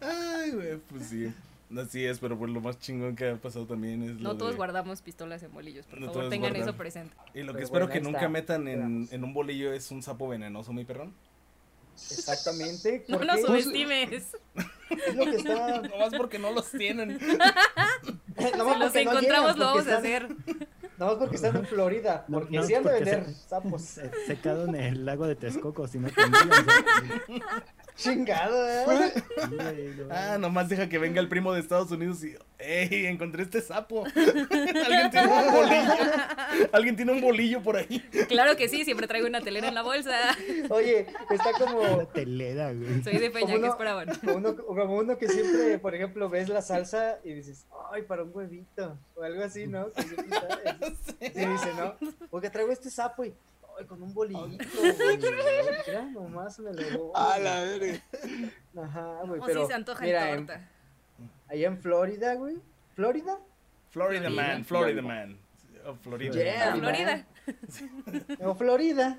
Ay, 0.00 0.50
güey, 0.52 0.76
pues 0.88 1.06
sí. 1.08 1.32
Así 1.76 2.04
es, 2.04 2.18
pero 2.18 2.38
pues 2.38 2.50
lo 2.50 2.60
más 2.62 2.78
chingón 2.78 3.14
que 3.14 3.28
ha 3.28 3.36
pasado 3.36 3.66
también 3.66 4.02
es 4.02 4.10
lo 4.12 4.20
No 4.32 4.36
todos 4.38 4.52
de- 4.52 4.56
guardamos 4.56 5.02
pistolas 5.02 5.42
en 5.42 5.52
bolillos, 5.52 5.84
por 5.86 6.00
No 6.00 6.06
favor, 6.06 6.30
tengan 6.30 6.50
guardan. 6.52 6.68
eso 6.68 6.76
presente. 6.78 7.14
Y 7.34 7.40
lo 7.42 7.48
que 7.48 7.58
Pero 7.58 7.64
espero 7.64 7.86
bueno, 7.86 7.92
que 7.92 8.00
nunca 8.00 8.18
está. 8.20 8.28
metan 8.30 8.68
en, 8.68 9.08
en 9.10 9.24
un 9.24 9.34
bolillo 9.34 9.72
es 9.72 9.90
un 9.90 10.02
sapo 10.02 10.28
venenoso, 10.28 10.72
mi 10.72 10.84
perrón. 10.84 11.12
Exactamente. 11.94 13.04
No 13.08 13.18
lo 13.18 13.36
subestimes. 13.36 14.12
es 15.06 15.14
lo 15.14 15.24
que 15.24 15.36
está. 15.36 15.80
Nomás 15.90 16.14
porque 16.16 16.38
no 16.38 16.52
los 16.52 16.70
tienen. 16.70 17.18
Nomás 18.56 18.74
Si 18.74 18.78
los 18.78 18.92
porque 18.92 19.04
no 19.04 19.10
encontramos 19.10 19.58
lo 19.58 19.64
vamos 19.66 19.88
a 19.88 19.96
hacer. 19.98 20.28
Nomás 20.96 21.14
porque 21.16 21.36
están 21.36 21.56
en 21.56 21.66
Florida. 21.66 22.24
No, 22.28 22.38
Porque 22.40 22.56
no, 22.56 22.62
sí 22.64 22.74
han 22.74 22.82
de 22.82 22.90
porque 22.90 23.04
vender 23.04 23.26
se- 23.34 23.48
sapos. 23.48 23.82
Se- 23.82 24.10
secado 24.26 24.64
en 24.66 24.74
el 24.74 25.04
lago 25.04 25.26
de 25.26 25.36
Texcoco, 25.36 25.86
si 25.86 25.98
no 25.98 26.08
tendrían. 26.08 26.66
Chingado, 27.98 28.68
¿eh? 28.68 29.12
Ah, 30.08 30.38
nomás 30.38 30.68
deja 30.68 30.88
que 30.88 30.98
venga 30.98 31.20
el 31.20 31.28
primo 31.28 31.52
de 31.52 31.60
Estados 31.60 31.90
Unidos 31.90 32.22
y. 32.22 32.36
¡Ey! 32.60 33.06
Encontré 33.06 33.42
este 33.42 33.60
sapo. 33.60 34.04
Alguien 34.14 35.10
tiene 35.10 35.26
un 35.26 35.52
bolillo. 35.52 35.94
Alguien 36.72 36.96
tiene 36.96 37.12
un 37.12 37.20
bolillo 37.20 37.62
por 37.62 37.76
ahí. 37.76 38.00
Claro 38.28 38.56
que 38.56 38.68
sí, 38.68 38.84
siempre 38.84 39.08
traigo 39.08 39.26
una 39.26 39.40
telera 39.40 39.68
en 39.68 39.74
la 39.74 39.82
bolsa. 39.82 40.16
Oye, 40.70 41.06
está 41.30 41.52
como. 41.58 41.80
Una 41.80 42.04
telera, 42.06 42.72
güey. 42.72 43.02
Soy 43.02 43.18
de 43.18 43.30
Peña, 43.30 43.46
Como 43.46 43.60
¿qué 43.62 43.68
esperaban? 43.68 44.08
Como 44.20 44.36
uno, 44.36 44.56
como 44.56 44.96
uno 44.96 45.18
que 45.18 45.28
siempre, 45.28 45.78
por 45.78 45.94
ejemplo, 45.94 46.28
ves 46.28 46.48
la 46.48 46.62
salsa 46.62 47.18
y 47.24 47.32
dices, 47.32 47.66
ay, 47.92 48.02
para 48.02 48.22
un 48.22 48.30
huevito, 48.32 48.96
o 49.16 49.22
algo 49.22 49.42
así, 49.42 49.66
¿no? 49.66 49.88
Y 51.20 51.46
dice, 51.46 51.74
¿no? 51.76 51.96
Porque 52.30 52.48
traigo 52.48 52.70
este 52.70 52.90
sapo 52.90 53.24
y, 53.24 53.34
ay, 53.78 53.86
con 53.86 54.02
un 54.02 54.12
bolillito, 54.14 54.64
güey. 54.78 55.18
Mira, 55.18 56.02
nomás 56.12 56.58
me 56.58 56.72
lo 56.72 56.90
doy. 56.90 57.10
A 57.14 57.38
la 57.38 57.60
verga. 57.62 58.02
Ajá, 58.82 59.20
güey, 59.26 59.40
O 59.40 59.44
pero, 59.44 59.62
si 59.62 59.68
se 59.68 59.74
antoja 59.74 60.04
mira, 60.04 60.30
en 60.32 60.38
en- 60.40 60.46
torta. 60.46 60.68
allá 61.48 61.66
en 61.68 61.78
Florida, 61.78 62.34
güey, 62.34 62.58
¿Florida? 62.94 63.38
Florida 63.90 64.28
Man, 64.30 64.64
Florida 64.64 65.02
Man. 65.02 65.38
Oh, 65.86 65.94
Florida. 65.94 66.32
Yeah. 66.34 66.70
Man. 66.76 66.80
Florida. 66.80 67.26
O 68.46 68.54
Florida, 68.54 69.18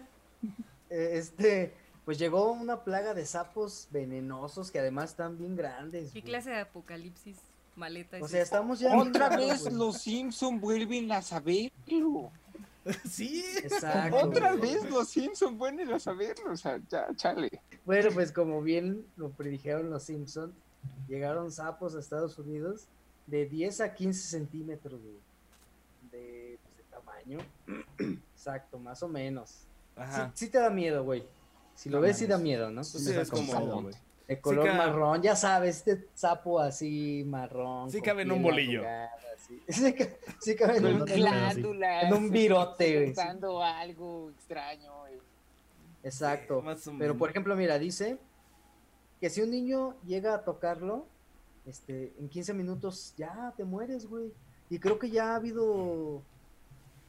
eh, 0.92 1.10
este, 1.14 1.74
pues 2.06 2.20
llegó 2.20 2.52
una 2.52 2.84
plaga 2.84 3.14
de 3.16 3.26
sapos 3.26 3.88
venenosos 3.92 4.70
que 4.70 4.78
además 4.80 5.12
están 5.12 5.38
bien 5.38 5.56
grandes. 5.56 6.12
¿Qué 6.12 6.20
güey. 6.22 6.32
clase 6.32 6.52
de 6.52 6.60
apocalipsis 6.60 7.38
maleta 7.76 8.18
O 8.22 8.28
sea, 8.28 8.42
esta? 8.44 8.58
estamos 8.58 8.80
ya... 8.80 8.96
Otra 8.96 9.30
vez 9.36 9.72
los 9.72 9.98
Simpson 10.02 10.60
vuelven 10.60 11.12
a 11.12 11.22
saberlo. 11.24 12.32
Sí. 13.10 13.44
Exacto. 13.64 14.18
Otra 14.18 14.56
güey. 14.56 14.74
vez 14.74 14.90
los 14.90 15.10
Simpson 15.10 15.58
vuelven 15.58 15.92
a 15.94 16.00
saberlo. 16.00 16.52
O 16.52 16.58
sea, 16.58 16.80
ya, 16.90 17.08
chale. 17.16 17.62
Bueno, 17.86 18.10
pues 18.14 18.32
como 18.32 18.62
bien 18.62 19.06
lo 19.18 19.30
predijeron 19.32 19.90
los 19.90 20.04
Simpson, 20.04 20.54
llegaron 21.08 21.52
sapos 21.52 21.96
a 21.96 22.00
Estados 22.00 22.38
Unidos 22.40 22.88
de 23.28 23.46
10 23.46 23.82
a 23.82 23.94
15 23.94 24.28
centímetros 24.28 25.02
güey, 25.02 25.18
de, 26.12 26.60
pues, 26.64 26.78
de 26.78 26.84
tamaño. 26.84 27.38
Exacto, 28.34 28.80
más 28.80 29.04
o 29.04 29.08
menos. 29.08 29.50
Sí, 29.50 29.66
Ajá. 29.98 30.32
sí 30.34 30.50
te 30.50 30.60
da 30.60 30.70
miedo, 30.70 31.04
güey. 31.04 31.24
Si 31.76 31.90
lo 31.90 31.98
No 31.98 32.02
ves, 32.04 32.18
sí 32.18 32.26
da 32.28 32.38
miedo, 32.38 32.70
¿no? 32.72 32.84
Sí, 32.84 33.12
es 33.14 33.30
como- 33.30 33.82
güey. 33.82 33.96
De 34.28 34.40
color 34.40 34.74
marrón, 34.76 35.24
ya 35.24 35.36
sabes, 35.36 35.78
este 35.78 36.08
sapo 36.14 36.60
así 36.60 37.24
marrón. 37.26 37.90
Sí 37.90 38.00
cabe 38.00 38.22
en 38.22 38.32
un 38.32 38.44
bolillo. 38.44 38.84
Sí. 39.50 39.62
Sí, 39.70 39.96
sí 40.40 40.56
cabe 40.56 40.78
en 40.78 40.86
un, 40.86 40.92
en 40.94 41.02
un- 41.02 41.06
glándulas. 41.08 42.04
en 42.06 42.14
un 42.14 42.30
virote, 42.30 42.96
güey, 42.96 43.62
algo 43.62 44.30
extraño. 44.32 44.92
güey. 45.00 45.14
Exacto. 46.04 46.64
Pero 46.98 47.18
por 47.18 47.30
ejemplo, 47.30 47.56
mira, 47.56 47.78
dice 47.78 48.18
que 49.20 49.30
si 49.30 49.42
un 49.42 49.52
niño 49.52 49.96
llega 50.06 50.34
a 50.36 50.44
tocarlo, 50.44 51.06
este, 51.66 52.14
en 52.20 52.30
15 52.30 52.54
minutos 52.54 53.14
ya 53.18 53.54
te 53.58 53.64
mueres, 53.66 54.08
güey. 54.08 54.32
Y 54.70 54.80
creo 54.80 54.98
que 54.98 55.10
ya 55.10 55.34
ha 55.34 55.36
habido. 55.36 56.22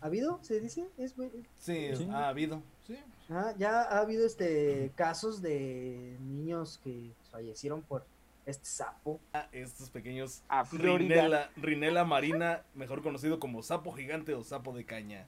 ¿Ha 0.01 0.07
habido? 0.07 0.38
¿Se 0.43 0.59
dice? 0.61 0.86
Es, 0.99 1.14
güey. 1.14 1.30
Sí, 1.59 1.91
Sí. 1.95 2.09
ha 2.11 2.28
habido. 2.28 2.62
Sí. 2.86 2.97
Ajá, 3.28 3.55
ya 3.59 3.82
ha 3.82 4.01
habido 4.01 4.26
este 4.26 4.91
casos 4.97 5.41
de 5.43 6.16
niños 6.20 6.80
que 6.82 7.12
fallecieron 7.30 7.82
por 7.82 8.05
este 8.51 8.66
sapo. 8.66 9.20
Ah, 9.32 9.46
Estos 9.53 9.90
pequeños 9.90 10.42
A. 10.48 10.64
Rinela, 10.70 11.51
Rinela 11.57 12.05
marina, 12.05 12.62
mejor 12.74 13.03
conocido 13.03 13.38
como 13.40 13.62
sapo 13.62 13.92
gigante 13.92 14.34
o 14.34 14.44
sapo 14.44 14.72
de 14.74 14.84
caña. 14.84 15.26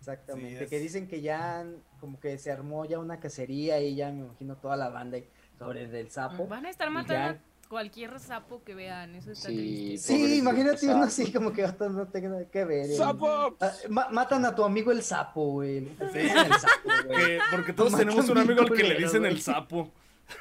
Exactamente. 0.00 0.58
Sí, 0.58 0.64
es- 0.64 0.70
Que 0.70 0.78
dicen 0.80 1.06
que 1.06 1.20
ya 1.20 1.64
como 2.00 2.18
que 2.18 2.36
se 2.38 2.50
armó 2.50 2.84
ya 2.84 2.98
una 2.98 3.20
cacería 3.20 3.80
y 3.80 3.94
ya 3.94 4.10
me 4.10 4.20
imagino 4.24 4.56
toda 4.56 4.76
la 4.76 4.88
banda 4.88 5.18
sobre 5.58 5.82
el 5.84 5.92
del 5.92 6.10
sapo. 6.10 6.46
Van 6.48 6.66
a 6.66 6.70
estar 6.70 6.90
matando 6.90 7.14
ya- 7.14 7.30
a 7.30 7.68
cualquier 7.68 8.18
sapo 8.18 8.62
que 8.64 8.74
vean, 8.74 9.14
eso 9.14 9.30
está 9.32 9.48
Sí, 9.48 9.54
triste. 9.56 10.12
Sí, 10.12 10.38
imagínate 10.38 10.86
uno 10.88 11.04
así 11.04 11.32
como 11.32 11.52
que 11.52 11.62
hasta 11.62 11.88
no 11.88 12.06
tenga 12.08 12.30
nada 12.30 12.44
que 12.46 12.64
ver. 12.64 12.90
eh. 12.90 12.96
¡Sapo! 12.96 13.56
Ah, 13.60 13.70
ma- 13.88 14.08
matan 14.10 14.44
a 14.44 14.54
tu 14.54 14.64
amigo 14.64 14.90
el 14.90 15.02
sapo, 15.02 15.52
güey. 15.52 15.86
Sí. 15.86 15.88
El 16.52 16.52
sapo, 16.60 16.88
güey. 17.06 17.16
Que- 17.26 17.38
porque 17.52 17.72
todos 17.72 17.96
tenemos 17.96 18.28
un 18.28 18.38
amigo 18.38 18.60
al 18.62 18.72
que 18.72 18.82
le 18.82 18.96
dicen 18.96 19.20
güey. 19.20 19.32
el 19.32 19.40
sapo. 19.40 19.88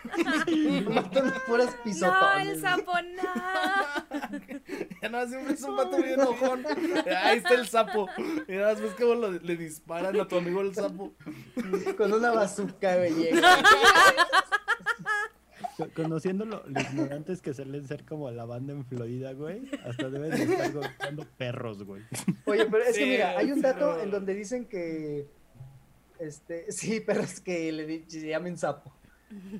Matan 0.89 1.33
puras 1.47 1.67
No, 1.77 1.83
pisotones. 1.83 2.47
el 2.49 2.61
sapo, 2.61 2.91
no. 3.15 4.59
Ya 5.01 5.09
no, 5.09 5.27
siempre 5.27 5.53
es 5.55 5.61
un 5.63 5.75
vato 5.75 5.97
bien 5.97 6.19
enojón. 6.19 6.63
Ahí 7.23 7.37
está 7.39 7.53
el 7.55 7.67
sapo. 7.67 8.07
Y 8.47 8.51
nada 8.53 8.73
más 8.73 8.81
ves 8.81 8.93
cómo 8.99 9.15
lo- 9.15 9.31
le 9.31 9.55
disparan 9.57 10.19
a 10.19 10.27
tu 10.27 10.37
amigo 10.37 10.61
el 10.61 10.73
sapo. 10.75 11.13
Con 11.97 12.13
una 12.13 12.31
bazooka, 12.31 12.97
güey. 12.97 13.31
Conociendo 15.95 16.45
lo, 16.45 16.63
lo 16.67 16.79
ignorantes 16.79 17.41
que 17.41 17.53
suelen 17.55 17.87
ser 17.87 18.05
como 18.05 18.29
la 18.29 18.45
banda 18.45 18.73
en 18.73 18.85
Florida, 18.85 19.33
güey, 19.33 19.63
hasta 19.83 20.09
deben 20.09 20.29
de 20.29 20.43
estar 20.43 20.71
golpeando 20.71 21.25
perros, 21.37 21.83
güey. 21.83 22.03
Oye, 22.45 22.65
pero 22.67 22.83
es 22.83 22.95
que 22.97 23.05
mira, 23.05 23.35
hay 23.37 23.51
un 23.51 23.61
dato 23.61 23.79
pero- 23.93 24.01
en 24.03 24.11
donde 24.11 24.35
dicen 24.35 24.65
que. 24.65 25.27
Este, 26.19 26.71
sí, 26.71 26.99
pero 27.03 27.21
es 27.21 27.41
que 27.41 27.71
le 27.71 27.87
di- 27.87 28.05
se 28.07 28.27
llamen 28.27 28.57
sapo. 28.57 28.93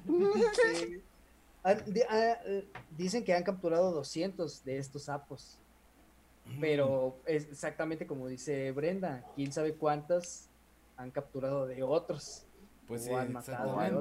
Sí. 0.05 1.01
Han- 1.63 1.83
di- 1.93 2.01
ah, 2.09 2.39
eh, 2.45 2.67
dicen 2.97 3.23
que 3.23 3.35
han 3.35 3.43
capturado 3.43 3.91
200 3.91 4.63
de 4.65 4.79
estos 4.79 5.03
sapos. 5.03 5.59
Pero 6.59 7.17
es 7.27 7.45
exactamente 7.49 8.07
como 8.07 8.27
dice 8.27 8.71
Brenda, 8.71 9.23
quién 9.35 9.53
sabe 9.53 9.75
cuántas 9.75 10.49
han 10.97 11.11
capturado 11.11 11.67
de 11.67 11.83
otros. 11.83 12.45
Pues 12.87 13.03
sí, 13.03 13.11
o 13.11 13.17
han 13.17 13.31
matado 13.31 13.79
han 13.79 13.93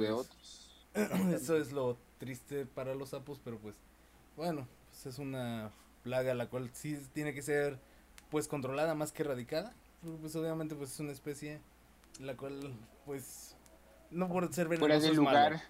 de 0.00 0.10
otros. 0.12 0.70
Eso 0.94 1.56
es 1.58 1.72
lo 1.72 1.98
triste 2.18 2.64
para 2.64 2.94
los 2.94 3.10
sapos, 3.10 3.38
pero 3.44 3.58
pues 3.58 3.76
bueno, 4.34 4.66
pues 4.90 5.04
es 5.06 5.18
una 5.18 5.70
plaga 6.02 6.32
la 6.34 6.48
cual 6.48 6.70
sí 6.72 6.98
tiene 7.12 7.34
que 7.34 7.42
ser 7.42 7.78
pues 8.30 8.48
controlada 8.48 8.94
más 8.94 9.12
que 9.12 9.22
erradicada. 9.24 9.74
Pues 10.22 10.34
obviamente 10.36 10.74
pues 10.74 10.92
es 10.92 11.00
una 11.00 11.12
especie 11.12 11.60
la 12.18 12.34
cual 12.36 12.74
pues 13.04 13.53
no 14.10 14.28
por 14.28 14.52
ser 14.52 14.68
venenoso 14.68 14.80
Fuera 14.86 15.00
de 15.00 15.08
es 15.10 15.16
lugar. 15.16 15.50
malo. 15.52 15.62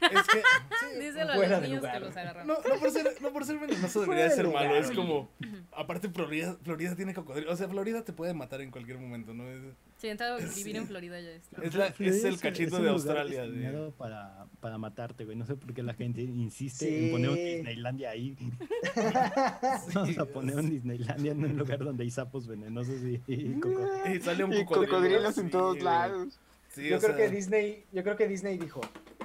Es 0.00 0.08
que, 0.28 0.38
sí, 0.38 0.98
Díselo 0.98 1.32
a 1.32 1.34
Fuera 1.34 1.50
los 1.56 1.60
de 1.60 1.68
niños 1.68 1.80
que 1.82 1.86
lugar. 1.88 2.00
los 2.02 2.16
agarran. 2.16 2.46
no, 2.46 2.54
no 2.54 2.80
por 2.80 2.90
ser, 2.90 3.06
no 3.20 3.32
por 3.34 3.44
ser 3.44 3.58
venenoso 3.58 4.02
Fuera 4.02 4.22
debería 4.22 4.24
de 4.24 4.30
de 4.30 4.36
ser 4.36 4.44
lugar, 4.46 4.64
malo. 4.68 4.76
Es 4.80 4.90
como, 4.92 5.28
aparte 5.72 6.08
Florida, 6.08 6.56
Florida 6.64 6.96
tiene 6.96 7.12
cocodrilo. 7.12 7.52
O 7.52 7.56
sea, 7.56 7.68
Florida 7.68 8.02
te 8.02 8.14
puede 8.14 8.32
matar 8.32 8.62
en 8.62 8.70
cualquier 8.70 8.96
momento, 8.98 9.34
¿no? 9.34 9.46
Es, 9.46 9.60
Si 9.98 10.06
intentado 10.06 10.38
vivir 10.56 10.76
en 10.76 10.86
Florida 10.86 11.20
ya 11.20 11.28
está. 11.32 11.62
es, 11.62 11.74
la- 11.74 11.92
Florida 11.92 12.16
es 12.16 12.24
el 12.24 12.40
cachito 12.40 12.76
de 12.76 12.82
lugar 12.90 12.94
Australia. 12.94 13.42
de- 13.42 13.92
Para, 13.98 14.46
para 14.60 14.78
matarte, 14.78 15.26
güey. 15.26 15.36
No 15.36 15.44
sé 15.44 15.54
por 15.56 15.74
qué 15.74 15.82
la 15.82 15.92
gente 15.92 16.22
insiste 16.22 16.86
Sí. 16.88 17.04
en 17.04 17.10
poner 17.12 17.28
un 17.28 17.36
Disneylandia 17.36 18.08
ahí. 18.10 18.36
Vamos 19.94 20.18
a 20.18 20.24
poner 20.24 20.56
un 20.56 20.70
Disneylandia 20.70 21.32
en 21.32 21.44
un 21.44 21.58
lugar 21.58 21.78
donde 21.80 22.04
hay 22.04 22.10
sapos 22.10 22.46
venenosos 22.46 23.02
y, 23.02 23.20
y 23.26 23.60
coco. 23.60 23.86
Y 24.08 24.20
sale 24.20 24.44
un 24.44 24.52
Y 24.54 24.64
cocodrilo. 24.64 24.92
cocodrilos 24.96 25.38
en 25.38 25.44
sí, 25.44 25.50
todos 25.50 25.74
güey. 25.74 25.84
lados. 25.84 26.40
Sí, 26.70 26.88
yo 26.88 26.98
creo 26.98 27.16
sea, 27.16 27.16
que 27.16 27.28
Disney, 27.34 27.84
yo 27.92 28.02
creo 28.02 28.16
que 28.16 28.28
Disney 28.28 28.56
dijo, 28.56 28.80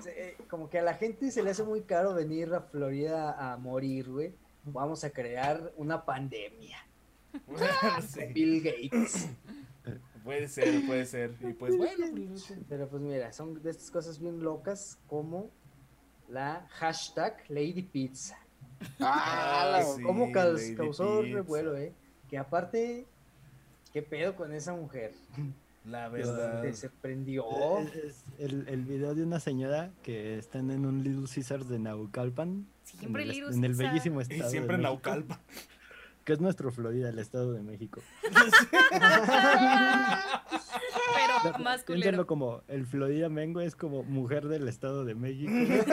eh, 0.08 0.36
como 0.50 0.70
que 0.70 0.80
a 0.80 0.82
la 0.82 0.96
gente 0.96 1.30
se 1.32 1.44
le 1.44 1.52
hace 1.52 1.64
muy 1.64 1.82
caro 1.82 2.14
venir 2.14 2.54
a 2.54 2.62
Florida 2.62 3.54
a 3.54 3.58
morir, 3.58 4.10
güey. 4.10 4.34
Vamos 4.64 5.04
a 5.04 5.12
crear 5.12 5.72
una 5.78 6.04
pandemia. 6.06 6.78
sí, 8.08 8.22
Bill 8.34 8.62
Gates. 8.64 9.28
puede 10.24 10.48
ser, 10.48 10.86
puede 10.88 11.06
ser. 11.06 11.36
Y 11.42 11.54
pues 11.54 11.78
bueno, 11.78 12.06
pues, 12.16 12.54
Pero 12.68 12.88
pues 12.88 13.02
mira, 13.04 13.32
son 13.32 13.62
de 13.62 13.70
estas 13.70 13.92
cosas 13.92 14.20
bien 14.20 14.42
locas 14.42 14.98
como 15.08 15.50
la 16.28 16.66
hashtag 16.72 17.38
Lady 17.50 17.84
Pizza. 17.84 18.40
Ah, 19.00 19.70
la- 19.72 19.84
sí, 19.84 20.02
¿Cómo 20.02 20.32
caus- 20.32 20.72
causó 20.76 21.22
Pizza. 21.22 21.36
revuelo, 21.36 21.78
eh? 21.78 21.94
Que 22.30 22.38
aparte, 22.40 23.06
¿qué 23.94 24.02
pedo 24.02 24.36
con 24.36 24.52
esa 24.52 24.74
mujer? 24.74 25.14
La 25.88 26.10
verdad. 26.10 26.62
Que 26.64 26.74
se 26.74 26.90
prendió. 26.90 27.46
Es, 27.80 27.96
es 27.96 28.24
el, 28.40 28.68
el 28.68 28.84
video 28.86 29.14
de 29.16 29.24
una 29.24 29.40
señora 29.40 29.92
que 30.04 30.38
están 30.38 30.72
en 30.72 30.86
un 30.86 31.04
Little 31.04 31.28
Caesars 31.34 31.68
de 31.70 31.80
Naucalpan. 31.80 32.66
Siempre 32.84 33.24
en 33.24 33.30
el, 33.30 33.36
Little 33.36 33.56
en 33.56 33.64
el 33.64 33.74
bellísimo 33.76 34.20
Y 34.22 34.24
estado. 34.24 34.50
siempre 34.50 34.78
de 34.78 34.84
en 34.84 34.90
México, 34.90 35.10
Naucalpa. 35.10 35.40
Que 36.24 36.34
es 36.34 36.42
nuestro 36.42 36.72
Florida, 36.72 37.10
el 37.10 37.20
estado 37.20 37.54
de 37.54 37.62
México. 37.62 38.02
Pero 41.44 41.60
más 41.60 41.84
culero. 41.84 42.26
como 42.26 42.64
el 42.68 42.88
Florida 42.88 43.30
Mengo 43.30 43.62
es 43.62 43.76
como 43.76 44.02
mujer 44.04 44.48
del 44.48 44.68
estado 44.68 45.06
de 45.06 45.14
México. 45.14 45.52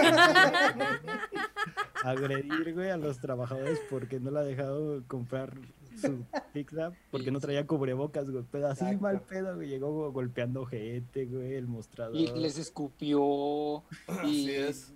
Agredir, 2.04 2.72
güey, 2.74 2.90
a 2.90 2.96
los 2.96 3.20
trabajadores 3.20 3.78
porque 3.90 4.18
no 4.20 4.30
le 4.30 4.38
ha 4.40 4.42
dejado 4.42 5.02
comprar 5.06 5.52
su 6.00 6.24
pizza 6.52 6.92
porque 7.10 7.30
no 7.30 7.40
traía 7.40 7.66
cubrebocas, 7.66 8.30
güey. 8.30 8.44
Pero 8.50 8.68
así 8.68 8.84
Exacto. 8.84 9.02
mal 9.02 9.20
pedo, 9.22 9.54
güey. 9.56 9.68
Llegó 9.68 10.10
golpeando 10.12 10.64
gente, 10.66 11.26
güey, 11.26 11.54
el 11.54 11.66
mostrador. 11.66 12.16
Y 12.16 12.28
les 12.32 12.58
escupió. 12.58 13.82
Así 14.06 14.44
Y 14.46 14.50
es. 14.50 14.92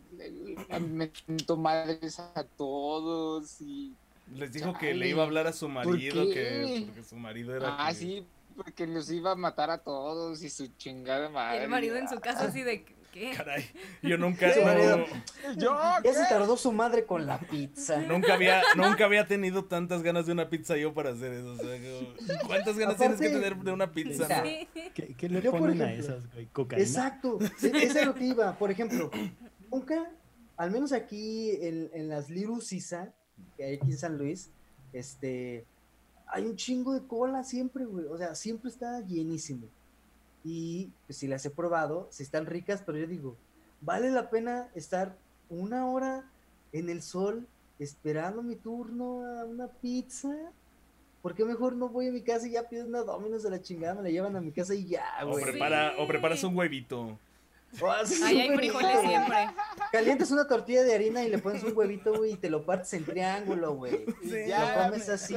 mentó 1.26 1.57
madres 1.57 2.18
a 2.18 2.44
todos. 2.57 3.61
Y. 3.61 3.94
Les 4.34 4.53
dijo 4.53 4.72
que 4.78 4.92
le 4.94 5.09
iba 5.09 5.22
a 5.22 5.26
hablar 5.26 5.47
a 5.47 5.53
su 5.53 5.68
marido, 5.68 6.26
qué? 6.26 6.34
que 6.34 6.82
porque 6.86 7.05
su 7.05 7.16
marido 7.16 7.55
era. 7.55 7.76
Ah, 7.78 7.88
que- 7.90 7.94
sí, 7.94 8.26
porque 8.57 8.86
los 8.86 9.11
iba 9.11 9.32
a 9.32 9.36
matar 9.36 9.70
a 9.70 9.78
todos 9.78 10.42
y 10.42 10.51
su 10.51 10.66
chingada 10.78 11.28
madre. 11.28 11.62
El 11.64 11.70
marido 11.70 11.97
en 11.97 12.09
su 12.09 12.18
casa 12.18 12.44
así 12.47 12.62
de, 12.62 12.84
¿qué? 13.19 13.31
Caray, 13.37 13.64
yo 14.03 14.19
nunca, 14.19 14.47
no. 14.49 15.07
Yo, 15.57 15.79
Ya 16.05 16.12
se 16.12 16.25
tardó 16.29 16.57
su 16.57 16.71
madre 16.73 17.05
con 17.07 17.27
la 17.27 17.39
pizza. 17.41 17.99
nunca 18.03 18.35
había, 18.35 18.62
nunca 18.77 19.05
había 19.07 19.27
tenido 19.27 19.64
tantas 19.64 20.03
ganas 20.03 20.27
de 20.27 20.33
una 20.33 20.51
pizza 20.51 20.77
yo 20.77 20.93
para 20.93 21.11
hacer 21.11 21.33
eso. 21.33 21.53
o 21.53 21.57
sea, 21.57 21.67
como, 21.81 22.47
¿Cuántas 22.47 22.77
ganas 22.79 22.97
tienes 22.97 23.21
que 23.21 23.29
tener 23.31 23.57
de 23.57 23.73
una 23.73 23.91
pizza? 23.91 24.29
No? 24.29 24.43
¿Qué, 24.95 25.14
qué 25.17 25.29
le 25.29 25.41
Yo, 25.41 25.51
por 25.51 25.61
ponen 25.61 25.81
a 25.83 25.93
ejemplo- 25.93 26.14
esas, 26.17 26.33
güey? 26.35 26.47
¿Cocaína? 26.47 26.83
Exacto, 26.85 27.39
esa 27.62 28.01
es 28.01 28.07
lo 28.07 28.14
que 28.14 28.25
iba. 28.25 28.59
Por 28.59 28.71
ejemplo, 28.71 29.11
nunca, 29.73 30.11
al 30.57 30.71
menos 30.71 30.93
aquí 30.93 31.53
en, 31.62 31.91
en 31.95 32.09
las 32.09 32.29
Little 32.29 32.61
Sisa, 32.61 33.12
que 33.57 33.64
hay 33.64 33.75
aquí 33.77 33.91
en 33.93 33.99
San 33.99 34.19
Luis, 34.19 34.51
este, 34.93 35.64
hay 36.29 36.45
un 36.47 36.57
chingo 36.57 36.93
de 36.95 37.07
cola 37.07 37.45
siempre, 37.45 37.85
güey. 37.85 38.07
O 38.07 38.17
sea, 38.19 38.35
siempre 38.35 38.71
está 38.71 39.01
llenísimo. 39.01 39.69
Y 40.49 40.92
pues, 41.07 41.18
si 41.18 41.26
las 41.26 41.44
he 41.44 41.51
probado, 41.51 42.07
si 42.12 42.22
están 42.22 42.47
ricas, 42.47 42.80
pero 42.86 42.97
yo 42.99 43.09
digo, 43.09 43.36
vale 43.80 44.12
la 44.12 44.30
pena 44.30 44.68
estar 44.76 45.16
una 45.49 45.90
hora 45.90 46.30
en 46.72 46.88
el 46.88 47.03
sol 47.03 47.49
esperando 47.80 48.44
mi 48.44 48.55
turno 48.55 49.24
a 49.24 49.44
una 49.44 49.66
pizza. 49.66 50.32
¿Por 51.20 51.34
qué 51.34 51.44
mejor 51.44 51.74
no 51.74 51.88
voy 51.88 52.07
a 52.07 52.12
mi 52.12 52.22
casa 52.22 52.47
y 52.47 52.53
ya 52.53 52.68
pido 52.68 52.86
una 52.86 53.01
Domino's 53.01 53.42
de 53.42 53.51
la 53.51 53.61
chingada, 53.61 53.97
me 53.97 54.03
la 54.05 54.11
llevan 54.11 54.36
a 54.36 54.40
mi 54.40 54.53
casa 54.53 54.72
y 54.72 54.86
ya, 54.86 55.05
O, 55.24 55.34
prepara, 55.34 55.94
o 55.99 56.07
preparas 56.07 56.44
un 56.44 56.57
huevito. 56.57 57.18
O 57.80 57.90
haces 57.90 58.22
Ahí 58.22 58.40
hay 58.40 58.57
frijoles 58.57 59.01
siempre. 59.01 59.49
Calientas 59.90 60.30
una 60.30 60.47
tortilla 60.47 60.84
de 60.84 60.94
harina 60.94 61.24
y 61.24 61.28
le 61.28 61.38
pones 61.38 61.64
un 61.64 61.76
huevito, 61.76 62.14
güey, 62.14 62.34
y 62.34 62.36
te 62.36 62.51
lo 62.51 62.64
partes 62.64 62.94
en 62.94 63.05
triángulo, 63.05 63.74
güey. 63.74 64.07
Sí, 64.22 64.30
lo 64.30 64.47
ya, 64.47 64.84
comes 64.84 65.09
así. 65.09 65.34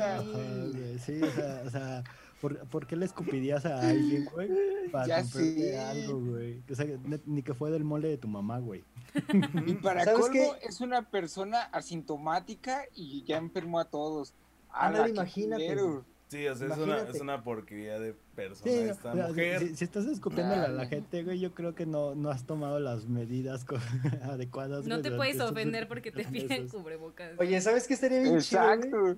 Sí, 1.03 1.19
o 1.23 1.31
sea, 1.31 1.63
o 1.65 1.69
sea 1.71 2.03
¿por, 2.41 2.57
por 2.67 2.87
qué 2.87 2.95
le 2.95 3.05
escupirías 3.05 3.65
a 3.65 3.79
alguien, 3.89 4.25
güey? 4.33 4.49
Para 4.91 5.07
Ya 5.07 5.21
comprarte 5.21 5.55
sé. 5.55 5.79
algo, 5.79 6.19
güey. 6.19 6.63
O 6.69 6.75
sea, 6.75 6.85
ni 7.25 7.43
que 7.43 7.53
fue 7.53 7.69
del 7.71 7.83
mole 7.83 8.07
de 8.07 8.17
tu 8.17 8.27
mamá, 8.27 8.59
güey. 8.59 8.83
Y 9.67 9.73
para 9.75 10.03
¿Sabes 10.03 10.21
colmo, 10.21 10.33
qué? 10.33 10.67
es 10.67 10.81
una 10.81 11.09
persona 11.09 11.61
asintomática 11.63 12.83
y 12.95 13.23
ya 13.23 13.37
enfermó 13.37 13.79
a 13.79 13.85
todos. 13.85 14.33
¡Hala, 14.71 15.05
qué 15.05 15.11
imagínate, 15.11 15.67
culero! 15.67 16.05
Sí, 16.27 16.47
o 16.47 16.55
sea, 16.55 16.67
es 16.67 16.77
una, 16.77 16.97
es 17.01 17.21
una 17.21 17.43
porquería 17.43 17.99
de 17.99 18.13
persona 18.35 18.71
Sí, 18.71 18.77
esta 18.77 19.15
mujer. 19.15 19.59
Si, 19.59 19.75
si 19.77 19.83
estás 19.83 20.05
escupiéndole 20.05 20.61
a 20.61 20.69
la 20.69 20.85
gente, 20.85 21.23
güey, 21.23 21.39
yo 21.39 21.55
creo 21.55 21.73
que 21.73 21.87
no, 21.87 22.13
no 22.13 22.29
has 22.29 22.45
tomado 22.45 22.79
las 22.79 23.07
medidas 23.07 23.65
adecuadas. 24.21 24.85
No 24.85 25.01
te 25.01 25.11
puedes 25.11 25.39
ofender 25.39 25.87
porque 25.87 26.11
te 26.11 26.23
piden 26.25 26.67
cubrebocas. 26.67 27.31
Oye, 27.39 27.59
¿sabes 27.61 27.87
qué 27.87 27.95
estaría 27.95 28.19
bien 28.21 28.39
chido? 28.39 28.61
Exacto. 28.61 29.15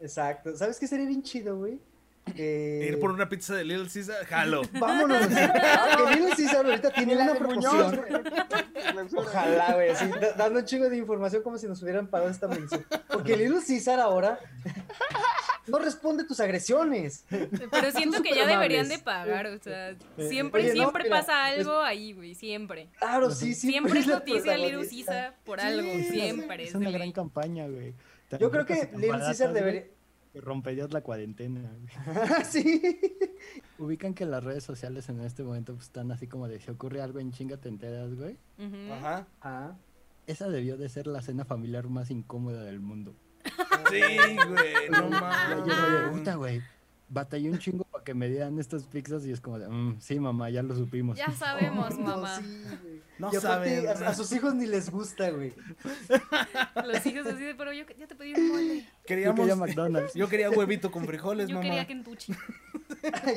Exacto. 0.00 0.56
¿Sabes 0.56 0.78
qué 0.78 0.86
estaría 0.86 1.06
bien 1.06 1.22
chido, 1.22 1.58
güey? 1.58 1.80
Que... 2.34 2.86
Ir 2.88 2.98
por 2.98 3.10
una 3.10 3.28
pizza 3.28 3.54
de 3.54 3.64
Little 3.64 3.88
Caesar, 3.92 4.24
jalo. 4.26 4.62
Vámonos. 4.78 5.26
que 5.28 6.14
Little 6.14 6.34
Caesar 6.36 6.66
ahorita 6.66 6.90
tiene 6.92 7.14
La 7.16 7.24
una 7.24 7.34
promoción. 7.34 8.00
Ojalá, 9.16 9.74
güey, 9.74 9.90
así, 9.90 10.10
dando 10.36 10.60
un 10.60 10.64
chingo 10.64 10.88
de 10.88 10.96
información 10.96 11.42
como 11.42 11.58
si 11.58 11.66
nos 11.66 11.82
hubieran 11.82 12.06
pagado 12.08 12.30
esta 12.30 12.48
mención. 12.48 12.84
Porque 13.08 13.36
Little 13.36 13.60
Caesar 13.66 14.00
ahora 14.00 14.38
no 15.66 15.78
responde 15.78 16.24
tus 16.24 16.40
agresiones. 16.40 17.24
Pero 17.28 17.90
siento 17.90 18.22
que 18.22 18.34
ya 18.34 18.46
deberían 18.46 18.88
de 18.88 18.98
pagar, 18.98 19.46
o 19.46 19.58
sea, 19.58 19.94
siempre, 20.28 20.62
Oye, 20.62 20.70
no, 20.70 20.76
siempre 20.76 21.04
mira, 21.04 21.16
pasa 21.20 21.52
es- 21.52 21.60
algo 21.60 21.80
ahí, 21.80 22.12
güey, 22.12 22.34
siempre. 22.34 22.88
Claro, 22.98 23.30
sí, 23.30 23.54
sí. 23.54 23.68
Siempre 23.68 24.00
es 24.00 24.06
noticia 24.06 24.56
Little. 24.56 24.88
Caesar 24.88 25.36
por 25.44 25.60
Sí, 25.60 25.66
algo, 25.66 25.92
siempre. 26.10 26.64
Es 26.64 26.74
una 26.74 26.90
gran 26.90 27.12
campaña, 27.12 27.66
güey. 27.68 27.94
Yo 28.38 28.50
creo 28.50 28.66
que 28.66 28.90
Little 28.94 29.18
Caesar 29.20 29.50
güey, 29.50 29.62
debería. 29.62 29.84
Romperías 30.34 30.92
la 30.92 31.00
cuarentena. 31.02 31.70
sí. 32.44 33.00
Ubican 33.78 34.14
que 34.14 34.26
las 34.26 34.42
redes 34.42 34.64
sociales 34.64 35.08
en 35.08 35.20
este 35.20 35.42
momento 35.42 35.74
pues, 35.74 35.86
están 35.86 36.10
así 36.10 36.26
como 36.26 36.48
de 36.48 36.60
si 36.60 36.70
ocurre 36.70 37.00
algo 37.02 37.20
en 37.20 37.32
chinga 37.32 37.56
te 37.56 37.68
enteras, 37.68 38.14
güey. 38.14 38.38
Ujú. 38.58 38.92
Ajá. 38.92 39.26
Ah. 39.42 39.76
Esa 40.26 40.48
debió 40.48 40.76
de 40.76 40.88
ser 40.88 41.06
la 41.06 41.22
cena 41.22 41.44
familiar 41.44 41.88
más 41.88 42.10
incómoda 42.10 42.64
del 42.64 42.80
mundo. 42.80 43.14
Sí, 43.90 44.00
güey, 44.48 44.90
no 44.90 45.10
mames. 45.10 46.36
güey. 46.36 46.62
Batallé 47.14 47.48
un 47.48 47.58
chingo 47.58 47.84
para 47.84 48.02
que 48.02 48.12
me 48.12 48.28
dieran 48.28 48.58
estas 48.58 48.84
pizzas 48.84 49.24
y 49.24 49.30
es 49.32 49.40
como 49.40 49.58
de, 49.58 49.68
"Mm, 49.68 50.00
sí, 50.00 50.18
mamá, 50.18 50.50
ya 50.50 50.62
lo 50.62 50.74
supimos. 50.74 51.16
Ya 51.16 51.30
sabemos, 51.38 51.96
mamá. 51.98 52.40
sí, 52.40 52.64
güey. 52.82 53.02
No 53.18 53.32
Y 53.32 53.36
aparte, 53.36 53.82
saben. 53.82 53.86
A, 54.04 54.08
a 54.08 54.14
sus 54.14 54.32
hijos 54.32 54.54
ni 54.56 54.66
les 54.66 54.90
gusta, 54.90 55.30
güey. 55.30 55.54
Los 56.84 57.06
hijos 57.06 57.26
así 57.26 57.44
de, 57.44 57.54
pero 57.54 57.72
yo 57.72 57.84
ya 57.96 58.06
te 58.08 58.14
pedí 58.16 58.34
un 58.34 58.48
mole. 58.48 58.80
Yo 58.80 58.86
Queríamos, 59.06 59.38
quería 59.40 59.56
McDonald's. 59.56 60.14
yo 60.14 60.28
quería 60.28 60.50
huevito 60.50 60.90
con 60.90 61.06
frijoles, 61.06 61.48
Yo 61.48 61.54
mamá. 61.54 61.64
quería 61.68 61.86
Kentucky. 61.86 62.32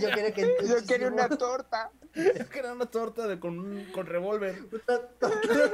Yo 0.01 0.09
quería 0.09 0.33
que. 0.33 0.55
Yo 0.67 0.75
quería 0.87 1.07
una 1.09 1.29
torta. 1.29 1.91
Yo 2.39 2.49
quería 2.49 2.73
una 2.73 2.85
torta 2.87 3.27
de, 3.27 3.39
con, 3.39 3.85
con 3.93 4.05
revólver. 4.05 4.55
Una 4.71 4.97
torta 5.19 5.29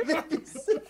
de 0.06 0.24
pistola. 0.24 0.82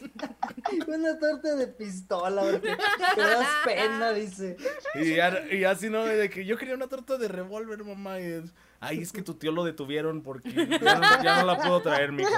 Una 0.88 1.20
torta 1.20 1.56
de 1.56 1.68
pistola, 1.68 2.42
porque 2.42 2.76
te 3.16 3.22
das 3.22 3.48
pena, 3.66 4.12
dice. 4.14 4.58
Y, 4.96 5.16
ya- 5.16 5.46
y 5.52 5.64
así, 5.64 5.90
¿no? 5.90 6.06
De 6.06 6.30
que 6.30 6.46
yo 6.46 6.58
quería 6.58 6.76
una 6.76 6.88
torta 6.88 7.18
de 7.18 7.28
revólver, 7.28 7.84
mamá. 7.84 8.20
Y 8.20 8.24
es, 8.26 8.54
Ay, 8.80 9.00
es 9.02 9.12
que 9.12 9.22
tu 9.22 9.36
tío 9.36 9.52
lo 9.52 9.64
detuvieron 9.64 10.22
porque 10.24 10.50
ya 10.54 10.96
no, 10.96 11.24
ya 11.24 11.42
no 11.42 11.46
la 11.46 11.58
puedo 11.58 11.82
traer, 11.82 12.12
mijo. 12.12 12.30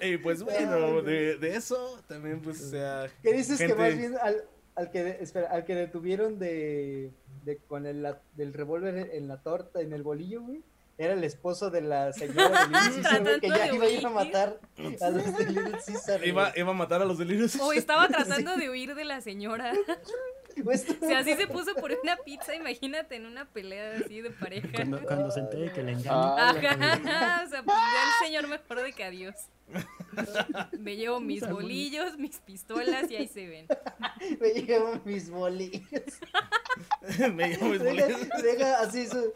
Y 0.00 0.16
pues 0.18 0.42
bueno, 0.42 1.02
de, 1.02 1.36
de 1.38 1.56
eso 1.56 2.00
también, 2.06 2.40
pues, 2.40 2.60
o 2.62 2.70
sea. 2.70 3.06
¿Qué 3.22 3.32
dices 3.32 3.58
que 3.58 3.74
más 3.74 3.96
bien 3.96 4.16
al, 4.22 4.44
al 4.76 4.90
que 4.90 5.18
espera, 5.20 5.48
al 5.50 5.64
que 5.64 5.74
detuvieron 5.74 6.38
de, 6.38 7.12
de 7.44 7.56
con 7.58 7.86
el 7.86 8.02
la- 8.02 8.20
del 8.36 8.52
revólver 8.54 9.10
en 9.12 9.28
la 9.28 9.42
torta, 9.42 9.80
en 9.80 9.92
el 9.92 10.02
bolillo, 10.02 10.42
güey? 10.42 10.62
Era 10.98 11.14
el 11.14 11.24
esposo 11.24 11.70
de 11.70 11.80
la 11.80 12.12
señora 12.12 12.66
de 12.66 12.66
Little 12.66 13.02
Caesar, 13.02 13.22
güey, 13.22 13.40
que 13.40 13.48
ya 13.48 13.72
iba 13.72 13.84
a 13.84 13.88
de 13.88 13.94
ir 13.98 14.06
a 14.06 14.10
matar 14.10 14.58
a 15.00 15.10
los 15.10 15.36
de 15.36 15.46
Little 15.46 15.78
Caesar. 15.84 16.26
Iba, 16.26 16.52
iba 16.54 16.70
a 16.70 16.74
matar 16.74 17.02
a 17.02 17.04
los 17.04 17.18
delirios. 17.18 17.56
O 17.60 17.72
estaba 17.72 18.08
tratando 18.08 18.56
de 18.56 18.70
huir 18.70 18.94
de 18.94 19.04
la 19.04 19.20
señora. 19.20 19.72
Pues, 20.64 20.84
O 21.00 21.06
sea, 21.06 21.20
así 21.20 21.34
se 21.34 21.46
puso 21.46 21.74
por 21.74 21.96
una 22.02 22.14
pizza, 22.18 22.54
imagínate, 22.54 23.16
en 23.16 23.24
una 23.24 23.46
pelea 23.46 23.94
así 24.04 24.20
de 24.20 24.30
pareja. 24.30 24.68
Cuando, 24.74 25.00
cuando 25.00 25.30
se 25.30 25.40
entere 25.40 25.72
que 25.72 25.82
le 25.82 25.92
engañan. 25.92 26.12
Ah, 26.14 26.50
Ajá, 26.50 27.42
o 27.46 27.48
sea, 27.48 27.62
pues 27.62 27.74
ya 27.74 28.26
el 28.26 28.26
señor 28.26 28.48
mejor 28.48 28.82
de 28.82 28.92
que 28.92 29.02
adiós. 29.02 29.34
Me 30.80 30.96
llevo 30.96 31.20
mis 31.20 31.48
bolillos, 31.48 32.18
mis 32.18 32.38
pistolas 32.38 33.10
y 33.10 33.16
ahí 33.16 33.28
se 33.28 33.46
ven. 33.48 33.66
Me 34.40 34.48
llevo 34.50 35.00
mis 35.04 35.30
bolillos. 35.30 35.82
Me 37.34 37.48
llevo 37.50 37.66
mis 37.70 37.82
Deja, 37.82 38.06
boletos. 38.06 38.42
deja 38.42 38.80
así 38.80 39.06
su. 39.06 39.32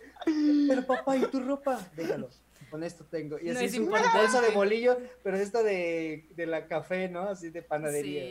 Pero 0.69 0.87
papá, 0.87 1.17
¿y 1.17 1.27
tu 1.27 1.41
ropa? 1.41 1.81
Déjalo. 1.97 2.29
Con 2.71 2.83
esto 2.83 3.05
tengo. 3.05 3.39
Y 3.39 3.45
No 3.47 3.53
así 3.53 3.67
es 3.67 3.75
su 3.75 3.83
importante. 3.83 4.19
bolsa 4.19 4.41
de 4.41 4.51
bolillo, 4.51 4.99
pero 5.23 5.37
esta 5.37 5.63
de, 5.63 6.29
de 6.35 6.47
la 6.47 6.67
café, 6.67 7.09
¿no? 7.09 7.23
Así 7.29 7.51
de 7.51 7.63
panadería. 7.63 8.23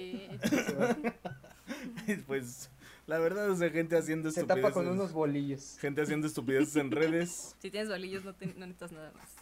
Sí. 0.50 2.14
Pues, 2.28 2.70
la 3.08 3.18
verdad 3.20 3.50
es 3.52 3.60
de 3.60 3.70
gente 3.72 3.98
haciendo 3.98 4.30
Se 4.32 4.42
estupideces. 4.42 4.62
tapa 4.64 4.74
con 4.74 4.88
unos 4.88 5.14
bolillos. 5.14 5.78
Gente 5.80 6.02
haciendo 6.02 6.28
estupideces 6.28 6.76
en 6.76 6.92
redes. 6.92 7.56
Si 7.60 7.72
tienes 7.72 7.90
bolillos 7.90 8.24
no, 8.26 8.36
te- 8.36 8.48
no 8.48 8.66
necesitas 8.68 8.92
nada 8.92 9.12
más. 9.14 9.36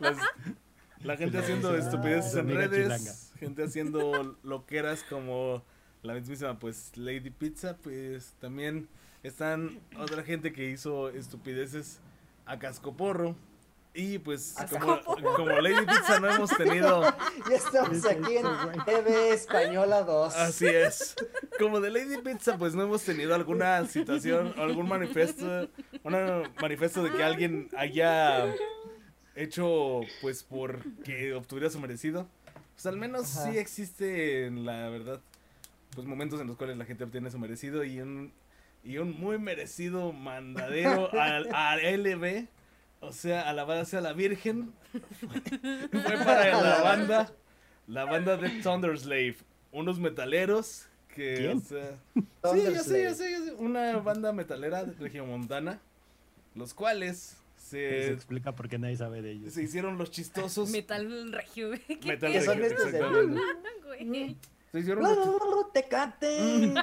Las- 0.00 0.16
la 1.04 1.16
gente 1.16 1.38
haciendo 1.38 1.70
Ah, 1.70 1.78
estupideces 1.78 2.34
en 2.34 2.40
amiga 2.40 2.60
redes. 2.66 2.82
chilanga. 2.84 3.12
Gente 3.38 3.64
haciendo 3.64 4.36
loqueras 4.42 5.02
como 5.08 5.62
la 6.02 6.14
mismísima, 6.14 6.58
pues, 6.58 6.92
Lady 6.96 7.30
Pizza. 7.30 7.76
Pues 7.82 8.34
también 8.40 8.88
están 9.22 9.80
otra 9.98 10.22
gente 10.22 10.52
que 10.52 10.70
hizo 10.70 11.08
estupideces 11.10 12.00
a 12.46 12.58
cascoporro. 12.58 13.36
Y 13.94 14.18
pues, 14.20 14.54
como, 14.70 15.02
como 15.02 15.50
Lady 15.60 15.84
Pizza 15.84 16.18
no 16.18 16.30
hemos 16.34 16.50
tenido. 16.56 17.02
Ya 17.50 17.56
estamos 17.56 18.06
aquí 18.06 18.36
en. 18.38 18.46
TV 18.86 19.32
Española 19.34 20.02
2. 20.02 20.34
Así 20.36 20.66
es. 20.66 21.14
Como 21.58 21.78
de 21.80 21.90
Lady 21.90 22.16
Pizza, 22.22 22.56
pues 22.56 22.74
no 22.74 22.84
hemos 22.84 23.02
tenido 23.02 23.34
alguna 23.34 23.84
situación, 23.86 24.54
o 24.56 24.62
algún 24.62 24.88
manifiesto, 24.88 25.68
un 26.04 26.42
manifiesto 26.60 27.02
de 27.02 27.10
que 27.12 27.22
alguien 27.22 27.68
haya 27.76 28.46
hecho, 29.34 30.00
pues, 30.20 30.42
por 30.42 30.82
que 31.02 31.34
obtuviera 31.34 31.70
su 31.70 31.80
merecido. 31.80 32.28
Pues 32.74 32.86
al 32.86 32.96
menos 32.96 33.36
Ajá. 33.36 33.50
sí 33.52 33.58
existe, 33.58 34.50
la 34.50 34.88
verdad, 34.88 35.20
pues 35.94 36.06
momentos 36.06 36.40
en 36.40 36.46
los 36.46 36.56
cuales 36.56 36.76
la 36.76 36.84
gente 36.84 37.04
obtiene 37.04 37.30
su 37.30 37.38
merecido 37.38 37.84
y 37.84 38.00
un, 38.00 38.32
y 38.82 38.98
un 38.98 39.18
muy 39.18 39.38
merecido 39.38 40.12
mandadero 40.12 41.12
al, 41.20 41.54
al 41.54 42.02
LB, 42.02 42.46
o 43.00 43.12
sea, 43.12 43.48
a 43.48 43.52
la 43.52 43.64
base 43.64 43.96
a 43.96 44.00
la 44.00 44.12
Virgen, 44.14 44.72
fue 45.20 46.16
para 46.24 46.60
la 46.60 46.82
banda, 46.82 47.32
la 47.86 48.04
banda 48.04 48.36
de 48.36 48.48
Thunderslave, 48.62 49.36
unos 49.70 49.98
metaleros 49.98 50.86
que, 51.08 51.34
¿Quién? 51.36 51.58
o 51.58 51.60
sea, 51.60 51.98
Sí, 52.52 52.62
ya 52.72 52.82
sé, 52.82 53.02
ya 53.02 53.14
sé, 53.14 53.30
ya 53.32 53.40
sé. 53.40 53.52
Una 53.58 53.98
banda 53.98 54.32
metalera 54.32 54.82
de 54.84 54.94
regiomontana, 54.94 55.78
los 56.54 56.72
cuales 56.74 57.36
Se 57.72 58.06
se, 58.06 58.12
explica 58.12 58.54
por 58.54 58.68
qué 58.68 58.78
nadie 58.78 58.96
sabe 58.96 59.22
de 59.22 59.32
ellos. 59.32 59.52
se 59.54 59.62
hicieron 59.62 59.96
los 59.98 60.10
chistosos. 60.10 60.68
Metal 60.70 61.32
regio, 61.32 61.68
güey. 61.68 61.80
¿Qué 61.80 62.06
Metal 62.06 62.32
de- 62.32 62.38
exactamente. 62.38 63.40
güey? 63.86 64.36
Se 64.72 64.80
hicieron 64.80 65.04
los 65.04 65.18
chi- 65.18 65.72
Tecate. 65.74 66.74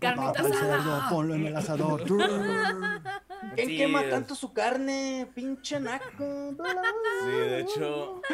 Carnita 0.00 0.40
asada. 0.40 1.08
ponlo 1.10 1.34
en 1.34 1.46
el 1.46 1.56
asador. 1.56 2.02
¿Quién 3.54 3.68
Sí, 3.68 3.76
quema 3.76 4.02
es- 4.02 4.10
tanto 4.10 4.34
su 4.34 4.52
carne? 4.52 5.28
Pinche 5.34 5.78
naco. 5.80 6.54
Sí, 7.24 7.30
de 7.30 7.60
hecho, 7.60 8.20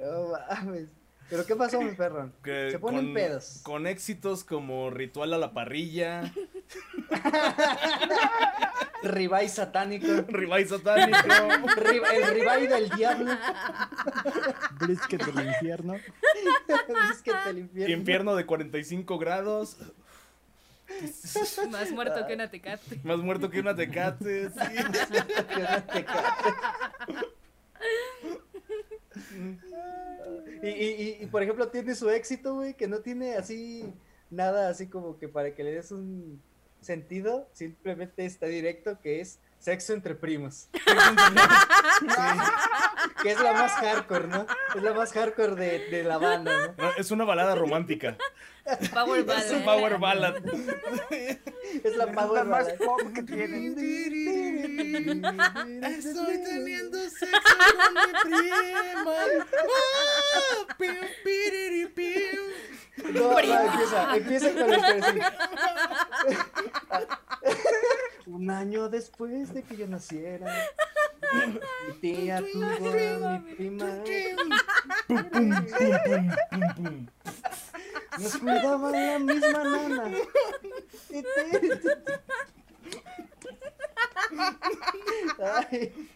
No 0.00 0.32
mames. 0.64 0.88
¿Pero 1.28 1.44
qué 1.44 1.56
pasó, 1.56 1.80
mi 1.80 1.92
perro? 1.92 2.30
que 2.44 2.70
Se 2.70 2.78
ponen 2.78 3.06
con, 3.06 3.14
pedos. 3.14 3.60
con 3.62 3.86
éxitos 3.86 4.44
como 4.44 4.90
Ritual 4.90 5.34
a 5.34 5.38
la 5.38 5.52
parrilla, 5.52 6.32
Ribay 9.02 9.48
satánico. 9.48 10.06
Ribeye 10.28 10.66
satánico, 10.66 11.18
el 12.12 12.34
ribay 12.34 12.66
del 12.66 12.88
diablo. 12.90 13.32
Brisket 14.80 15.24
del 15.24 15.46
infierno. 15.48 15.94
Que 15.94 17.22
te 17.32 17.50
infierno. 17.58 17.94
infierno 17.96 18.36
de 18.36 18.46
45 18.46 19.18
grados, 19.18 19.76
Más 21.70 21.90
muerto 21.92 22.26
que 22.26 22.34
una 22.34 22.50
tecate. 22.50 23.00
más 23.04 23.18
muerto 23.18 23.50
que 23.50 23.60
una 23.60 23.74
tecate, 23.74 24.50
sí. 24.50 24.58
Que 24.74 24.82
no 24.82 24.90
te 25.92 26.04
cate. 26.04 26.54
Y, 28.45 28.45
y, 30.62 30.68
y, 30.68 31.18
y, 31.20 31.26
por 31.26 31.42
ejemplo, 31.42 31.68
tiene 31.68 31.94
su 31.94 32.10
éxito, 32.10 32.54
güey, 32.54 32.74
que 32.74 32.88
no 32.88 33.00
tiene 33.00 33.34
así 33.36 33.92
nada 34.30 34.68
así 34.68 34.88
como 34.88 35.18
que 35.18 35.28
para 35.28 35.54
que 35.54 35.64
le 35.64 35.72
des 35.72 35.92
un 35.92 36.40
sentido, 36.80 37.48
simplemente 37.52 38.24
está 38.24 38.46
directo, 38.46 39.00
que 39.00 39.20
es 39.20 39.38
sexo 39.58 39.92
entre 39.92 40.14
primos. 40.14 40.68
Que 43.22 43.30
es 43.32 43.40
la 43.40 43.52
más 43.54 43.72
hardcore, 43.72 44.28
¿no? 44.28 44.46
Es 44.74 44.82
la 44.82 44.92
más 44.92 45.12
hardcore 45.12 45.54
de, 45.56 45.78
de 45.90 46.04
la 46.04 46.18
banda, 46.18 46.74
¿no? 46.76 46.84
No, 46.84 46.90
es 46.96 47.10
una 47.10 47.24
balada 47.24 47.54
romántica, 47.54 48.16
Power 48.92 49.20
es 49.20 49.26
ballad. 49.26 49.52
un 49.52 49.64
power 49.64 49.98
ballad. 49.98 50.34
Es 51.84 51.96
la 51.96 52.06
power 52.12 52.32
la 52.32 52.44
más 52.44 52.64
ballad. 52.66 52.78
pop 52.78 53.00
que 53.14 53.22
tienen. 53.22 53.78
Estoy 55.84 56.42
teniendo 56.42 56.98
sexo 57.08 57.56
con 57.84 57.94
mi 57.94 58.12
prima. 58.22 59.14
Ah, 60.66 60.74
piu, 60.76 60.94
piriri, 61.24 61.86
piu. 61.86 62.42
No, 63.12 63.30
no, 63.30 63.38
empieza, 63.38 64.16
empieza 64.16 64.52
con 64.52 64.70
la 64.70 64.76
expresión. 64.76 65.20
Un 68.26 68.50
año 68.50 68.88
después 68.88 69.54
de 69.54 69.62
que 69.62 69.76
yo 69.76 69.86
naciera, 69.86 70.52
mi 71.88 71.94
tía 72.00 72.42
tuvo 72.52 73.26
a 73.26 73.38
mi 73.38 73.54
prima. 73.54 73.86
Pum, 75.06 75.22
pum, 75.30 75.30
pum, 75.30 75.66
pum, 76.04 76.30
pum, 76.50 76.74
pum. 76.74 77.06
Nos 78.18 78.36
cuidaba 78.38 78.90
la 78.90 79.18
misma 79.20 79.62
nana. 79.64 80.10
Ay, 85.68 86.10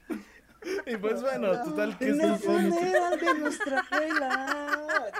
Y 0.86 0.96
pues 0.96 1.22
bueno, 1.22 1.62
total 1.62 1.96
que 1.96 2.06
el 2.06 2.20
es 2.20 2.40
funeral 2.42 3.20
de 3.20 3.34
nuestra 3.34 3.86
abuela. 3.90 5.12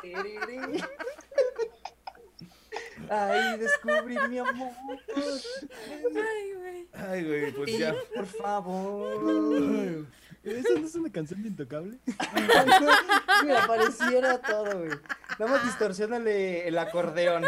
Ahí 3.09 3.59
descubrí 3.59 4.17
mi 4.29 4.39
amor. 4.39 4.71
Ay, 5.17 6.53
güey. 6.55 6.89
Ay, 6.93 7.25
güey, 7.25 7.53
pues 7.53 7.79
ya. 7.79 7.95
Por 8.15 8.27
favor. 8.27 10.07
¿Eso 10.43 10.79
no 10.79 10.87
es 10.87 10.95
una 10.95 11.11
canción 11.13 11.43
de 11.43 11.49
Intocable? 11.49 11.99
Mira, 13.45 13.67
pareciera 13.67 14.41
todo, 14.41 14.79
güey. 14.79 14.91
Nada 15.39 15.53
más 15.53 15.65
distorsionale 15.65 16.67
el 16.67 16.79
acordeón. 16.79 17.45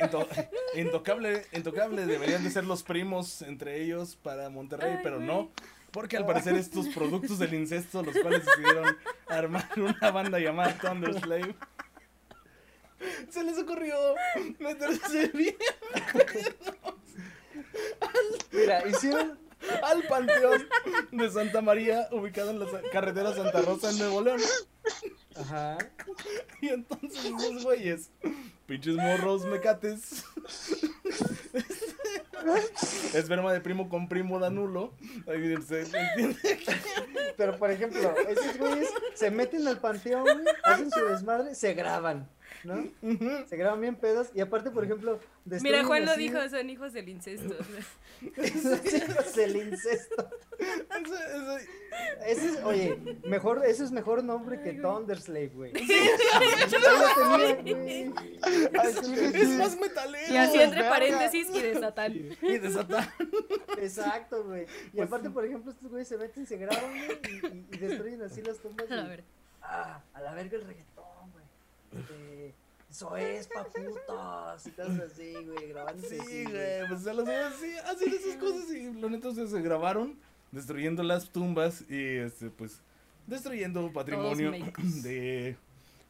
Into- 0.00 0.28
intocable, 0.74 1.44
intocable 1.52 2.06
deberían 2.06 2.42
de 2.44 2.50
ser 2.50 2.64
los 2.64 2.82
primos 2.82 3.42
entre 3.42 3.82
ellos 3.82 4.16
para 4.16 4.50
Monterrey, 4.50 4.94
Ay, 4.96 5.00
pero 5.02 5.16
güey. 5.16 5.26
no. 5.28 5.50
Porque 5.90 6.16
al 6.16 6.26
parecer 6.26 6.54
estos 6.56 6.88
productos 6.88 7.38
del 7.38 7.54
incesto, 7.54 8.02
los 8.02 8.16
cuales 8.18 8.44
decidieron 8.44 8.96
armar 9.26 9.68
una 9.76 10.10
banda 10.10 10.38
llamada 10.38 10.76
Thunderslave, 10.78 11.54
se 13.30 13.44
les 13.44 13.58
ocurrió 13.58 13.96
meterse 14.58 15.28
bien 15.34 15.56
Mira, 18.52 18.86
hicieron. 18.88 19.38
al 19.82 20.02
panteón 20.04 20.68
de 21.12 21.30
Santa 21.30 21.60
María, 21.60 22.08
ubicado 22.12 22.50
en 22.50 22.60
la 22.60 22.66
carretera 22.92 23.34
Santa 23.34 23.60
Rosa 23.62 23.90
en 23.90 23.98
Nuevo 23.98 24.22
León. 24.22 24.40
Ajá. 25.36 25.78
Y 26.60 26.68
entonces 26.68 27.24
esos 27.24 27.62
güeyes, 27.64 28.10
pinches 28.66 28.96
morros 28.96 29.44
mecates. 29.46 30.24
Esperma 33.14 33.52
de 33.52 33.60
primo 33.60 33.88
con 33.88 34.08
primo 34.08 34.38
da 34.38 34.50
nulo. 34.50 34.92
Pero 37.36 37.58
por 37.58 37.70
ejemplo, 37.70 38.14
esos 38.28 38.58
güeyes 38.58 38.88
se 39.14 39.30
meten 39.30 39.66
al 39.68 39.78
panteón, 39.80 40.44
hacen 40.64 40.90
su 40.90 41.04
desmadre, 41.04 41.54
se 41.54 41.74
graban, 41.74 42.28
¿no? 42.64 42.84
Se 43.46 43.56
graban 43.56 43.80
bien 43.80 43.96
pedos. 43.96 44.28
Y 44.34 44.40
aparte, 44.40 44.70
por 44.70 44.84
ejemplo, 44.84 45.20
Mira, 45.44 45.84
Juan 45.84 46.04
lo 46.04 46.12
así- 46.12 46.20
dijo, 46.20 46.48
son 46.48 46.68
hijos 46.70 46.92
del 46.92 47.08
incesto. 47.08 47.54
Esos 48.36 48.84
hijos 48.92 49.34
del 49.34 49.56
incesto. 49.56 50.28
Eso- 50.58 51.14
eso- 51.14 51.58
Ese 52.26 52.46
es, 52.48 52.64
oye, 52.64 52.98
mejor, 53.24 53.64
ese 53.64 53.84
es 53.84 53.90
mejor 53.92 54.22
nombre 54.24 54.60
que 54.62 54.74
Thunderslave, 54.74 55.48
güey. 55.48 55.72
Es 59.34 59.48
más 59.58 59.78
metalero. 59.78 60.32
Y 60.32 60.36
así 60.36 60.58
entre 60.60 60.80
verga. 60.82 60.90
paréntesis 60.90 61.48
y 61.52 61.60
de 61.62 61.74
Satán. 61.80 62.12
Y 62.42 62.58
de 62.58 62.70
Satán. 62.70 63.08
Exacto, 63.78 64.44
güey. 64.44 64.66
Y 64.92 65.00
aparte, 65.00 65.30
por 65.30 65.44
ejemplo, 65.44 65.70
estos 65.72 65.88
güeyes 65.90 66.08
se 66.08 66.16
meten, 66.18 66.46
se 66.46 66.56
graban, 66.56 66.90
güey, 66.90 67.18
y, 67.30 67.46
y- 67.46 67.66
y 67.72 67.78
destruyen 67.78 68.22
así 68.22 68.42
las 68.42 68.58
tumbas. 68.58 68.90
A 68.90 69.04
ver. 69.04 69.24
Ah, 69.62 70.00
a 70.14 70.20
la 70.20 70.32
verga 70.34 70.56
el 70.56 70.64
reggaetón. 70.66 70.97
Este, 72.00 72.54
eso 72.90 73.16
es 73.16 73.48
pa' 73.48 73.64
putos, 73.64 74.66
y 74.66 74.70
cosas 74.70 75.00
así, 75.00 75.34
güey, 75.44 75.68
grabándose 75.68 76.20
así, 76.20 76.30
Sí, 76.30 76.44
güey, 76.44 76.88
pues 76.88 77.06
a 77.06 77.12
los 77.12 77.24
güeyes 77.24 77.54
sí, 77.60 77.72
hacen 77.84 78.12
esas 78.14 78.36
cosas 78.36 78.70
y 78.70 78.92
lo 78.94 79.08
ustedes 79.08 79.50
se 79.50 79.60
grabaron 79.60 80.18
destruyendo 80.52 81.02
las 81.02 81.30
tumbas 81.30 81.84
y 81.90 82.16
este 82.16 82.48
pues 82.50 82.80
destruyendo 83.26 83.92
patrimonio 83.92 84.50
de 85.02 85.56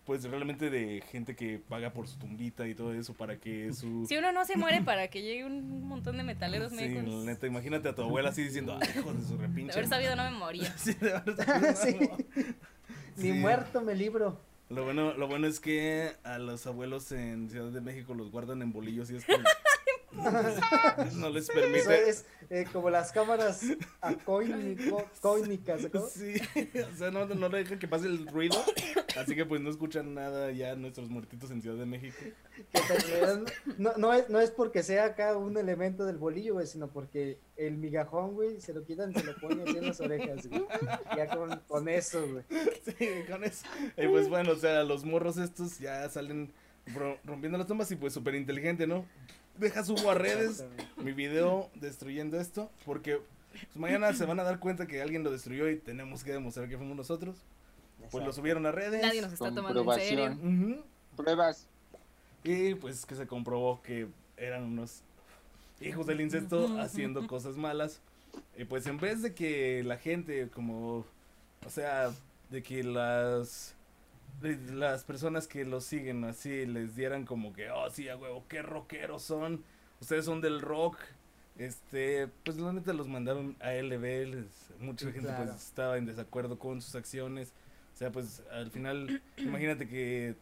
pues 0.08 0.24
realmente 0.24 0.70
de 0.70 1.02
gente 1.10 1.36
que 1.36 1.58
paga 1.58 1.92
por 1.92 2.08
su 2.08 2.18
tumbita 2.18 2.66
y 2.66 2.74
todo 2.74 2.94
eso 2.94 3.12
para 3.12 3.36
que 3.36 3.74
su 3.74 4.06
Si 4.06 4.16
uno 4.16 4.32
no 4.32 4.46
se 4.46 4.56
muere 4.56 4.80
para 4.80 5.08
que 5.08 5.20
llegue 5.20 5.44
un 5.44 5.86
montón 5.86 6.16
de 6.16 6.22
metaleros 6.22 6.72
Sí, 6.72 6.88
la 6.88 7.24
neta, 7.24 7.46
imagínate 7.46 7.88
a 7.90 7.94
tu 7.94 8.02
abuela 8.02 8.30
así 8.30 8.42
diciendo, 8.42 8.78
ay, 8.80 8.88
hijo 8.96 9.12
de 9.12 9.22
su 9.22 9.36
De 9.36 9.46
repinche. 9.46 9.72
haber 9.72 9.88
sabido 9.88 10.16
no 10.16 10.24
me 10.24 10.30
moría. 10.30 10.72
Sí, 10.78 10.94
de 10.94 11.12
haber 11.12 11.36
sabido, 11.36 11.74
Sí. 11.76 11.98
Sí. 13.16 13.32
Ni 13.32 13.32
muerto 13.32 13.82
me 13.82 13.94
libro. 13.94 14.40
Lo 14.70 14.84
bueno, 14.84 15.14
lo 15.14 15.26
bueno 15.28 15.46
es 15.46 15.60
que 15.60 16.12
a 16.24 16.38
los 16.38 16.66
abuelos 16.66 17.10
en 17.12 17.48
Ciudad 17.48 17.70
de 17.70 17.80
México 17.80 18.12
los 18.14 18.30
guardan 18.30 18.60
en 18.60 18.70
bolillos 18.72 19.10
y 19.10 19.16
es 19.16 19.24
que 19.24 19.32
no 21.14 21.30
les 21.30 21.44
Eso 21.44 21.52
permite. 21.54 22.08
es 22.08 22.24
eh, 22.50 22.66
como 22.72 22.90
las 22.90 23.12
cámaras 23.12 23.62
acoínico- 24.00 25.04
coínicas, 25.20 25.92
¿no? 25.92 26.06
Sí, 26.08 26.34
o 26.92 26.96
sea, 26.96 27.10
no, 27.10 27.26
no 27.26 27.48
le 27.48 27.58
dejan 27.58 27.78
que 27.78 27.88
pase 27.88 28.06
el 28.06 28.26
ruido, 28.26 28.56
así 29.16 29.34
que 29.34 29.44
pues 29.44 29.60
no 29.60 29.70
escuchan 29.70 30.14
nada 30.14 30.50
ya 30.52 30.74
nuestros 30.76 31.08
muertitos 31.10 31.50
en 31.50 31.60
Ciudad 31.62 31.76
de 31.76 31.86
México. 31.86 32.16
No, 33.76 33.92
no, 33.96 34.12
es, 34.12 34.28
no 34.28 34.40
es 34.40 34.50
porque 34.50 34.82
sea 34.82 35.04
acá 35.06 35.36
un 35.36 35.56
elemento 35.56 36.04
del 36.04 36.16
bolillo, 36.16 36.54
güey, 36.54 36.66
sino 36.66 36.88
porque 36.88 37.38
el 37.56 37.76
migajón, 37.76 38.34
güey, 38.34 38.60
se 38.60 38.72
lo 38.72 38.84
quitan, 38.84 39.12
se 39.14 39.24
lo 39.24 39.36
ponen 39.36 39.60
así 39.68 39.78
en 39.78 39.86
las 39.86 40.00
orejas, 40.00 40.46
güey. 40.48 40.64
Ya 41.16 41.26
con, 41.28 41.58
con 41.68 41.88
eso, 41.88 42.26
güey. 42.26 42.44
Sí, 42.84 43.08
con 43.30 43.44
eso. 43.44 43.64
Y 43.96 44.06
pues 44.08 44.28
bueno, 44.28 44.52
o 44.52 44.56
sea, 44.56 44.82
los 44.84 45.04
morros 45.04 45.36
estos 45.38 45.78
ya 45.78 46.08
salen 46.08 46.52
ro- 46.94 47.18
rompiendo 47.24 47.58
las 47.58 47.66
tomas 47.66 47.90
y 47.90 47.96
pues 47.96 48.12
súper 48.14 48.34
inteligente, 48.34 48.86
¿no? 48.86 49.04
Deja 49.58 49.84
subo 49.84 50.10
a 50.10 50.14
redes 50.14 50.64
mi 50.96 51.12
video 51.12 51.68
destruyendo 51.74 52.40
esto 52.40 52.70
porque 52.84 53.20
pues, 53.50 53.76
mañana 53.76 54.12
se 54.12 54.24
van 54.24 54.38
a 54.38 54.44
dar 54.44 54.60
cuenta 54.60 54.86
que 54.86 55.02
alguien 55.02 55.24
lo 55.24 55.32
destruyó 55.32 55.68
y 55.68 55.76
tenemos 55.76 56.22
que 56.22 56.32
demostrar 56.32 56.68
que 56.68 56.76
fuimos 56.76 56.96
nosotros. 56.96 57.36
Pues 58.10 58.24
lo 58.24 58.32
subieron 58.32 58.64
a 58.66 58.72
redes. 58.72 59.02
Nadie 59.02 59.20
nos 59.20 59.32
está 59.32 59.52
tomando 59.52 59.92
en 59.92 60.00
serio. 60.00 60.84
Pruebas. 61.16 61.66
Y 62.44 62.74
pues 62.74 63.04
que 63.04 63.16
se 63.16 63.26
comprobó 63.26 63.82
que 63.82 64.06
eran 64.36 64.62
unos 64.62 65.02
hijos 65.80 66.06
del 66.06 66.20
incesto 66.20 66.78
haciendo 66.80 67.26
cosas 67.26 67.56
malas. 67.56 68.00
Y 68.56 68.64
pues 68.64 68.86
en 68.86 68.98
vez 68.98 69.22
de 69.22 69.34
que 69.34 69.82
la 69.82 69.96
gente 69.96 70.48
como, 70.48 71.04
o 71.66 71.70
sea, 71.70 72.12
de 72.50 72.62
que 72.62 72.84
las 72.84 73.74
las 74.42 75.04
personas 75.04 75.48
que 75.48 75.64
los 75.64 75.84
siguen 75.84 76.24
así 76.24 76.64
les 76.66 76.94
dieran 76.94 77.24
como 77.24 77.52
que, 77.52 77.70
oh 77.70 77.90
sí, 77.90 78.08
a 78.08 78.16
huevo, 78.16 78.44
qué 78.48 78.62
rockeros 78.62 79.22
son, 79.22 79.64
ustedes 80.00 80.24
son 80.24 80.40
del 80.40 80.60
rock, 80.60 80.96
este, 81.58 82.28
pues 82.44 82.56
la 82.58 82.72
neta 82.72 82.92
los 82.92 83.08
mandaron 83.08 83.56
a 83.60 83.74
LB, 83.74 84.26
les- 84.26 84.70
mucha 84.78 85.06
Sí, 85.06 85.12
gente 85.12 85.28
claro. 85.28 85.46
pues 85.50 85.64
estaba 85.66 85.98
en 85.98 86.06
desacuerdo 86.06 86.58
con 86.58 86.80
sus 86.80 86.94
acciones, 86.94 87.52
o 87.94 87.96
sea, 87.98 88.12
pues 88.12 88.42
al 88.52 88.70
final, 88.70 89.20
imagínate 89.38 89.88
que 89.88 90.36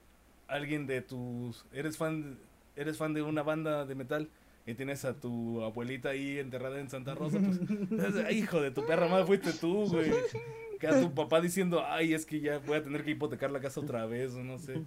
alguien 0.46 0.86
de 0.86 1.00
tus, 1.00 1.64
eres 1.72 1.96
fan, 1.96 2.38
eres 2.76 2.98
fan 2.98 3.14
de 3.14 3.22
una 3.22 3.42
banda 3.42 3.86
de 3.86 3.94
metal 3.94 4.28
y 4.66 4.74
tienes 4.74 5.04
a 5.06 5.14
tu 5.14 5.62
abuelita 5.62 6.10
ahí 6.10 6.38
enterrada 6.38 6.78
en 6.80 6.90
Santa 6.90 7.14
Rosa, 7.14 7.38
pues, 7.40 8.14
"Ay, 8.26 8.38
hijo 8.40 8.60
de 8.60 8.70
tu 8.72 8.84
perra 8.84 9.08
madre 9.08 9.24
fuiste 9.26 9.52
tú, 9.54 9.86
güey. 9.88 10.10
Que 10.78 10.86
a 10.86 11.00
tu 11.00 11.14
papá 11.14 11.40
diciendo, 11.40 11.82
ay, 11.86 12.14
es 12.14 12.26
que 12.26 12.40
ya 12.40 12.58
voy 12.58 12.76
a 12.76 12.82
tener 12.82 13.04
que 13.04 13.12
hipotecar 13.12 13.50
la 13.50 13.60
casa 13.60 13.80
otra 13.80 14.06
vez, 14.06 14.34
o 14.34 14.44
no 14.44 14.58
sé. 14.58 14.82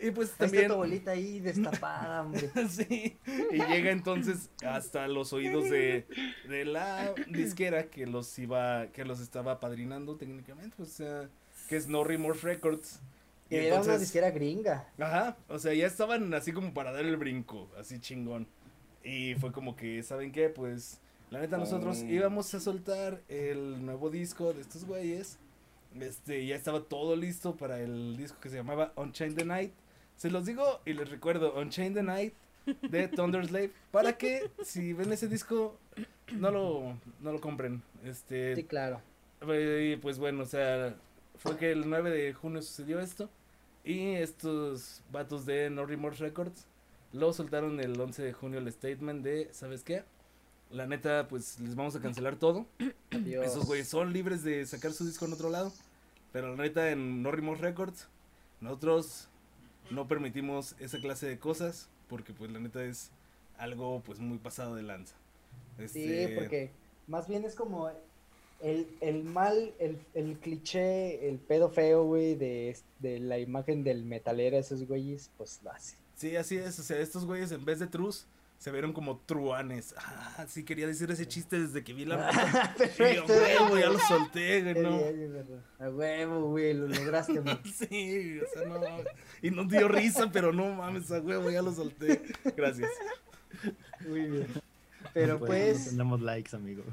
y 0.00 0.10
pues 0.10 0.28
Ahí 0.28 0.32
está 0.32 0.44
también, 0.44 0.66
tu 0.68 0.74
abuelita 0.74 1.10
ahí 1.10 1.40
destapada, 1.40 2.22
hombre. 2.22 2.50
sí, 2.68 3.18
y 3.50 3.56
llega 3.56 3.90
entonces 3.90 4.50
hasta 4.64 5.08
los 5.08 5.32
oídos 5.32 5.68
de, 5.68 6.06
de 6.48 6.64
la 6.64 7.14
disquera 7.28 7.86
que 7.86 8.06
los 8.06 8.38
iba, 8.38 8.86
que 8.88 9.04
los 9.04 9.20
estaba 9.20 9.60
padrinando 9.60 10.16
técnicamente, 10.16 10.80
o 10.82 10.86
sea, 10.86 11.28
que 11.68 11.76
es 11.76 11.88
No 11.88 12.04
Remorse 12.04 12.46
Records. 12.46 13.00
Y 13.50 13.56
era 13.56 13.82
una 13.82 13.98
disquera 13.98 14.30
gringa. 14.30 14.88
Ajá, 14.98 15.36
o 15.48 15.58
sea, 15.58 15.74
ya 15.74 15.86
estaban 15.86 16.32
así 16.32 16.52
como 16.52 16.72
para 16.72 16.90
dar 16.92 17.04
el 17.04 17.18
brinco, 17.18 17.68
así 17.78 17.98
chingón. 17.98 18.46
Y 19.04 19.34
fue 19.34 19.52
como 19.52 19.76
que, 19.76 20.02
¿saben 20.02 20.32
qué? 20.32 20.48
Pues, 20.48 21.01
la 21.32 21.40
neta, 21.40 21.56
nosotros 21.58 22.02
Mm. 22.04 22.10
íbamos 22.10 22.54
a 22.54 22.60
soltar 22.60 23.20
el 23.28 23.84
nuevo 23.84 24.10
disco 24.10 24.52
de 24.52 24.60
estos 24.60 24.84
güeyes. 24.84 25.38
Este, 25.98 26.46
ya 26.46 26.56
estaba 26.56 26.80
todo 26.82 27.16
listo 27.16 27.56
para 27.56 27.80
el 27.80 28.16
disco 28.16 28.38
que 28.40 28.48
se 28.48 28.56
llamaba 28.56 28.92
Unchained 28.96 29.36
the 29.36 29.44
Night. 29.44 29.72
Se 30.16 30.30
los 30.30 30.46
digo 30.46 30.80
y 30.86 30.92
les 30.92 31.10
recuerdo, 31.10 31.54
Unchained 31.58 31.94
the 31.96 32.02
Night 32.02 32.34
de 32.88 33.08
Thunder 33.16 33.46
Slave, 33.46 33.72
para 33.90 34.16
que 34.16 34.50
si 34.62 34.92
ven 34.92 35.12
ese 35.12 35.26
disco, 35.28 35.76
no 36.32 36.50
lo, 36.50 36.96
no 37.20 37.32
lo 37.32 37.40
compren. 37.40 37.82
Este, 38.04 38.54
Sí, 38.54 38.64
claro. 38.64 39.00
eh, 39.48 39.98
pues 40.00 40.18
bueno, 40.18 40.42
o 40.44 40.46
sea, 40.46 40.94
fue 41.36 41.56
que 41.56 41.72
el 41.72 41.88
9 41.90 42.10
de 42.10 42.32
junio 42.34 42.62
sucedió 42.62 43.00
esto. 43.00 43.28
Y 43.84 44.12
estos 44.14 45.02
vatos 45.10 45.44
de 45.44 45.68
No 45.68 45.84
Remorse 45.86 46.22
Records 46.22 46.66
lo 47.12 47.32
soltaron 47.32 47.80
el 47.80 48.00
11 48.00 48.22
de 48.22 48.32
junio 48.32 48.60
el 48.60 48.70
statement 48.72 49.24
de, 49.24 49.48
¿sabes 49.52 49.82
qué? 49.82 50.04
La 50.72 50.86
neta, 50.86 51.28
pues 51.28 51.60
les 51.60 51.74
vamos 51.74 51.94
a 51.96 52.00
cancelar 52.00 52.36
todo. 52.36 52.66
Adiós. 53.10 53.46
Esos 53.46 53.66
güeyes 53.66 53.88
son 53.88 54.12
libres 54.12 54.42
de 54.42 54.64
sacar 54.66 54.92
su 54.92 55.04
disco 55.04 55.26
en 55.26 55.32
otro 55.34 55.50
lado. 55.50 55.72
Pero 56.32 56.56
la 56.56 56.62
neta, 56.62 56.90
en 56.90 57.22
No 57.22 57.30
Records, 57.30 58.08
nosotros 58.60 59.28
no 59.90 60.08
permitimos 60.08 60.74
esa 60.80 60.98
clase 60.98 61.26
de 61.26 61.38
cosas. 61.38 61.88
Porque 62.08 62.32
pues 62.32 62.50
la 62.50 62.58
neta 62.58 62.84
es 62.84 63.10
algo 63.58 64.02
pues 64.04 64.18
muy 64.18 64.38
pasado 64.38 64.74
de 64.74 64.82
lanza. 64.82 65.14
Sí, 65.78 65.84
Este, 65.84 66.34
porque 66.36 66.70
más 67.06 67.28
bien 67.28 67.44
es 67.44 67.54
como 67.54 67.90
el, 68.60 68.86
el 69.00 69.24
mal, 69.24 69.72
el, 69.78 69.98
el 70.14 70.38
cliché, 70.38 71.28
el 71.28 71.38
pedo 71.38 71.70
feo, 71.70 72.04
güey, 72.04 72.34
de, 72.34 72.76
de 72.98 73.18
la 73.18 73.38
imagen 73.38 73.82
del 73.84 74.04
metalero, 74.04 74.56
esos 74.56 74.86
güeyes, 74.86 75.30
pues 75.36 75.60
lo. 75.62 75.96
Sí, 76.16 76.36
así 76.36 76.56
es. 76.56 76.78
O 76.78 76.82
sea, 76.82 76.98
estos 76.98 77.24
güeyes 77.26 77.50
en 77.52 77.64
vez 77.64 77.78
de 77.78 77.86
trus 77.86 78.26
se 78.62 78.70
vieron 78.70 78.92
como 78.92 79.18
truanes. 79.26 79.92
Ah, 79.98 80.46
sí, 80.46 80.64
quería 80.64 80.86
decir 80.86 81.10
ese 81.10 81.26
chiste 81.26 81.58
desde 81.58 81.82
que 81.82 81.92
vi 81.92 82.04
la 82.04 82.16
nota. 82.32 82.72
Y 83.10 83.16
yo, 83.16 83.24
huevo, 83.26 83.76
ya 83.76 83.88
lo 83.90 83.98
solté, 83.98 84.62
güey, 84.62 84.74
no. 84.84 85.00
A 85.84 85.88
huevo, 85.90 86.50
güey, 86.50 86.72
lo 86.72 86.86
lograste, 86.86 87.40
güey. 87.40 87.58
Sí, 87.64 88.38
o 88.38 88.46
sea, 88.54 88.68
no 88.68 88.78
mames. 88.78 89.06
Y 89.42 89.50
no 89.50 89.64
dio 89.64 89.88
risa, 89.88 90.30
pero 90.32 90.52
no 90.52 90.72
mames, 90.76 91.10
a 91.10 91.18
huevo, 91.18 91.50
ya 91.50 91.60
lo 91.60 91.72
solté. 91.72 92.22
Gracias. 92.56 92.88
Muy 94.06 94.30
bien. 94.30 94.46
Pero 95.12 95.40
No 95.40 95.46
pues, 95.46 95.90
tenemos 95.90 96.20
likes, 96.20 96.54
amigo. 96.54 96.84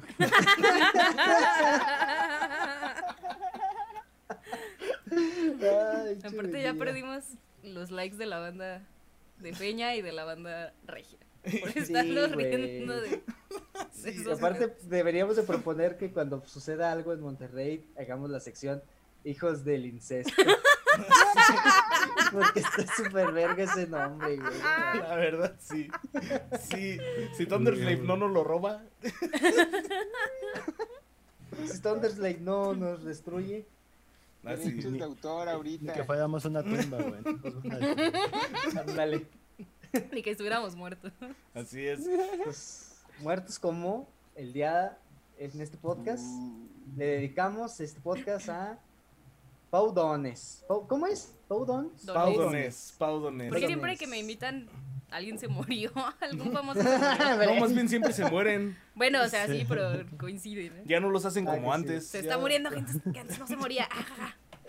ay, 5.11 6.20
Aparte 6.24 6.61
ya 6.63 6.74
perdimos 6.74 7.26
los 7.63 7.91
likes 7.91 8.17
de 8.17 8.26
la 8.26 8.39
banda 8.39 8.81
de 9.38 9.53
Peña 9.53 9.95
y 9.95 10.02
de 10.02 10.11
la 10.11 10.23
banda 10.26 10.73
Regia. 10.85 11.19
Por 11.61 11.72
Sí, 11.72 11.80
estarnos 11.80 12.34
güey. 12.34 12.52
riendo 12.56 12.99
de, 13.02 13.22
aparte, 14.34 14.76
deberíamos 14.84 15.36
de 15.36 15.44
proponer 15.44 15.98
que 15.98 16.11
cuando 16.11 16.44
suceda 16.45 16.91
algo 16.91 17.14
en 17.14 17.22
Monterrey, 17.22 17.86
hagamos 17.98 18.30
la 18.30 18.40
sección 18.40 18.82
Hijos 19.24 19.64
del 19.66 19.86
Incesto. 19.86 20.32
Porque 22.32 22.60
está 22.60 22.86
súper 22.95 23.32
verga 23.32 23.64
ese 23.64 23.88
nombre, 23.88 24.38
güey. 24.38 24.60
La 24.60 25.16
verdad, 25.16 25.56
sí. 25.60 25.90
Sí, 26.70 26.98
si 27.36 27.45
Thunderslave 27.45 27.98
no 27.98 28.16
nos 28.18 28.32
lo 28.32 28.44
roba, 28.44 28.84
Si 31.68 31.80
Thunderslave 31.82 32.38
no 32.40 32.74
nos 32.76 33.03
destruye, 33.03 33.66
así. 34.45 34.72
Derechos 34.72 34.94
de 34.94 35.03
autor 35.03 35.45
Ni 35.48 35.52
ahorita. 35.53 35.94
que 35.94 36.03
fuéramos 36.03 36.45
una 36.45 36.64
tumba, 36.64 36.98
güey. 37.02 37.22
Pues 38.64 38.76
ándale. 38.78 39.26
Ni 40.11 40.22
que 40.22 40.32
estuviéramos 40.32 40.76
muertos. 40.76 41.11
Así 41.53 41.86
es. 41.88 42.02
Pues, 42.44 43.02
muertos 43.20 43.57
como 43.60 44.07
el 44.36 44.53
día 44.53 44.98
en 45.38 45.60
este 45.61 45.78
podcast, 45.78 46.24
Mm, 46.24 46.68
le 46.98 47.06
dedicamos 47.06 47.80
este 47.80 47.99
podcast 48.02 48.49
a 48.49 48.80
Paudones. 49.70 50.64
Pau- 50.68 50.88
¿Cómo 50.88 51.06
es? 51.07 51.34
¿Paudones? 51.48 52.06
Dones. 52.06 52.14
Paudones, 52.36 52.95
paudones. 52.98 53.49
Porque 53.49 53.68
siempre 53.68 53.98
que 53.98 54.07
me 54.07 54.18
invitan, 54.20 54.68
alguien 55.11 55.38
se 55.40 55.48
murió, 55.48 55.91
algún 56.22 56.52
famoso 56.52 56.82
se 56.82 56.90
murió. 57.38 57.53
No, 57.53 57.60
más 57.60 57.74
bien 57.74 57.88
siempre 57.90 58.14
se 58.14 58.26
mueren. 58.30 58.78
Bueno, 58.95 59.22
o 59.24 59.28
sea, 59.28 59.48
sí, 59.48 59.66
pero 59.68 60.06
coincide. 60.18 60.70
¿no? 60.72 60.84
Ya 60.86 60.99
no 60.99 61.10
los 61.10 61.26
hacen 61.26 61.48
Ah, 61.48 61.52
como 61.56 61.70
sí. 61.72 61.76
antes. 61.76 62.07
Se 62.07 62.18
ya- 62.18 62.22
está 62.24 62.38
muriendo 62.38 62.70
gente 62.72 62.94
que 63.11 63.20
antes 63.20 63.40
no 63.40 63.48
se 63.48 63.56
moría. 63.56 63.88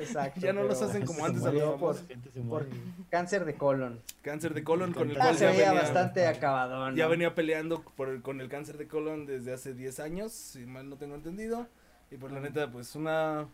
Exacto. 0.01 0.41
Ya 0.41 0.53
no 0.53 0.63
los 0.65 0.81
hacen 0.83 1.05
como 1.07 1.21
se 1.21 1.25
antes 1.27 1.45
a 1.45 1.53
los 1.53 1.63
por, 1.63 1.79
famosos. 1.95 2.07
gente 2.09 2.31
se 2.31 2.41
por 2.41 2.67
cáncer 3.11 3.45
de 3.45 3.55
colon. 3.55 4.01
Cáncer 4.23 4.55
de 4.55 4.65
colon 4.65 4.93
con 4.93 5.11
el 5.11 5.17
Ah, 5.17 5.21
cual 5.21 5.35
se 5.37 5.45
ya 5.45 5.51
veía 5.51 5.67
venía, 5.69 5.83
bastante 5.83 6.27
acabadón. 6.27 6.97
ya 6.97 7.07
venía 7.09 7.35
peleando 7.35 7.83
por 7.83 8.09
el- 8.09 8.23
con 8.23 8.41
el 8.41 8.49
cáncer 8.49 8.77
de 8.79 8.87
colon 8.89 9.27
desde 9.27 9.53
hace 9.53 9.75
10 9.75 10.01
años, 10.01 10.33
si 10.33 10.67
mal 10.67 10.89
no 10.89 10.97
tengo 10.97 11.15
entendido. 11.15 11.67
Y 12.11 12.17
por 12.17 12.33
la 12.33 12.41
neta, 12.41 12.71
pues 12.71 12.95
una, 12.97 13.47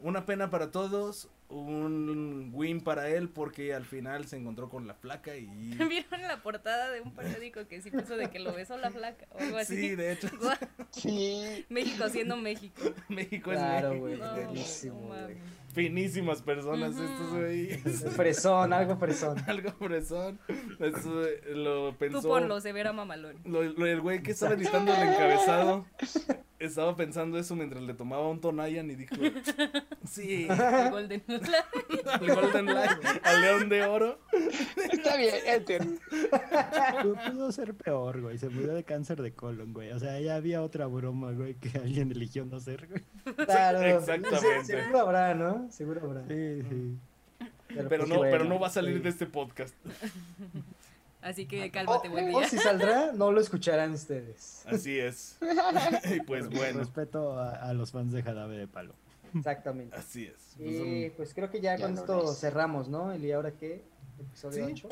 una 0.00 0.26
pena 0.26 0.50
para 0.50 0.70
todos, 0.70 1.28
un 1.48 2.50
win 2.54 2.80
para 2.80 3.08
él 3.10 3.28
porque 3.28 3.74
al 3.74 3.84
final 3.84 4.26
se 4.26 4.36
encontró 4.38 4.68
con 4.70 4.86
la 4.86 4.94
flaca 4.94 5.36
y... 5.36 5.46
¿Vieron 5.88 6.22
la 6.22 6.42
portada 6.42 6.90
de 6.90 7.00
un 7.02 7.12
periódico 7.14 7.66
que 7.68 7.80
sí 7.82 7.90
puso 7.90 8.16
de 8.16 8.30
que 8.30 8.38
lo 8.38 8.52
besó 8.54 8.76
la 8.78 8.90
flaca 8.90 9.26
o 9.32 9.38
algo 9.38 9.58
así? 9.58 9.76
Sí, 9.76 9.94
de 9.94 10.12
hecho. 10.12 10.28
Sí. 10.90 11.64
México 11.68 12.08
siendo 12.08 12.36
México. 12.36 12.82
México 13.08 13.50
Claro, 13.50 13.92
es 13.92 14.00
güey. 14.00 14.12
México. 14.16 14.26
No, 14.36 14.42
buenísimo, 14.46 15.14
no. 15.14 15.28
Finísimas 15.72 16.42
personas 16.42 16.94
Ujú. 16.94 17.02
estos 17.04 17.30
güey. 17.30 17.68
Fresón, 18.16 18.72
algo 18.72 18.96
fresón. 18.96 19.38
Algo 19.46 19.70
fresón. 19.72 20.38
Eso, 20.78 21.24
eh, 21.26 21.40
lo 21.54 21.96
pensó. 21.98 22.20
Tú 22.20 22.28
ponlo, 22.28 22.60
se 22.60 22.72
verá 22.72 22.92
mamalón. 22.92 23.36
Lo, 23.44 23.62
lo- 23.62 23.86
el 23.86 24.00
güey 24.00 24.22
que 24.22 24.32
estaba 24.32 24.54
editando 24.54 24.92
el 24.94 25.08
encabezado 25.08 25.86
estaba 26.58 26.94
pensando 26.94 27.38
eso 27.38 27.56
mientras 27.56 27.82
le 27.82 27.94
tomaba 27.94 28.28
un 28.28 28.40
Tonayan 28.40 28.90
y 28.90 28.94
dijo: 28.96 29.14
Sí, 30.08 30.46
El 30.48 30.90
Golden 30.90 31.22
al 31.28 32.34
Golden 32.34 32.66
Light, 32.66 32.98
al 33.24 33.40
León 33.40 33.68
de 33.68 33.82
Oro. 33.84 34.18
Está 34.92 35.16
bien, 35.16 35.34
Enter. 35.46 35.82
Pudo- 37.02 37.16
Pudo 37.32 37.52
ser 37.52 37.74
peor, 37.74 38.20
güey. 38.20 38.38
Se 38.38 38.48
murió 38.48 38.74
de 38.74 38.84
cáncer 38.84 39.22
de 39.22 39.32
colon, 39.34 39.72
güey. 39.72 39.90
O 39.92 39.98
sea, 39.98 40.20
ya 40.20 40.36
había 40.36 40.62
otra 40.62 40.86
broma, 40.86 41.32
güey, 41.32 41.54
que 41.54 41.76
alguien 41.78 42.10
eligió 42.12 42.44
no 42.44 42.60
ser, 42.60 42.86
güey. 42.88 43.02
Claro. 43.46 43.80
Exactamente. 43.80 44.64
Sí, 44.64 44.72
habrá, 44.96 45.34
¿no? 45.34 45.61
Seguro 45.70 46.00
habrá. 46.02 46.22
Sí, 46.26 46.62
sí. 46.62 46.98
Pero 47.68 47.88
pues 47.88 48.08
no, 48.08 48.20
pero 48.20 48.44
no 48.44 48.58
va 48.60 48.66
a 48.66 48.70
salir 48.70 48.96
sí. 48.98 49.02
de 49.02 49.08
este 49.08 49.26
podcast. 49.26 49.74
Así 51.22 51.46
que 51.46 51.66
O, 51.66 51.72
cálmate, 51.72 52.08
buen 52.08 52.34
o 52.34 52.38
día. 52.40 52.48
si 52.48 52.58
saldrá, 52.58 53.12
no 53.12 53.30
lo 53.30 53.40
escucharán 53.40 53.92
ustedes. 53.92 54.64
Así 54.66 54.98
es. 54.98 55.38
Y 56.16 56.20
pues 56.20 56.50
bueno, 56.50 56.80
Respeto 56.80 57.38
a, 57.38 57.52
a 57.54 57.72
los 57.74 57.92
fans 57.92 58.12
de 58.12 58.22
Jarabe 58.22 58.56
de 58.56 58.66
Palo. 58.66 58.92
Exactamente. 59.34 59.96
así 59.96 60.24
es. 60.26 60.54
Pues, 60.58 60.70
Y 60.70 61.04
un 61.06 61.12
pues 61.16 61.32
creo 61.32 61.48
que 61.50 61.60
ya, 61.60 61.76
Ya 61.76 61.86
con 61.86 61.94
lo 61.94 62.00
esto 62.00 62.34
cerramos, 62.34 62.88
¿no? 62.88 63.12
El 63.12 63.24
y 63.24 63.30
ahora 63.32 63.52
qué? 63.52 63.82
Episodio 64.20 64.66
Sí. 64.66 64.72
8. 64.72 64.88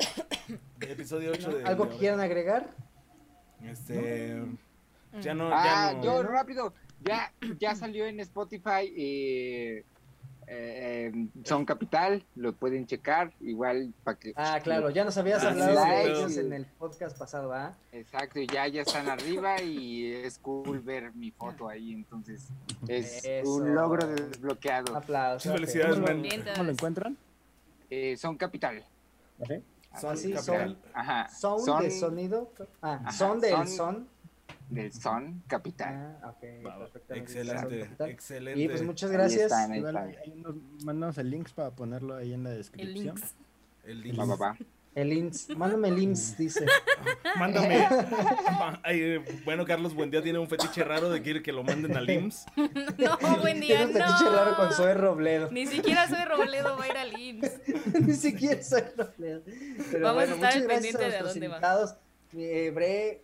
episodio 0.89 1.31
8 1.33 1.51
de. 1.57 1.63
¿Algo 1.65 1.89
que 1.89 1.97
quieran 1.97 2.19
agregar? 2.21 2.69
Este. 3.63 4.41
Ya 5.21 5.33
no. 5.33 5.49
Ah, 5.53 5.91
ya 5.91 5.97
no. 5.97 6.03
yo 6.03 6.23
rápido. 6.23 6.73
Ya, 7.03 7.33
ya 7.59 7.75
salió 7.75 8.05
en 8.05 8.19
Spotify. 8.21 8.91
eh, 8.95 9.83
eh, 10.53 11.11
eh, 11.13 11.27
Son 11.45 11.63
Capital, 11.65 12.25
lo 12.35 12.51
pueden 12.53 12.85
checar. 12.85 13.31
Igual 13.39 13.93
para 14.03 14.19
que. 14.19 14.33
Ah, 14.35 14.59
claro, 14.61 14.89
ya 14.89 15.05
nos 15.05 15.17
habías 15.17 15.41
Ah, 15.43 15.49
hablado 15.51 15.71
sí, 15.83 15.89
de 15.89 16.03
sí, 16.03 16.09
ellos 16.11 16.33
sí. 16.33 16.39
en 16.41 16.53
el 16.53 16.65
podcast 16.65 17.17
pasado, 17.17 17.53
¿ah? 17.53 17.73
Exacto, 17.93 18.39
ya, 18.41 18.67
ya 18.67 18.81
están 18.81 19.07
arriba 19.09 19.61
y 19.61 20.11
es 20.11 20.37
cool 20.39 20.79
ver 20.81 21.13
mi 21.15 21.31
foto 21.31 21.69
ahí. 21.69 21.93
Entonces, 21.93 22.49
es 22.87 23.23
Eso. 23.23 23.49
un 23.55 23.73
logro 23.73 24.05
desbloqueado. 24.07 24.95
Aplausos. 24.95 25.43
Sí, 25.43 25.49
felicidades, 25.49 25.95
¿Cómo 25.95 26.07
lo- 26.07 26.13
man. 26.13 26.21
Bien, 26.21 26.43
¿Cómo 26.53 26.63
lo 26.65 26.71
encuentran? 26.71 27.17
Eh, 27.89 28.17
son 28.17 28.35
Capital. 28.37 28.83
Son 29.99 30.13
Así, 30.13 30.31
capital. 30.31 30.77
Ajá. 30.93 31.27
Son 31.29 31.81
de 31.81 31.91
sonido. 31.91 32.51
Ah, 32.81 32.99
Ajá, 33.03 33.11
son 33.11 33.39
del 33.41 33.51
son- 33.51 33.67
son. 33.67 34.07
Del 34.71 34.91
Son 34.93 35.43
Capital. 35.47 36.17
Ah, 36.23 36.29
ok, 36.29 36.43
Va, 36.65 36.69
va. 36.77 36.79
perfectamente. 36.85 37.31
Excelente, 37.31 37.79
capital. 37.81 38.09
excelente. 38.09 38.59
Y 38.61 38.67
pues 38.69 38.81
muchas 38.83 39.11
gracias. 39.11 39.43
están, 39.43 39.71
ahí 39.71 39.79
Igual 39.79 39.95
están. 40.09 40.21
ahí 40.23 40.41
nos 40.41 40.55
mandamos 40.83 41.17
el 41.17 41.29
link 41.29 41.49
para 41.51 41.71
ponerlo 41.71 42.15
ahí 42.15 42.33
en 42.33 42.43
la 42.43 42.51
El 42.51 42.57
descripción. 42.57 43.15
links. 43.15 43.33
El 43.85 44.01
link. 44.01 44.19
Va, 44.19 44.25
va, 44.25 44.35
va. 44.35 44.57
El 44.93 45.13
INS. 45.13 45.47
Mándame 45.55 45.87
el 45.87 45.99
INS, 45.99 46.37
dice. 46.37 46.65
Mándame. 47.39 47.87
Ay, 48.83 49.19
bueno, 49.45 49.65
Carlos 49.65 49.93
Buendía 49.93 50.21
tiene 50.21 50.37
un 50.37 50.49
fetiche 50.49 50.83
raro 50.83 51.09
de 51.09 51.19
que 51.19 51.23
quiere 51.23 51.41
que 51.41 51.53
lo 51.53 51.63
manden 51.63 51.95
al 51.95 52.09
IMSS. 52.09 52.45
No, 52.97 53.17
buen 53.39 53.61
día, 53.61 53.77
Tiene 53.77 53.85
un 53.85 53.91
fetiche 53.93 54.25
no. 54.25 54.31
raro 54.35 54.55
con 54.57 54.73
Zoe 54.73 54.93
Robledo. 54.93 55.49
Ni 55.49 55.65
siquiera 55.65 56.09
soy 56.09 56.25
Robledo, 56.25 56.77
va 56.77 56.83
a 56.83 56.87
ir 56.89 56.97
al 56.97 57.17
IMSS. 57.19 57.59
Ni 58.01 58.13
siquiera 58.15 58.61
soy 58.61 58.81
Robledo. 58.97 59.41
Pero 59.91 60.03
Vamos 60.05 60.23
a 60.23 60.25
bueno, 60.25 60.35
estar 60.35 60.37
muchas 60.37 60.55
al 60.55 60.63
gracias 60.63 60.67
pendiente 60.67 61.05
a 61.05 61.07
de 61.09 61.17
a 61.17 61.23
dónde 61.23 61.47
va. 61.47 61.55
invitados. 61.55 61.95
Eh, 62.33 62.71
Bre, 62.75 63.21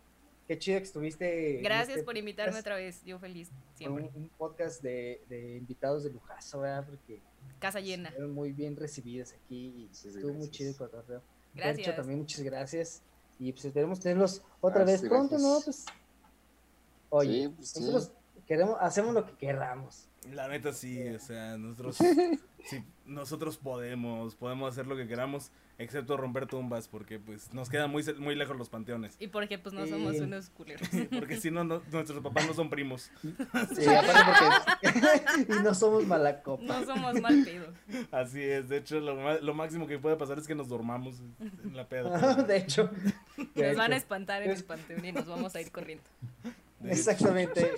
qué 0.48 0.58
chido 0.58 0.80
que 0.80 0.84
estuviste. 0.86 1.60
Gracias 1.62 1.90
este 1.98 2.04
por 2.06 2.18
invitarme 2.18 2.52
podcast. 2.52 2.66
otra 2.68 2.76
vez. 2.76 3.04
Yo 3.04 3.20
feliz, 3.20 3.50
siempre. 3.76 4.10
Un, 4.16 4.24
un 4.24 4.30
podcast 4.30 4.82
de, 4.82 5.22
de 5.30 5.58
invitados 5.58 6.04
de 6.04 6.12
lujazo, 6.12 6.60
¿verdad? 6.62 6.86
Porque 6.88 7.20
Casa 7.60 7.80
llena. 7.80 8.12
fueron 8.12 8.34
muy 8.34 8.52
bien 8.52 8.76
recibidos 8.76 9.34
aquí 9.34 9.88
y 9.90 9.90
Sí, 9.92 10.10
estuvo 10.10 10.34
muy 10.34 10.50
chido 10.50 10.72
el 10.72 10.78
cotorreo. 10.78 11.22
Gracias. 11.54 11.88
Percho, 11.88 11.96
también 12.02 12.20
muchas 12.20 12.42
gracias. 12.42 13.02
Y 13.40 13.52
pues 13.52 13.66
esperemos 13.66 14.00
tenerlos 14.00 14.42
otra 14.62 14.82
Ah, 14.82 14.86
vez 14.86 15.02
sí, 15.02 15.08
pronto, 15.08 15.38
¿no? 15.38 15.60
Pues. 15.64 15.86
Oye, 17.10 17.44
Sí, 17.44 17.54
pues, 17.56 17.70
sí. 17.70 17.80
nosotros 17.82 18.12
queremos, 18.48 18.78
hacemos 18.80 19.14
lo 19.14 19.26
que 19.26 19.34
queramos. 19.38 20.08
La 20.32 20.48
neta 20.48 20.74
sí, 20.74 21.08
o 21.10 21.20
sea, 21.20 21.58
nosotros 21.58 21.98
sí, 22.66 22.84
nosotros 23.08 23.58
podemos, 23.58 24.36
podemos 24.36 24.72
hacer 24.72 24.86
lo 24.88 24.96
que 24.96 25.08
queramos, 25.08 25.52
excepto 25.78 26.18
romper 26.18 26.46
tumbas, 26.48 26.88
porque 26.88 27.20
pues 27.20 27.54
nos 27.54 27.70
quedan 27.70 27.90
muy, 27.90 28.04
muy 28.20 28.36
lejos 28.36 28.58
los 28.58 28.70
panteones. 28.70 29.16
Y 29.20 29.28
porque 29.28 29.58
pues 29.58 29.74
no 29.74 29.86
Sí. 29.86 29.92
somos 29.92 30.16
unos 30.20 30.50
culeros. 30.50 30.88
Porque 31.18 31.38
si 31.38 31.50
no, 31.52 31.64
no- 31.64 31.82
nuestros 31.92 32.22
papás 32.22 32.46
no 32.48 32.54
son 32.54 32.70
primos. 32.70 33.10
Sí, 33.76 33.86
aparte 33.88 34.22
porque. 34.86 35.54
y 35.60 35.64
no 35.64 35.74
somos 35.74 36.06
malacopa. 36.06 36.64
No 36.64 36.86
somos 36.86 37.22
mal 37.22 37.44
pedo. 37.44 37.74
Así 38.12 38.42
es, 38.42 38.70
de 38.70 38.78
hecho, 38.78 39.00
lo, 39.00 39.40
lo 39.42 39.54
máximo 39.54 39.88
que 39.88 39.98
puede 40.00 40.16
pasar 40.16 40.38
es 40.38 40.48
que 40.48 40.56
nos 40.56 40.68
dormamos 40.68 41.16
en 41.40 41.76
la 41.76 41.88
peda. 41.88 42.36
de 42.44 42.58
hecho. 42.58 42.90
de 43.56 43.68
Nos 43.70 43.78
van 43.78 43.94
a 43.94 43.98
espantar 43.98 44.42
en 44.44 44.52
el 44.52 44.64
panteón 44.64 45.06
y 45.06 45.12
nos 45.12 45.26
vamos 45.28 45.56
a 45.56 45.62
ir 45.62 45.72
corriendo. 45.72 46.04
De 46.80 46.90
hecho, 46.92 47.00
Exactamente. 47.00 47.72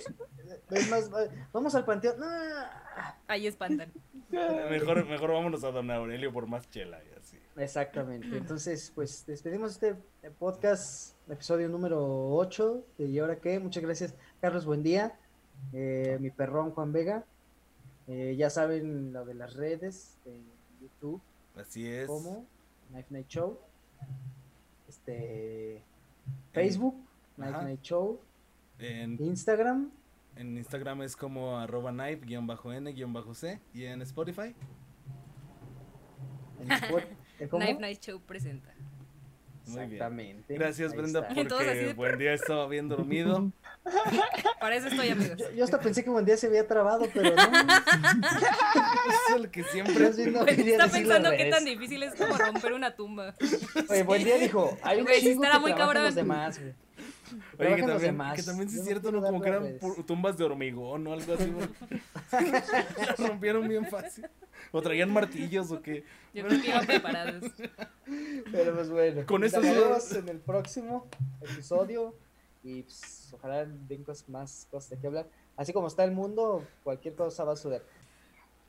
Es 0.70 0.90
más, 0.90 1.12
va- 1.12 1.28
vamos 1.52 1.74
al 1.74 1.84
panteón. 1.84 2.18
No. 2.20 2.26
Ahí 3.26 3.46
espantan. 3.46 3.92
Mejor, 4.30 5.06
mejor 5.06 5.32
vámonos 5.32 5.64
a 5.64 5.70
Don 5.72 5.90
Aurelio 5.90 6.32
por 6.32 6.46
más 6.46 6.68
chela 6.70 7.00
y 7.02 7.18
así. 7.18 7.36
Exactamente. 7.56 8.36
Entonces, 8.36 8.92
pues 8.94 9.24
despedimos 9.26 9.72
este 9.72 9.96
podcast, 10.38 11.16
episodio 11.28 11.68
número 11.68 12.30
8 12.36 12.84
de 12.98 13.06
¿Y 13.06 13.18
ahora 13.18 13.36
qué? 13.40 13.58
Muchas 13.58 13.82
gracias, 13.82 14.14
Carlos. 14.40 14.64
Buen 14.66 14.82
día. 14.84 15.18
Eh, 15.72 16.16
mi 16.20 16.30
perrón 16.30 16.70
Juan 16.70 16.92
Vega. 16.92 17.24
Eh, 18.06 18.36
ya 18.38 18.50
saben 18.50 19.12
lo 19.12 19.24
de 19.24 19.34
las 19.34 19.54
redes 19.54 20.16
de 20.24 20.40
YouTube, 20.80 21.20
Así 21.56 21.86
es. 21.88 22.06
como 22.06 22.44
Knife 22.90 23.08
Night 23.10 23.28
Show. 23.28 23.58
Este. 24.88 25.82
Facebook, 26.52 26.94
Knife 27.36 27.50
Ajá. 27.54 27.62
Night 27.62 27.82
Show. 27.82 28.20
En, 28.78 29.22
Instagram, 29.22 29.90
en 30.36 30.56
Instagram 30.56 31.02
es 31.02 31.16
como 31.16 31.58
arroba 31.58 31.90
knife-n-c 31.92 33.60
y 33.74 33.84
en 33.84 34.02
Spotify. 34.02 34.54
en 36.60 36.70
Spot- 36.72 37.04
¿eh, 37.38 37.48
cómo? 37.48 37.64
Knife 37.64 37.80
Night 37.80 38.00
Show 38.00 38.20
presenta. 38.20 38.70
Muy 39.66 39.76
bien. 39.76 39.92
Exactamente. 39.92 40.54
Gracias 40.54 40.90
Ahí 40.92 40.98
Brenda 40.98 41.20
está. 41.20 41.34
Porque 41.34 41.74
de- 41.74 41.92
buen 41.94 42.18
día 42.18 42.32
estaba 42.34 42.66
bien 42.66 42.88
dormido. 42.88 43.52
Para 44.60 44.76
eso 44.76 44.88
estoy, 44.88 45.08
amigos. 45.10 45.38
Yo, 45.38 45.50
yo 45.52 45.64
hasta 45.64 45.78
pensé 45.80 46.02
que 46.04 46.10
buen 46.10 46.24
día 46.24 46.36
se 46.36 46.48
había 46.48 46.66
trabado, 46.66 47.06
pero 47.14 47.34
no. 47.34 47.42
es 49.28 49.36
el 49.36 49.50
que 49.50 49.62
siempre 49.64 50.10
bien 50.10 50.32
no 50.32 50.44
quería 50.44 50.72
Está 50.72 50.88
pensando 50.88 51.30
qué 51.30 51.50
tan 51.50 51.64
difícil 51.64 52.02
es 52.02 52.14
como 52.14 52.36
romper 52.36 52.72
una 52.72 52.94
tumba. 52.96 53.34
Oye, 53.88 54.02
buen 54.02 54.24
día 54.24 54.36
dijo, 54.36 54.76
hay 54.82 54.98
un 54.98 55.04
Güey, 55.04 55.26
estará 55.28 55.54
que 55.54 55.60
muy 55.60 55.74
cabrón. 55.74 56.04
los 56.04 56.14
demás, 56.14 56.58
güey. 56.58 56.74
Oye, 57.58 57.76
que 57.76 57.82
también, 57.82 57.98
demás. 57.98 58.36
que 58.36 58.42
también 58.42 58.68
sí 58.68 58.78
es 58.78 58.84
cierto, 58.84 59.10
¿no? 59.12 59.22
Como 59.22 59.40
que 59.40 59.48
eran 59.48 59.78
tumbas 60.06 60.36
de 60.36 60.44
hormigón 60.44 61.06
o 61.06 61.12
algo 61.12 61.34
así. 61.34 61.52
Las 62.98 63.18
rompieron 63.28 63.68
bien 63.68 63.86
fácil. 63.86 64.26
O 64.72 64.82
traían 64.82 65.12
martillos 65.12 65.70
o 65.70 65.80
qué. 65.80 66.04
Yo 66.34 66.46
creo 66.46 66.60
que 66.60 66.68
iban 66.68 66.86
preparados. 66.86 67.52
Pero 68.52 68.74
pues 68.74 68.90
bueno. 68.90 69.26
Con 69.26 69.40
vemos 69.40 70.04
sí. 70.04 70.18
en 70.18 70.28
el 70.28 70.38
próximo 70.38 71.06
episodio. 71.40 72.14
Y 72.62 72.82
pues, 72.82 73.32
ojalá 73.32 73.64
den 73.64 74.04
cosas 74.04 74.28
más 74.28 74.68
cosas 74.70 74.90
de 74.90 74.98
qué 74.98 75.06
hablar. 75.06 75.28
Así 75.56 75.72
como 75.72 75.88
está 75.88 76.04
el 76.04 76.12
mundo, 76.12 76.64
cualquier 76.84 77.14
cosa 77.14 77.44
va 77.44 77.52
a 77.54 77.56
suceder. 77.56 77.82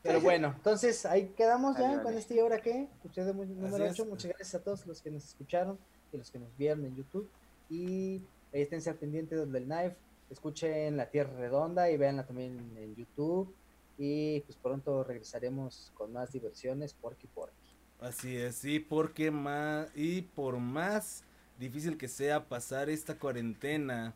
Pero 0.03 0.19
bueno, 0.19 0.53
entonces 0.55 1.05
ahí 1.05 1.27
quedamos 1.37 1.75
ya 1.77 1.83
Vale, 1.83 1.95
con 1.95 2.05
vale. 2.05 2.17
este 2.17 2.35
y 2.35 2.39
ahora 2.39 2.59
qué. 2.59 2.87
Episodio 3.05 3.33
número 3.33 3.85
es. 3.85 3.99
8. 3.99 4.05
Muchas 4.05 4.29
gracias 4.29 4.55
a 4.55 4.63
todos 4.63 4.85
los 4.87 5.01
que 5.01 5.11
nos 5.11 5.25
escucharon 5.25 5.77
y 6.11 6.17
los 6.17 6.31
que 6.31 6.39
nos 6.39 6.55
vieron 6.57 6.85
en 6.85 6.95
YouTube. 6.95 7.29
Y 7.69 8.21
ahí 8.53 8.61
esténse 8.61 8.89
al 8.89 8.97
pendiente 8.97 9.35
del 9.35 9.63
Knife. 9.65 9.95
Escuchen 10.29 10.97
La 10.97 11.09
Tierra 11.09 11.33
Redonda 11.37 11.89
y 11.91 11.97
véanla 11.97 12.25
también 12.25 12.75
en 12.77 12.95
YouTube. 12.95 13.53
Y 13.97 14.39
pues 14.41 14.57
pronto 14.57 15.03
regresaremos 15.03 15.91
con 15.93 16.13
más 16.13 16.31
diversiones, 16.31 16.93
Porky 16.93 17.27
Porky. 17.27 17.55
Así 17.99 18.35
es, 18.35 18.55
sí, 18.55 18.79
porque 18.79 19.29
más 19.29 19.87
y 19.95 20.23
por 20.23 20.57
más 20.57 21.23
difícil 21.59 21.97
que 21.97 22.07
sea 22.07 22.47
pasar 22.47 22.89
esta 22.89 23.19
cuarentena 23.19 24.15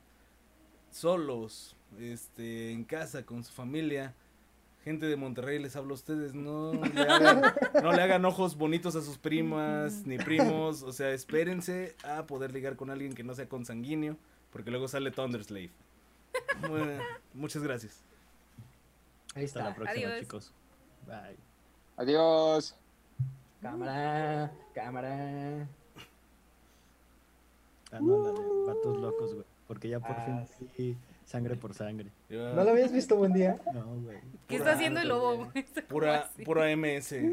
solos, 0.90 1.76
este, 2.00 2.72
en 2.72 2.84
casa 2.84 3.24
con 3.24 3.44
su 3.44 3.52
familia, 3.52 4.16
gente 4.86 5.08
de 5.08 5.16
Monterrey 5.18 5.60
les 5.60 5.76
hablo 5.76 5.92
a 5.92 5.96
ustedes, 5.96 6.34
no 6.36 6.72
le 6.74 7.02
hagan, 7.02 7.42
no 7.84 7.92
le 7.92 8.02
hagan 8.02 8.24
ojos 8.24 8.56
bonitos 8.56 8.96
a 8.96 9.02
sus 9.02 9.18
primas 9.18 10.06
ni 10.06 10.18
primos, 10.18 10.84
o 10.84 10.94
sea, 10.94 11.10
espérense 11.12 11.96
a 12.06 12.26
poder 12.28 12.54
ligar 12.54 12.76
con 12.78 12.90
alguien 12.92 13.14
que 13.14 13.24
no 13.24 13.34
sea 13.36 13.50
consanguíneo, 13.50 14.16
porque 14.52 14.72
luego 14.72 14.88
sale 14.88 15.12
Thunderslave. 15.12 15.72
Bueno, 16.70 17.02
muchas 17.34 17.64
gracias. 17.64 18.02
Ahí 19.36 19.46
Hasta 19.46 19.60
está. 19.60 19.70
la 19.72 19.76
próxima, 19.76 20.08
Adiós. 20.08 20.20
chicos. 20.22 20.54
Bye. 21.08 21.36
Adiós. 21.98 22.76
Cámara, 23.62 24.52
cámara. 24.74 25.68
Ah, 27.92 28.00
no, 28.02 28.24
la 28.24 28.32
de 28.32 28.66
vatos 28.68 28.98
locos, 29.02 29.34
güey. 29.34 29.46
Porque 29.68 29.90
ya 29.90 30.00
por 30.00 30.12
Ah, 30.12 30.46
fin 30.48 30.70
vi 30.78 30.98
sangre 31.26 31.56
por 31.56 31.74
sangre. 31.74 32.10
Yo- 32.30 32.54
¿No 32.54 32.64
lo 32.64 32.70
habías 32.72 32.92
visto 32.94 33.16
buen 33.18 33.34
día? 33.34 33.58
No, 33.74 33.84
güey. 34.02 34.18
¿Qué 34.48 34.58
Pura- 34.58 34.58
está 34.60 34.72
haciendo 34.74 35.02
el 35.02 35.08
lobo, 35.10 35.36
güey? 35.38 35.64
Como 35.64 35.88
Pura, 35.90 36.16
así. 36.20 36.44
pura 36.44 36.70
MS. 36.76 37.14
Ay, 37.14 37.32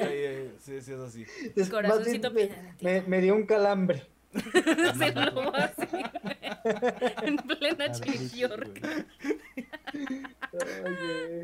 ay, 0.00 0.54
sí, 0.60 0.80
sí, 0.80 0.92
es 0.92 0.98
así. 1.00 1.24
Es- 1.54 1.68
Corazoncito 1.70 2.28
más 2.30 2.34
bien 2.36 2.50
me, 2.80 3.00
me, 3.02 3.06
me 3.08 3.20
dio 3.20 3.34
un 3.34 3.44
calambre. 3.46 4.06
Se 4.98 5.12
lobo 5.12 5.52
así. 5.54 5.86
en 7.22 7.36
plena 7.36 7.84
Artritis, 7.84 8.32
York. 8.34 8.80
güey. 8.80 9.04
Oye. 10.52 11.42